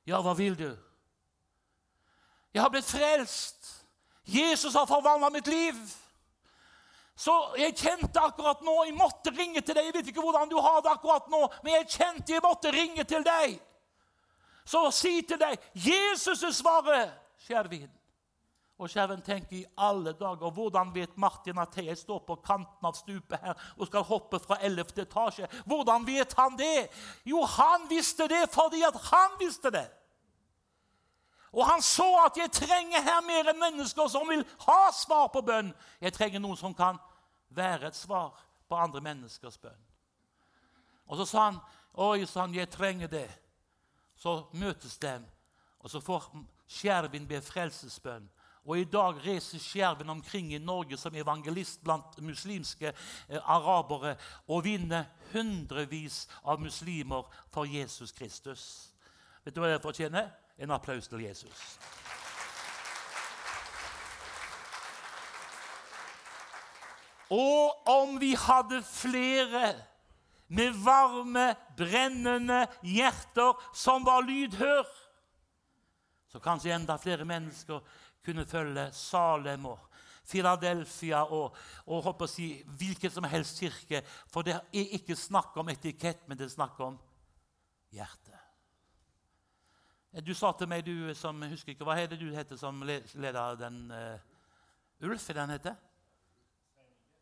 ja, 0.06 0.20
hva 0.22 0.34
vil 0.36 0.56
du?' 0.56 0.85
'Jeg 2.56 2.62
har 2.62 2.70
blitt 2.72 2.88
frelst. 2.88 3.84
Jesus 4.24 4.74
har 4.74 4.86
forvandla 4.86 5.28
mitt 5.30 5.46
liv.' 5.46 5.96
Så 7.16 7.32
jeg 7.56 7.76
kjente 7.76 8.20
akkurat 8.20 8.60
nå 8.64 8.84
Jeg 8.84 8.94
måtte 8.94 9.30
ringe 9.30 9.60
til 9.60 9.74
deg. 9.74 9.84
Jeg 9.84 9.94
vet 9.94 10.08
ikke 10.08 10.24
hvordan 10.24 10.48
du 10.48 10.56
har 10.60 10.80
det 10.80 10.90
akkurat 10.90 11.28
nå, 11.28 11.48
men 11.64 11.72
jeg 11.72 11.88
kjente 11.88 12.32
jeg 12.32 12.44
måtte 12.44 12.72
ringe 12.72 13.04
til 13.04 13.24
deg. 13.24 13.58
Så 14.64 14.90
si 14.90 15.20
til 15.22 15.40
deg 15.40 15.60
Jesus 15.74 16.42
er 16.42 16.52
svaret, 16.56 17.12
Skjervin. 17.44 17.92
Og 18.78 18.88
Skjerven 18.90 19.20
tenker 19.24 19.56
i 19.56 19.66
alle 19.76 20.12
dager, 20.16 20.50
hvordan 20.50 20.94
vet 20.94 21.16
Martin 21.16 21.58
at 21.58 21.76
jeg 21.76 21.96
står 21.96 22.24
på 22.24 22.38
kanten 22.44 22.88
av 22.88 22.96
stupet 22.96 23.40
her 23.40 23.68
og 23.76 23.86
skal 23.88 24.04
hoppe 24.04 24.40
fra 24.40 24.58
11. 24.60 24.96
etasje? 25.04 25.48
Hvordan 25.64 26.08
vet 26.08 26.32
han 26.40 26.56
det? 26.56 26.88
Jo, 27.24 27.44
han 27.44 27.84
visste 27.88 28.28
det 28.28 28.46
fordi 28.52 28.82
at 28.84 28.96
han 29.12 29.36
visste 29.40 29.72
det. 29.72 29.86
Og 31.56 31.64
han 31.66 31.82
så 31.82 32.06
at 32.26 32.36
jeg 32.36 32.52
trenger 32.52 33.00
her 33.00 33.22
mer 33.24 33.48
enn 33.48 33.60
mennesker 33.60 34.10
som 34.12 34.28
vil 34.28 34.44
ha 34.66 34.80
svar 34.92 35.30
på 35.32 35.40
bønn. 35.40 35.72
Jeg 36.04 36.12
trenger 36.12 36.42
noen 36.44 36.58
som 36.60 36.76
kan 36.76 37.00
være 37.56 37.88
et 37.88 37.96
svar 37.96 38.36
på 38.68 38.76
andre 38.76 39.00
menneskers 39.00 39.56
bønn. 39.58 39.82
Og 41.06 41.16
så 41.16 41.24
sa 41.24 41.44
han, 41.50 41.58
'Oi 41.94 42.26
sann, 42.26 42.54
jeg 42.54 42.70
trenger 42.70 43.06
det.' 43.08 43.40
Så 44.16 44.48
møtes 44.52 44.98
de, 44.98 45.24
og 45.78 45.90
så 45.90 46.00
får 46.00 46.32
Skjervin 46.66 47.28
be 47.28 47.40
frelsesbønn. 47.40 48.30
Og 48.64 48.78
i 48.78 48.84
dag 48.84 49.20
reiser 49.26 49.58
Skjerven 49.58 50.10
omkring 50.10 50.54
i 50.54 50.58
Norge 50.58 50.96
som 50.96 51.14
evangelist 51.14 51.84
blant 51.84 52.18
muslimske 52.22 52.92
eh, 53.28 53.40
arabere 53.44 54.16
og 54.48 54.64
vinner 54.64 55.04
hundrevis 55.32 56.28
av 56.44 56.60
muslimer 56.60 57.28
for 57.54 57.64
Jesus 57.64 58.12
Kristus. 58.12 58.92
Vet 59.44 59.54
du 59.54 59.60
hva 59.60 59.70
det 59.70 59.82
fortjener? 59.82 60.32
En 60.58 60.72
applaus 60.72 61.08
til 61.08 61.20
Jesus. 61.26 61.78
Og 67.30 67.88
om 67.90 68.20
vi 68.20 68.34
hadde 68.38 68.82
flere 68.86 69.74
med 70.48 70.76
varme, 70.84 71.54
brennende 71.76 72.66
hjerter 72.86 73.58
som 73.74 74.06
var 74.06 74.22
lydhør, 74.22 74.86
så 76.30 76.40
kanskje 76.42 76.74
enda 76.76 76.96
flere 77.00 77.26
mennesker 77.26 77.82
kunne 78.24 78.46
følge 78.46 78.88
Salem 78.94 79.66
og 79.66 79.82
Philadelphia 80.26 81.22
og, 81.24 81.54
og 81.86 82.02
håper 82.08 82.26
å 82.26 82.30
si, 82.30 82.48
hvilken 82.78 83.12
som 83.14 83.26
helst 83.30 83.62
kirke. 83.62 84.02
For 84.30 84.46
det 84.46 84.58
er 84.58 84.96
ikke 84.98 85.18
snakk 85.18 85.54
om 85.58 85.70
etikett, 85.70 86.26
men 86.26 86.38
det 86.38 86.48
er 86.48 86.56
snakk 86.56 86.80
om 86.82 86.98
hjerte. 87.94 88.35
Du 90.26 90.34
sa 90.34 90.52
til 90.52 90.68
meg, 90.68 90.86
du 90.86 91.14
som 91.14 91.42
husker 91.42 91.74
ikke, 91.74 91.84
Hva 91.84 91.96
heter 91.98 92.16
du 92.16 92.30
heter 92.32 92.56
som 92.56 92.82
leder 92.82 93.56
den 93.60 93.90
uh, 93.90 95.04
Ulf, 95.04 95.28
er 95.30 95.34
det 95.34 95.42
han 95.42 95.50
heter? 95.50 95.74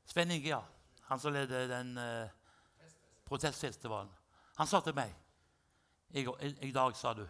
Sven 0.07 0.31
Inge, 0.31 0.49
ja. 0.49 0.61
Han 1.09 1.21
som 1.21 1.33
leder 1.33 1.67
den 1.69 1.99
uh, 1.99 2.29
protestfestivalen. 3.25 4.13
Han 4.57 4.67
sa 4.71 4.81
til 4.81 4.95
meg 4.95 5.15
i, 6.15 6.23
i, 6.23 6.51
i 6.69 6.73
dag 6.73 6.95
sa 6.97 7.15
du, 7.15 7.25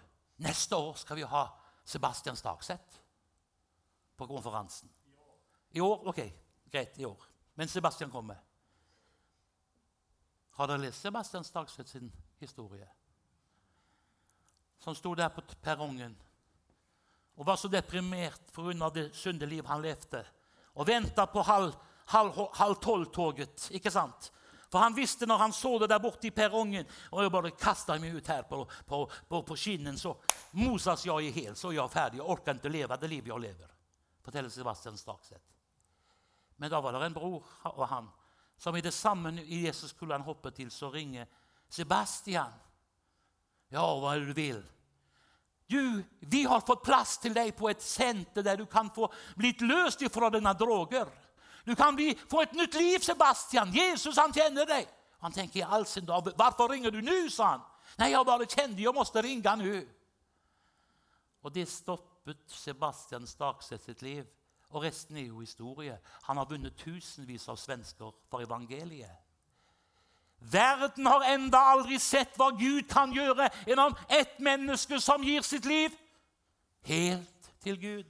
neste 0.45 0.77
år 0.77 0.99
skal 1.01 1.17
vi 1.17 1.29
ha 1.29 1.47
Sebastian 1.85 2.37
Stakseth 2.37 3.01
på 4.17 4.27
konferansen. 4.27 4.91
I 5.71 5.81
år? 5.81 6.05
Ok, 6.09 6.21
greit. 6.73 6.99
i 6.99 7.05
år. 7.05 7.25
Men 7.55 7.69
Sebastian 7.69 8.11
kommer. 8.11 8.37
Har 10.55 10.67
dere 10.67 10.85
lest 10.85 11.01
Sebastian 11.01 11.45
Stakseth 11.45 11.91
sin 11.91 12.13
historie? 12.39 12.89
Som 14.85 14.97
sto 14.97 15.15
der 15.17 15.33
på 15.33 15.43
perrongen 15.63 16.17
og 17.35 17.47
var 17.49 17.57
så 17.59 17.67
deprimert 17.67 18.53
pga. 18.55 18.91
det 18.95 19.09
sunne 19.17 19.47
liv 19.47 19.67
han 19.67 19.83
levde. 19.83 20.21
Og 20.75 20.87
venta 20.87 21.27
på 21.27 21.43
halv, 21.43 21.73
halv, 22.07 22.31
halv 22.55 22.77
tolv-toget. 22.77 23.71
ikke 23.71 23.91
sant? 23.91 24.31
For 24.71 24.79
han 24.79 24.95
visste 24.95 25.27
når 25.27 25.39
han 25.39 25.53
så 25.53 25.79
det 25.79 25.89
der 25.89 25.99
borte 25.99 26.27
i 26.27 26.31
perrongen 26.31 26.87
og 27.11 27.23
jeg 27.23 27.33
bare 27.33 27.51
kasta 27.51 27.99
meg 27.99 28.15
ut 28.15 28.29
her 28.29 28.43
på, 28.43 28.65
på, 28.87 29.11
på, 29.29 29.43
på 29.43 29.57
skinnen, 29.57 29.99
så 29.99 30.15
mosas 30.53 31.07
jeg 31.07 31.27
i 31.27 31.31
hjel. 31.31 31.57
Så 31.57 31.73
er 31.73 31.81
jeg 31.81 31.91
ferdig. 31.91 32.19
Jeg 32.19 32.27
orker 32.27 32.55
ikke 32.55 32.69
leve 32.69 32.97
det 33.01 33.11
livet 33.11 33.33
jeg 33.35 33.41
lever 33.41 33.75
forteller 34.25 34.49
Sebastian 34.49 34.97
Stakseth. 34.97 35.45
Men 36.57 36.71
da 36.71 36.81
var 36.81 36.93
det 36.93 37.07
en 37.07 37.17
bror 37.17 37.43
og 37.75 37.89
han 37.89 38.09
som 38.57 38.77
i 38.77 38.81
det 38.81 38.95
samme 38.95 39.35
i 39.43 39.65
Jesus 39.67 39.91
skulle 39.91 40.15
han 40.15 40.25
hoppe 40.25 40.51
til, 40.55 40.71
så 40.71 40.89
ringer 40.91 41.27
Sebastian. 41.69 42.53
Ja, 43.75 43.83
hva 43.83 44.15
er 44.15 44.23
det 44.23 44.31
du 44.31 44.39
vil? 44.39 44.63
Du, 45.71 46.03
vi 46.21 46.45
har 46.45 46.61
fått 46.61 46.85
plass 46.85 47.17
til 47.23 47.35
deg 47.35 47.55
på 47.57 47.71
et 47.71 47.83
senter 47.83 48.45
der 48.45 48.59
du 48.61 48.67
kan 48.71 48.91
få 48.93 49.09
blitt 49.39 49.63
løst 49.65 50.05
fra 50.13 50.29
dine 50.31 50.53
droger. 50.59 51.09
Du 51.65 51.73
kan 51.75 51.97
bli, 51.97 52.13
få 52.31 52.43
et 52.45 52.53
nytt 52.53 52.75
liv, 52.77 52.99
Sebastian. 53.01 53.73
Jesus, 53.73 54.19
han 54.21 54.35
kjenner 54.37 54.69
deg. 54.69 54.89
Han 55.25 55.33
tenker 55.33 55.63
i 55.63 55.65
all 55.65 55.87
sin 55.89 56.05
dag, 56.05 56.29
Hvorfor 56.37 56.69
ringer 56.69 56.93
du 56.93 57.01
nå? 57.01 57.29
sa 57.33 57.55
han. 57.55 57.65
Nei, 57.99 58.11
jeg 58.13 58.27
bare 58.27 58.49
kjente 58.49 58.83
jeg 58.83 58.93
måtte 58.93 59.23
ringe 59.25 59.57
nå. 59.57 59.75
Og 61.45 61.53
det 61.55 61.65
stoppet 61.69 62.41
Sebastian 62.53 63.27
Stakseth 63.27 63.85
sitt 63.85 64.03
liv. 64.03 64.25
Og 64.75 64.83
resten 64.83 65.17
er 65.17 65.29
jo 65.29 65.41
historie. 65.41 65.97
Han 66.29 66.37
har 66.37 66.49
vunnet 66.51 66.77
tusenvis 66.77 67.49
av 67.49 67.57
svensker 67.61 68.13
for 68.29 68.45
evangeliet. 68.45 69.24
Verden 70.53 71.07
har 71.07 71.25
enda 71.35 71.59
aldri 71.73 71.99
sett 71.99 72.37
hva 72.37 72.51
Gud 72.59 72.89
kan 72.91 73.13
gjøre 73.15 73.49
gjennom 73.67 73.97
ett 74.09 74.39
menneske 74.39 75.01
som 75.01 75.25
gir 75.25 75.43
sitt 75.47 75.65
liv 75.65 75.95
helt 76.85 77.53
til 77.65 77.81
Gud. 77.81 78.05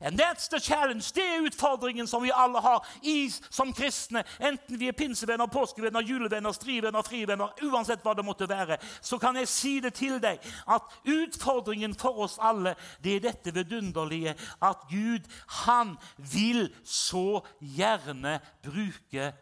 And 0.00 0.20
that's 0.20 0.48
the 0.48 0.60
challenge. 0.60 1.12
Det 1.14 1.22
er 1.22 1.46
utfordringen 1.46 2.06
som 2.06 2.22
vi 2.22 2.30
alle 2.34 2.60
har 2.60 2.88
i, 3.02 3.30
som 3.50 3.72
kristne. 3.72 4.24
Enten 4.40 4.78
vi 4.80 4.88
er 4.88 4.92
pinsevenner, 4.92 5.46
påskevenner, 5.46 6.00
julevenner, 6.00 6.52
strivenner, 6.52 7.02
frivenner, 7.02 7.54
uansett 7.62 8.02
hva 8.04 8.12
det 8.14 8.24
måtte 8.24 8.48
være, 8.48 8.76
så 9.00 9.18
kan 9.18 9.36
jeg 9.36 9.48
si 9.48 9.78
det 9.80 9.94
til 9.94 10.18
deg 10.20 10.42
at 10.68 10.98
utfordringen 11.08 11.94
for 11.96 12.26
oss 12.26 12.36
alle, 12.42 12.74
det 13.04 13.16
er 13.16 13.26
dette 13.30 13.54
vidunderlige 13.54 14.34
at 14.62 14.84
Gud, 14.90 15.24
han 15.64 15.96
vil 16.18 16.68
så 16.84 17.40
gjerne 17.60 18.40
bruke 18.66 19.32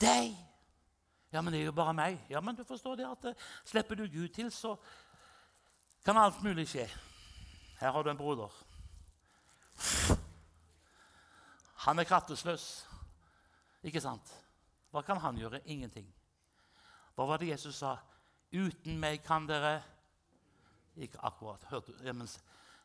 deg. 0.00 0.49
Ja, 1.32 1.40
men 1.40 1.52
det 1.52 1.60
er 1.60 1.68
jo 1.70 1.72
bare 1.72 1.94
meg. 1.94 2.18
Ja, 2.30 2.40
men 2.40 2.56
du 2.58 2.64
forstår 2.66 2.98
det 2.98 3.06
at 3.06 3.24
uh, 3.30 3.48
slipper 3.64 3.94
du 3.94 4.08
Gud 4.10 4.28
til, 4.34 4.50
så 4.50 4.74
kan 6.04 6.18
alt 6.18 6.42
mulig 6.42 6.66
skje. 6.68 6.88
Her 7.80 7.92
har 7.92 8.02
du 8.02 8.10
en 8.10 8.18
broder. 8.18 8.50
Han 11.86 11.98
er 11.98 12.04
kraftesløs. 12.04 12.86
Ikke 13.82 14.00
sant? 14.00 14.34
Hva 14.90 15.00
kan 15.06 15.20
han 15.22 15.38
gjøre? 15.38 15.62
Ingenting. 15.64 16.08
Hva 17.14 17.26
var 17.30 17.40
det 17.40 17.52
Jesus 17.52 17.78
sa? 17.80 17.94
Uten 18.52 18.98
meg 19.00 19.22
kan 19.24 19.46
dere 19.48 19.80
Ikke 20.96 21.20
akkurat. 21.22 21.62
Hørte, 21.70 22.12
men, 22.12 22.28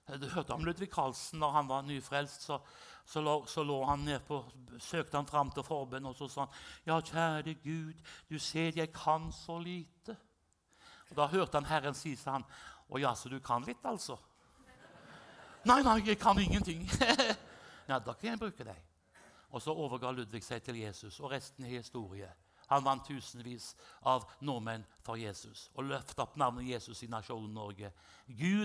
du 0.06 0.28
hørte 0.30 0.54
om 0.54 0.66
Ludvig 0.66 0.92
Carlsen 0.94 1.40
når 1.42 1.52
han 1.52 1.70
var 1.70 1.82
nyfrelst. 1.82 2.46
Så, 2.46 2.60
så, 3.06 3.22
lå, 3.22 3.46
så 3.50 3.64
lå 3.64 3.80
han 3.86 4.06
ned 4.06 4.22
på, 4.28 4.44
søkte 4.80 5.18
han 5.18 5.28
fram 5.30 5.50
til 5.54 5.66
forbønn 5.66 6.06
og 6.06 6.16
så 6.18 6.30
sa 6.30 6.46
han, 6.46 6.62
Ja, 6.86 7.00
kjære 7.02 7.56
Gud, 7.64 8.06
du 8.30 8.38
ser 8.40 8.78
jeg 8.78 8.94
kan 8.94 9.32
så 9.34 9.58
lite. 9.60 10.18
Og 11.10 11.18
Da 11.18 11.28
hørte 11.28 11.58
han 11.58 11.70
Herren 11.70 11.98
si, 11.98 12.16
sa 12.16 12.38
han, 12.38 12.46
Å 12.90 13.02
ja, 13.02 13.16
så 13.18 13.30
du 13.30 13.40
kan 13.42 13.66
litt, 13.66 13.82
altså? 13.86 14.18
Nei, 15.66 15.82
nei, 15.82 15.98
jeg 16.06 16.20
kan 16.22 16.38
ingenting. 16.38 16.84
ja, 17.90 17.98
da 17.98 18.14
kan 18.14 18.30
jeg 18.30 18.40
bruke 18.40 18.66
deg. 18.68 18.82
Og 19.50 19.62
så 19.62 19.74
overga 19.74 20.12
Ludvig 20.14 20.44
seg 20.46 20.62
til 20.62 20.78
Jesus, 20.78 21.18
og 21.20 21.32
resten 21.32 21.66
er 21.66 21.80
historie. 21.80 22.30
Han 22.72 22.84
vant 22.86 23.06
tusenvis 23.08 23.74
av 24.02 24.26
nordmenn 24.42 24.86
for 25.06 25.20
Jesus 25.20 25.70
og 25.76 25.90
løftet 25.90 26.22
opp 26.24 26.38
navnet 26.40 26.68
Jesus 26.70 27.04
i 27.06 27.10
nasjonen 27.12 27.54
Norge. 27.54 27.92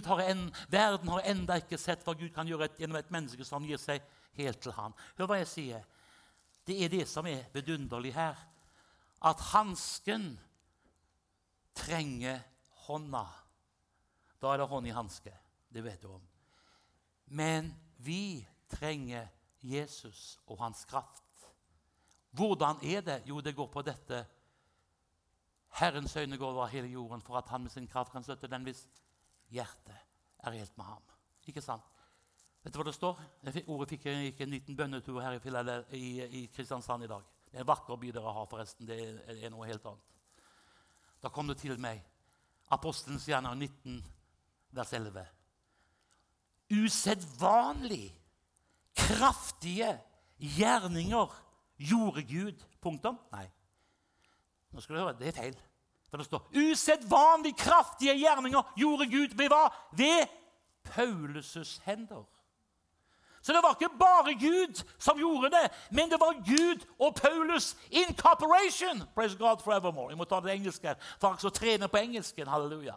Har 0.06 0.22
en, 0.24 0.46
verden 0.72 1.12
har 1.12 1.26
enda 1.28 1.58
ikke 1.60 1.78
sett 1.80 2.04
hva 2.06 2.14
Gud 2.16 2.32
kan 2.34 2.48
gjøre 2.48 2.70
gjennom 2.78 3.00
et 3.00 3.12
menneske 3.12 3.44
som 3.44 3.66
gir 3.66 3.80
seg 3.80 4.04
helt 4.38 4.60
til 4.62 4.74
ham. 4.76 4.94
Hør 5.18 5.30
hva 5.30 5.40
jeg 5.42 5.50
sier. 5.50 5.84
Det 6.66 6.76
er 6.84 6.92
det 6.92 7.06
som 7.08 7.26
er 7.28 7.48
vidunderlig 7.54 8.14
her. 8.16 8.38
At 9.20 9.40
hansken 9.52 10.32
trenger 11.76 12.40
hånda. 12.86 13.26
Da 14.40 14.54
er 14.54 14.62
det 14.62 14.70
hånd 14.70 14.88
i 14.88 14.96
hanske. 14.96 15.32
Det 15.68 15.84
vet 15.84 16.02
du 16.02 16.08
om. 16.14 16.22
Men 17.30 17.70
vi 18.00 18.40
trenger 18.70 19.28
Jesus 19.60 20.38
og 20.46 20.58
hans 20.62 20.84
kraft. 20.88 21.29
Hvordan 22.30 22.78
er 22.82 23.00
det? 23.00 23.22
Jo, 23.26 23.40
det 23.40 23.56
går 23.56 23.66
på 23.66 23.82
dette. 23.82 24.24
Herrens 25.80 26.16
øyne 26.16 26.38
går 26.38 26.50
over 26.52 26.66
hele 26.66 26.88
jorden 26.88 27.22
for 27.22 27.38
at 27.38 27.48
han 27.48 27.62
med 27.62 27.70
sin 27.70 27.86
kraft 27.86 28.12
kan 28.12 28.22
støtte 28.22 28.50
den 28.50 28.62
hvis 28.62 28.86
hjertet 29.50 29.96
er 30.38 30.50
helt 30.50 30.76
med 30.76 30.84
ham. 30.84 31.02
Ikke 31.46 31.62
sant? 31.62 31.82
Vet 32.62 32.74
du 32.74 32.78
hva 32.78 32.84
det 32.84 32.94
står? 32.94 33.20
Ordet 33.66 33.88
fikk 33.88 34.06
jeg 34.06 34.32
ikke 34.32 34.44
en 34.44 34.54
liten 34.54 34.76
bønnetur 34.76 35.20
her 35.20 35.38
i, 35.92 36.20
i, 36.20 36.46
Kristiansand 36.54 37.04
i 37.04 37.08
dag. 37.08 37.22
Det 37.50 37.56
er 37.56 37.64
en 37.64 37.66
vakker 37.66 37.96
by 37.96 38.10
dere 38.14 38.32
har, 38.32 38.46
forresten. 38.46 38.86
Det 38.86 38.98
er, 39.00 39.20
er 39.46 39.50
noe 39.50 39.66
helt 39.66 39.86
annet. 39.86 40.10
Da 41.22 41.28
kom 41.28 41.48
det 41.48 41.58
til 41.58 41.78
meg. 41.80 42.02
Apostelens 42.70 43.26
gjerninger 43.26 43.54
19, 43.54 44.04
vers 44.76 44.92
11. 44.92 45.24
Usedvanlig 46.70 48.04
kraftige 48.94 49.96
gjerninger 50.38 51.32
Gjorde 51.80 52.22
Gud 52.28 52.64
Punktum? 52.82 53.18
Nei. 53.32 53.46
Nå 54.70 54.80
skal 54.80 54.96
du 54.96 55.00
høre, 55.00 55.16
Det 55.18 55.28
er 55.28 55.32
feil. 55.32 55.56
For 56.10 56.18
det 56.18 56.26
står 56.26 56.50
usedvanlig 56.56 57.54
kraftige 57.56 58.16
gjerninger 58.18 58.72
gjorde 58.76 59.06
Gud 59.10 59.36
ved 59.38 59.48
hva? 59.48 59.68
Ved 59.96 60.26
Paulus' 60.88 61.80
hender. 61.84 62.26
Så 63.42 63.52
det 63.52 63.60
var 63.62 63.76
ikke 63.78 63.98
bare 63.98 64.34
Gud 64.34 64.82
som 64.98 65.18
gjorde 65.18 65.50
det, 65.50 65.70
men 65.90 66.10
det 66.10 66.20
var 66.20 66.32
Gud 66.44 66.84
og 66.98 67.14
Paulus 67.14 67.76
in 67.90 68.16
cooperation. 68.16 69.02
Praise 69.14 69.38
God 69.38 69.62
forevermore. 69.64 70.10
Jeg 70.10 70.18
må 70.18 70.24
ta 70.24 70.40
det 70.40 70.52
engelske, 70.52 70.94
for 71.20 71.38
jeg 71.42 71.52
trener 71.52 71.86
på 71.86 71.96
engelsken. 71.96 72.46
Halleluja. 72.46 72.94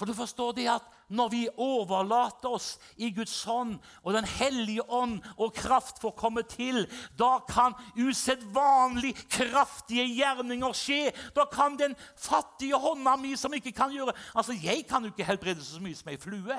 For 0.00 0.08
du 0.08 0.14
forstår 0.16 0.54
det 0.56 0.64
at 0.72 0.84
når 1.12 1.28
vi 1.28 1.40
overlater 1.60 2.54
oss 2.56 2.78
i 2.96 3.10
Guds 3.12 3.34
hånd, 3.44 3.74
og 4.00 4.14
Den 4.16 4.24
hellige 4.24 4.80
ånd 4.88 5.18
og 5.36 5.52
kraft 5.52 5.98
får 6.00 6.14
komme 6.16 6.40
til, 6.48 6.86
da 7.18 7.42
kan 7.44 7.76
usedvanlig 7.98 9.12
kraftige 9.28 10.06
gjerninger 10.08 10.72
skje. 10.72 11.12
Da 11.36 11.44
kan 11.52 11.76
den 11.76 11.96
fattige 12.16 12.80
hånda 12.80 13.18
mi, 13.20 13.34
som 13.36 13.52
ikke 13.52 13.74
kan 13.76 13.92
gjøre 13.92 14.16
Altså, 14.34 14.56
Jeg 14.56 14.86
kan 14.88 15.04
jo 15.04 15.12
ikke 15.12 15.28
helbrede 15.28 15.64
så 15.64 15.82
mye 15.84 15.94
som 15.94 16.08
ei 16.08 16.16
flue. 16.16 16.56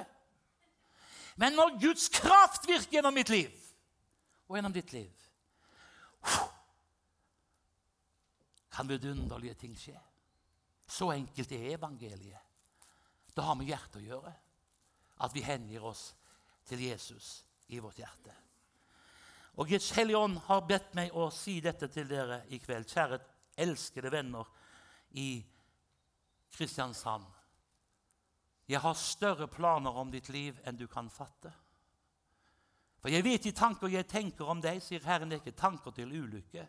Men 1.36 1.58
når 1.58 1.82
Guds 1.82 2.10
kraft 2.14 2.70
virker 2.70 3.00
gjennom 3.00 3.18
mitt 3.18 3.34
liv, 3.34 3.50
og 4.48 4.60
gjennom 4.60 4.74
ditt 4.74 4.94
liv 4.94 5.10
kan 8.72 8.88
vidunderlige 8.88 9.58
ting 9.66 9.74
skje. 9.74 9.98
Så 10.86 11.10
enkelt 11.10 11.52
er 11.52 11.74
evangeliet. 11.74 12.51
Det 13.34 13.46
har 13.46 13.58
med 13.58 13.70
hjertet 13.70 14.02
å 14.02 14.06
gjøre. 14.06 14.34
At 15.22 15.36
vi 15.36 15.44
hengir 15.46 15.84
oss 15.86 16.12
til 16.68 16.82
Jesus 16.84 17.42
i 17.72 17.80
vårt 17.80 18.00
hjerte. 18.02 18.34
Og 19.60 19.68
Guds 19.70 19.92
Hellige 19.96 20.18
Ånd 20.18 20.40
har 20.48 20.64
bedt 20.68 20.94
meg 20.98 21.14
å 21.14 21.28
si 21.34 21.60
dette 21.64 21.90
til 21.92 22.08
dere 22.10 22.42
i 22.50 22.60
kveld. 22.62 22.88
Kjære 22.90 23.20
elskede 23.62 24.12
venner 24.12 24.48
i 25.20 25.44
Kristiansand. 26.52 27.28
Jeg 28.72 28.80
har 28.80 28.96
større 28.96 29.48
planer 29.52 29.98
om 30.00 30.12
ditt 30.12 30.30
liv 30.32 30.60
enn 30.64 30.80
du 30.80 30.88
kan 30.88 31.10
fatte. 31.12 31.52
For 33.02 33.12
jeg 33.12 33.26
vet 33.26 33.44
de 33.44 33.52
tanker 33.58 33.92
jeg 33.92 34.08
tenker 34.08 34.48
om 34.48 34.62
deg, 34.62 34.80
sier 34.84 35.04
Herren, 35.04 35.32
det 35.32 35.40
er 35.40 35.44
ikke 35.44 35.60
tanker 35.60 35.94
til 35.96 36.14
ulykke, 36.14 36.68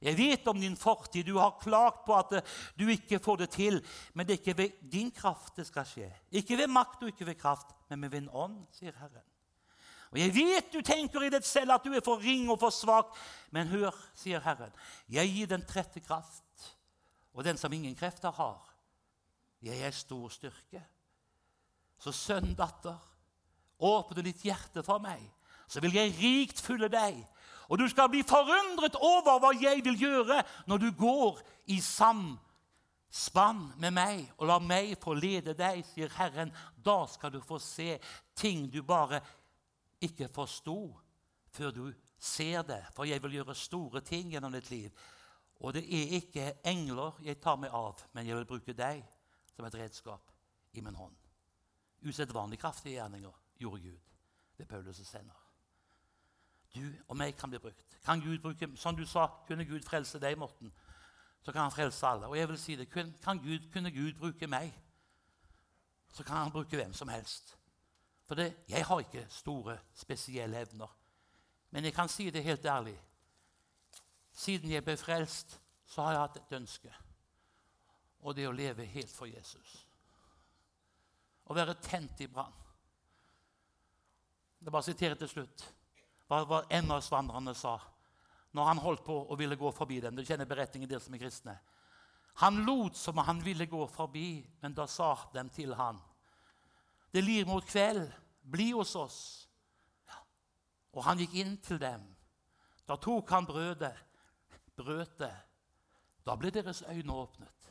jeg 0.00 0.16
vet 0.16 0.46
om 0.48 0.60
din 0.60 0.76
fortid. 0.80 1.26
Du 1.28 1.36
har 1.36 1.58
klagt 1.60 2.06
på 2.06 2.14
at 2.16 2.32
eh, 2.38 2.52
du 2.78 2.86
ikke 2.88 3.20
får 3.20 3.42
det 3.42 3.50
til. 3.52 3.80
Men 4.14 4.26
det 4.26 4.34
er 4.34 4.40
ikke 4.40 4.56
ved 4.56 4.78
din 4.92 5.10
kraft 5.12 5.58
det 5.60 5.66
skal 5.68 5.84
skje. 5.88 6.08
Ikke 6.40 6.56
ved 6.56 6.72
makt 6.72 7.02
og 7.04 7.12
ikke 7.12 7.28
ved 7.28 7.36
kraft, 7.40 7.74
men 7.90 8.00
med 8.00 8.14
min 8.14 8.30
ånd, 8.32 8.62
sier 8.72 8.96
Herren. 8.96 9.26
Og 10.10 10.18
Jeg 10.18 10.34
vet 10.34 10.72
du 10.72 10.80
tenker 10.82 11.22
i 11.22 11.30
deg 11.30 11.44
selv 11.46 11.76
at 11.76 11.84
du 11.84 11.92
er 11.94 12.02
for 12.02 12.18
ring 12.18 12.48
og 12.50 12.58
for 12.62 12.74
svak. 12.74 13.12
Men 13.52 13.68
hør, 13.68 13.94
sier 14.16 14.40
Herren, 14.42 14.72
jeg 15.08 15.28
gir 15.34 15.50
den 15.52 15.66
trette 15.68 16.00
kraft, 16.00 16.70
og 17.36 17.44
den 17.44 17.60
som 17.60 17.72
ingen 17.72 17.94
krefter 17.94 18.32
har. 18.34 18.64
Jeg 19.62 19.84
er 19.84 19.92
stor 19.94 20.32
styrke. 20.32 20.80
Så 22.00 22.14
sønn, 22.16 22.54
datter, 22.56 22.96
åpne 23.84 24.24
ditt 24.24 24.40
hjerte 24.48 24.82
for 24.82 25.02
meg, 25.04 25.20
så 25.68 25.84
vil 25.84 25.92
jeg 25.94 26.16
rikt 26.16 26.64
fylle 26.64 26.88
deg 26.90 27.20
og 27.70 27.78
du 27.78 27.86
skal 27.88 28.10
bli 28.10 28.24
forundret 28.26 28.96
over 28.98 29.38
hva 29.38 29.52
jeg 29.54 29.84
vil 29.86 29.98
gjøre 29.98 30.40
når 30.66 30.82
du 30.82 30.88
går 30.98 31.38
i 31.70 31.78
samspann 31.80 33.60
med 33.78 33.94
meg, 33.94 34.24
og 34.38 34.50
la 34.50 34.58
meg 34.58 34.96
få 34.98 35.14
lede 35.14 35.54
deg, 35.54 35.84
sier 35.86 36.10
Herren. 36.16 36.50
Da 36.74 37.04
skal 37.06 37.30
du 37.30 37.38
få 37.44 37.60
se 37.62 37.94
ting 38.34 38.66
du 38.72 38.82
bare 38.82 39.22
ikke 40.02 40.26
forsto 40.34 40.80
før 41.54 41.70
du 41.76 41.84
ser 42.18 42.66
det. 42.66 42.82
For 42.96 43.06
jeg 43.06 43.22
vil 43.22 43.38
gjøre 43.38 43.54
store 43.54 44.02
ting 44.02 44.32
gjennom 44.34 44.52
ditt 44.56 44.70
liv. 44.74 44.90
Og 45.62 45.76
det 45.76 45.84
er 45.86 46.16
ikke 46.18 46.48
engler 46.66 47.20
jeg 47.22 47.38
tar 47.38 47.60
meg 47.60 47.70
av, 47.76 48.02
men 48.16 48.26
jeg 48.26 48.40
vil 48.40 48.48
bruke 48.48 48.74
deg 48.74 49.04
som 49.54 49.68
et 49.68 49.78
redskap 49.78 50.32
i 50.74 50.82
min 50.82 50.98
hånd. 50.98 51.14
Usedvanlig 52.02 52.58
kraftige 52.58 52.96
gjerninger 52.96 53.38
gjorde 53.60 53.84
Gud 53.84 54.10
ved 54.58 54.66
Paulus' 54.66 55.14
hender 55.14 55.39
du 56.74 56.84
og 57.08 57.16
meg 57.16 57.36
kan 57.36 57.50
bli 57.50 57.58
brukt. 57.58 57.98
Kan 58.04 58.20
Gud 58.20 58.38
bruke, 58.38 58.68
Som 58.76 58.96
du 58.96 59.06
sa, 59.06 59.26
kunne 59.46 59.64
Gud 59.64 59.82
frelse 59.82 60.18
deg, 60.18 60.38
Morten. 60.38 60.72
Så 61.42 61.52
kan 61.52 61.62
han 61.62 61.72
frelse 61.72 62.06
alle. 62.06 62.26
Og 62.26 62.38
jeg 62.38 62.48
vil 62.48 62.58
si 62.58 62.76
det, 62.76 62.90
kan 62.90 63.38
Gud, 63.38 63.72
Kunne 63.72 63.90
Gud 63.90 64.12
bruke 64.18 64.46
meg, 64.46 64.74
så 66.12 66.24
kan 66.24 66.36
han 66.36 66.52
bruke 66.52 66.76
hvem 66.76 66.92
som 66.92 67.08
helst. 67.08 67.56
For 68.26 68.34
det, 68.34 68.56
jeg 68.68 68.86
har 68.86 69.00
ikke 69.00 69.26
store, 69.28 69.78
spesielle 69.94 70.60
evner. 70.60 70.96
Men 71.70 71.84
jeg 71.84 71.94
kan 71.94 72.08
si 72.08 72.30
det 72.30 72.44
helt 72.44 72.66
ærlig. 72.66 73.00
Siden 74.32 74.70
jeg 74.70 74.84
ble 74.84 74.96
frelst, 74.96 75.60
så 75.86 76.02
har 76.02 76.12
jeg 76.12 76.20
hatt 76.20 76.36
et 76.36 76.56
ønske. 76.56 76.94
Og 78.20 78.36
det 78.36 78.48
å 78.48 78.52
leve 78.52 78.84
helt 78.84 79.10
for 79.10 79.26
Jesus. 79.26 79.86
Å 81.46 81.54
være 81.54 81.74
tent 81.82 82.20
i 82.20 82.26
brann. 82.26 82.54
Det 84.60 84.72
bare 84.72 84.86
siterer 84.86 85.14
til 85.14 85.28
slutt 85.28 85.64
hva, 86.30 86.44
hva 86.46 86.60
Emmausvandrerne 86.70 87.54
sa 87.58 87.74
når 88.54 88.66
han 88.66 88.82
holdt 88.82 89.02
på 89.06 89.16
og 89.26 89.38
ville 89.38 89.58
gå 89.58 89.70
forbi 89.74 90.00
dem. 90.02 90.16
Du 90.16 90.24
kjenner 90.26 90.48
beretningen 90.48 90.90
der 90.90 91.02
som 91.02 91.14
er 91.14 91.22
kristne. 91.22 91.56
Han 92.42 92.62
lot 92.66 92.96
som 92.98 93.18
han 93.18 93.42
ville 93.44 93.66
gå 93.66 93.82
forbi, 93.90 94.40
men 94.62 94.74
da 94.74 94.86
sa 94.90 95.12
dem 95.34 95.50
til 95.50 95.74
han, 95.74 96.00
Det 97.12 97.24
lir 97.24 97.46
mot 97.46 97.66
kveld. 97.66 98.06
Bli 98.42 98.70
hos 98.70 98.94
oss. 98.96 99.48
Ja. 100.06 100.20
Og 100.94 101.02
han 101.04 101.18
gikk 101.18 101.34
inn 101.42 101.56
til 101.58 101.78
dem. 101.82 102.04
Da 102.86 102.96
tok 102.96 103.30
han 103.30 103.46
brødet, 103.46 103.96
brøt 104.78 105.18
det. 105.18 105.34
Da 106.24 106.36
ble 106.38 106.52
deres 106.54 106.84
øyne 106.86 107.12
åpnet. 107.12 107.70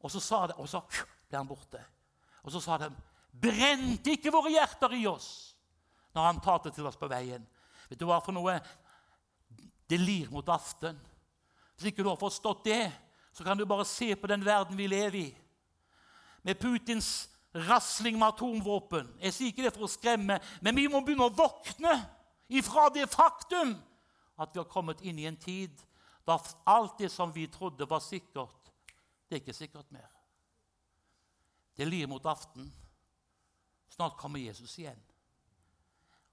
Og 0.00 0.12
så, 0.12 0.20
sa 0.20 0.46
de, 0.46 0.54
og 0.60 0.68
så 0.68 0.82
ble 1.28 1.38
han 1.38 1.48
borte. 1.48 1.80
Og 2.44 2.52
så 2.52 2.60
sa 2.60 2.76
de, 2.80 2.90
brente 3.32 4.12
ikke 4.12 4.32
våre 4.32 4.52
hjerter 4.52 4.96
i 4.96 5.06
oss 5.08 5.56
når 6.12 6.26
han 6.26 6.40
talte 6.44 6.72
til 6.74 6.86
oss 6.86 6.98
på 7.00 7.08
veien? 7.10 7.44
Vet 7.90 7.98
du 7.98 8.06
hva 8.08 8.20
for 8.22 8.36
noe? 8.36 8.56
Det 9.90 9.98
lir 9.98 10.30
mot 10.30 10.46
aften. 10.48 10.98
Hvis 11.74 11.90
ikke 11.90 12.04
du 12.04 12.10
har 12.12 12.20
forstått 12.20 12.64
det, 12.68 12.84
så 13.34 13.44
kan 13.44 13.58
du 13.58 13.66
bare 13.66 13.86
se 13.88 14.12
på 14.14 14.30
den 14.30 14.44
verden 14.46 14.78
vi 14.78 14.86
lever 14.90 15.18
i. 15.24 15.28
Med 16.46 16.58
Putins 16.60 17.28
rasling 17.54 18.18
med 18.18 18.28
atomvåpen. 18.28 19.10
Jeg 19.20 19.34
sier 19.34 19.50
ikke 19.50 19.66
det 19.66 19.74
for 19.74 19.86
å 19.86 19.90
skremme, 19.90 20.38
men 20.62 20.76
vi 20.78 20.86
må 20.90 21.02
begynne 21.02 21.26
å 21.26 21.34
våkne 21.34 21.96
ifra 22.50 22.88
det 22.94 23.08
faktum 23.10 23.74
at 24.40 24.54
vi 24.54 24.62
har 24.62 24.70
kommet 24.70 25.02
inn 25.02 25.18
i 25.18 25.26
en 25.28 25.38
tid 25.40 25.74
da 26.26 26.38
alt 26.70 26.98
det 26.98 27.10
som 27.10 27.32
vi 27.32 27.48
trodde 27.50 27.88
var 27.90 28.00
sikkert, 28.04 28.70
det 29.28 29.36
er 29.36 29.42
ikke 29.42 29.56
sikkert 29.56 29.90
mer. 29.90 30.08
Det 31.76 31.88
lir 31.88 32.06
mot 32.06 32.26
aften. 32.26 32.68
Snart 33.90 34.18
kommer 34.18 34.38
Jesus 34.38 34.76
igjen. 34.78 34.98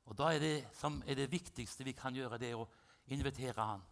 Og 0.08 0.16
da 0.18 0.32
er 0.34 0.39
det, 0.39 0.55
som 0.74 1.01
er 1.08 1.20
det 1.20 1.32
viktigste 1.32 1.84
vi 1.84 1.95
kan 1.97 2.16
gjøre, 2.16 2.39
det 2.39 2.53
er 2.53 2.62
å 2.62 2.68
invitere 3.12 3.60
han. 3.60 3.84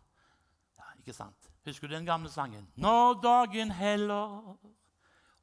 Ja, 0.78 0.88
ikke 1.00 1.16
sant? 1.16 1.52
Husker 1.66 1.88
du 1.88 1.96
den 1.96 2.08
gamle 2.08 2.32
sangen? 2.32 2.68
Når 2.76 3.20
dagen 3.24 3.72
heller 3.76 4.56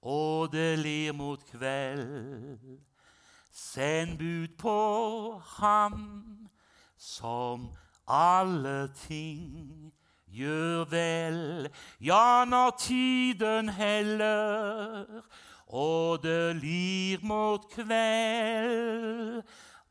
og 0.03 0.53
det 0.53 0.79
lir 0.83 1.13
mot 1.15 1.43
kveld. 1.47 2.81
Send 3.53 4.19
bud 4.19 4.57
på 4.59 4.79
ham 5.59 5.99
som 6.97 7.69
alle 8.09 8.89
ting 9.07 9.93
gjør 10.27 10.85
vel. 10.91 11.69
Ja, 12.01 12.45
når 12.49 12.71
tiden 12.81 13.69
heller 13.69 15.23
og 15.73 16.23
det 16.23 16.57
lir 16.61 17.23
mot 17.25 17.65
kveld, 17.73 19.43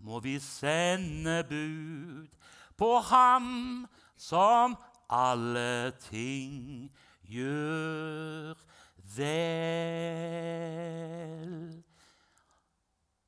må 0.01 0.19
vi 0.19 0.39
sende 0.39 1.43
bud 1.49 2.27
på 2.77 2.99
ham 3.11 3.87
som 4.17 4.75
alle 5.11 5.91
ting 6.05 6.91
gjør 7.29 8.55
vel. 9.15 9.43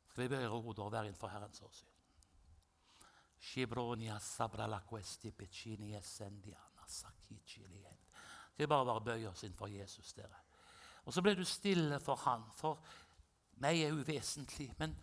Skal 0.09 0.23
vi 0.23 0.29
bøye 0.29 0.47
hodet 0.47 0.79
og 0.79 0.91
være 0.93 1.05
innenfor 1.09 1.27
Herrens 1.33 1.61
åsyn? 1.65 1.89
Shibronia 3.43 4.19
sabrala 4.19 4.79
questi 4.89 5.31
piccini 5.31 5.95
essendiana 5.97 6.85
sakicilien. 6.87 7.97
Skal 8.53 8.63
vi 8.63 8.67
bare, 8.67 8.85
bare 8.85 9.01
bøye 9.01 9.29
oss 9.29 9.43
innenfor 9.43 9.67
Jesus, 9.67 10.13
dere. 10.13 10.39
Og 11.05 11.13
så 11.13 11.21
ble 11.21 11.35
du 11.35 11.43
stille 11.43 11.99
for 11.99 12.15
han, 12.23 12.43
for 12.55 12.79
meg 13.63 13.81
er 13.83 13.93
uvesentlig. 13.97 14.69
Men, 14.79 14.95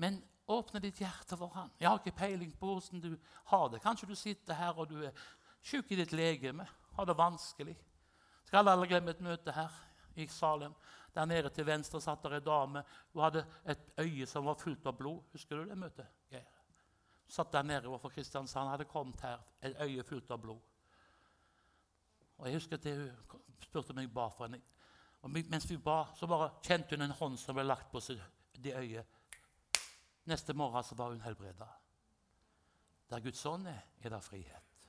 men 0.00 0.22
åpne 0.52 0.80
ditt 0.82 1.00
hjerte 1.02 1.36
for 1.38 1.52
han. 1.54 1.70
Jeg 1.80 1.88
har 1.88 2.00
ikke 2.00 2.18
peiling 2.18 2.52
på 2.58 2.74
hvordan 2.74 3.02
du 3.02 3.16
har 3.50 3.68
det. 3.72 3.82
Kanskje 3.82 4.08
du 4.08 4.14
sitter 4.18 4.58
her 4.58 4.78
og 4.78 4.90
du 4.90 5.02
er 5.02 5.24
syk 5.62 5.92
i 5.92 5.98
ditt 5.98 6.12
legeme, 6.12 6.66
har 6.96 7.08
det 7.08 7.16
vanskelig. 7.18 7.76
Skal 8.44 8.68
alle 8.68 8.88
glemme 8.88 9.14
et 9.14 9.22
møte 9.24 9.54
her 9.54 9.72
i 10.16 10.26
Salem. 10.26 10.74
Der 11.14 11.24
nede 11.24 11.50
til 11.52 11.66
venstre 11.66 12.00
satt 12.00 12.22
der 12.24 12.38
ei 12.38 12.44
dame. 12.44 12.82
Hun 13.12 13.22
hadde 13.22 13.44
et 13.68 13.86
øye 14.00 14.26
som 14.26 14.46
var 14.48 14.56
fullt 14.60 14.86
av 14.86 14.96
blod. 14.96 15.22
Husker 15.32 15.56
du 15.56 15.68
det 15.68 15.78
møtet? 15.78 16.08
Geir? 16.30 16.48
Satt 17.28 17.52
der 17.52 17.62
nede 17.62 17.88
overfor 17.88 18.08
Kristiansand, 18.12 18.68
hadde 18.68 18.84
kommet 18.84 19.20
her, 19.20 19.40
et 19.62 19.76
øye 19.80 20.04
fullt 20.04 20.30
av 20.30 20.40
blod. 20.40 20.60
Og 22.38 22.46
Jeg 22.46 22.54
husker 22.54 22.76
at 22.76 22.84
hun 22.84 23.10
spurte 23.60 23.94
meg 23.94 24.10
ba 24.12 24.28
for 24.28 24.44
henne. 24.44 24.60
Og 25.22 25.30
mens 25.30 25.70
vi 25.70 25.76
ba, 25.76 26.04
så 26.18 26.26
bare 26.26 26.50
kjente 26.62 26.96
hun 26.96 27.06
en 27.06 27.14
hånd 27.14 27.38
som 27.38 27.54
ble 27.54 27.64
lagt 27.64 27.92
på 27.92 28.00
det 28.58 28.74
øyet. 28.76 29.06
Neste 30.24 30.54
morgen 30.54 30.84
så 30.84 30.94
var 30.94 31.08
hun 31.10 31.20
helbreda. 31.20 31.68
Der 33.10 33.20
Guds 33.20 33.46
ånd 33.46 33.66
er, 33.66 33.80
er 34.00 34.08
det 34.08 34.22
frihet. 34.24 34.88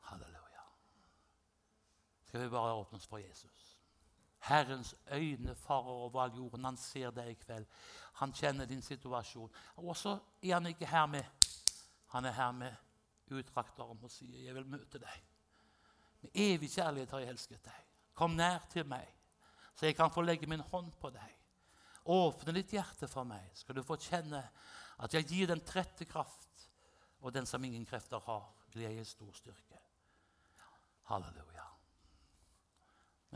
Halleluja. 0.00 0.62
Skal 2.24 2.40
vi 2.40 2.48
bare 2.48 2.72
åpne 2.72 2.96
oss 2.96 3.06
for 3.06 3.18
Jesus? 3.18 3.80
Herrens 4.38 4.94
øyne 5.12 5.54
farer 5.54 5.88
over 5.88 6.22
all 6.22 6.36
jorden. 6.36 6.64
Han 6.64 6.76
ser 6.76 7.10
deg 7.10 7.30
i 7.30 7.34
kveld. 7.34 7.66
Han 8.20 8.32
kjenner 8.32 8.64
din 8.64 8.82
situasjon. 8.82 9.50
Og 9.76 9.96
så 9.96 10.18
er 10.42 10.54
han 10.54 10.66
ikke 10.66 10.86
her 10.86 11.06
med 11.06 11.24
Han 12.14 12.24
er 12.24 12.32
her 12.32 12.52
med 12.52 12.74
utdrakt 13.30 13.78
arm 13.78 13.98
og 14.02 14.10
sier, 14.10 14.44
'Jeg 14.44 14.54
vil 14.54 14.66
møte 14.66 14.98
deg'. 14.98 15.22
Med 16.20 16.30
evig 16.34 16.70
kjærlighet 16.70 17.10
har 17.10 17.18
jeg 17.18 17.28
elsket 17.28 17.64
deg. 17.64 17.84
Kom 18.14 18.30
nær 18.30 18.58
til 18.70 18.86
meg, 18.86 19.14
så 19.74 19.86
jeg 19.86 19.96
kan 19.96 20.10
få 20.10 20.22
legge 20.22 20.46
min 20.46 20.60
hånd 20.60 20.92
på 21.00 21.10
deg. 21.10 21.36
Åpne 22.04 22.52
ditt 22.52 22.74
hjerte 22.76 23.08
for 23.08 23.24
meg, 23.28 23.46
skal 23.56 23.78
du 23.78 23.84
få 23.86 23.96
kjenne 24.00 24.42
at 25.04 25.14
jeg 25.16 25.28
gir 25.30 25.50
den 25.50 25.62
trette 25.64 26.04
kraft, 26.08 26.68
og 27.24 27.32
den 27.32 27.48
som 27.48 27.64
ingen 27.64 27.86
krefter 27.88 28.20
har, 28.26 28.50
vil 28.74 28.84
jeg 28.84 28.98
gi 28.98 29.06
stor 29.08 29.32
styrke. 29.36 29.80
Halleluja. 31.08 31.73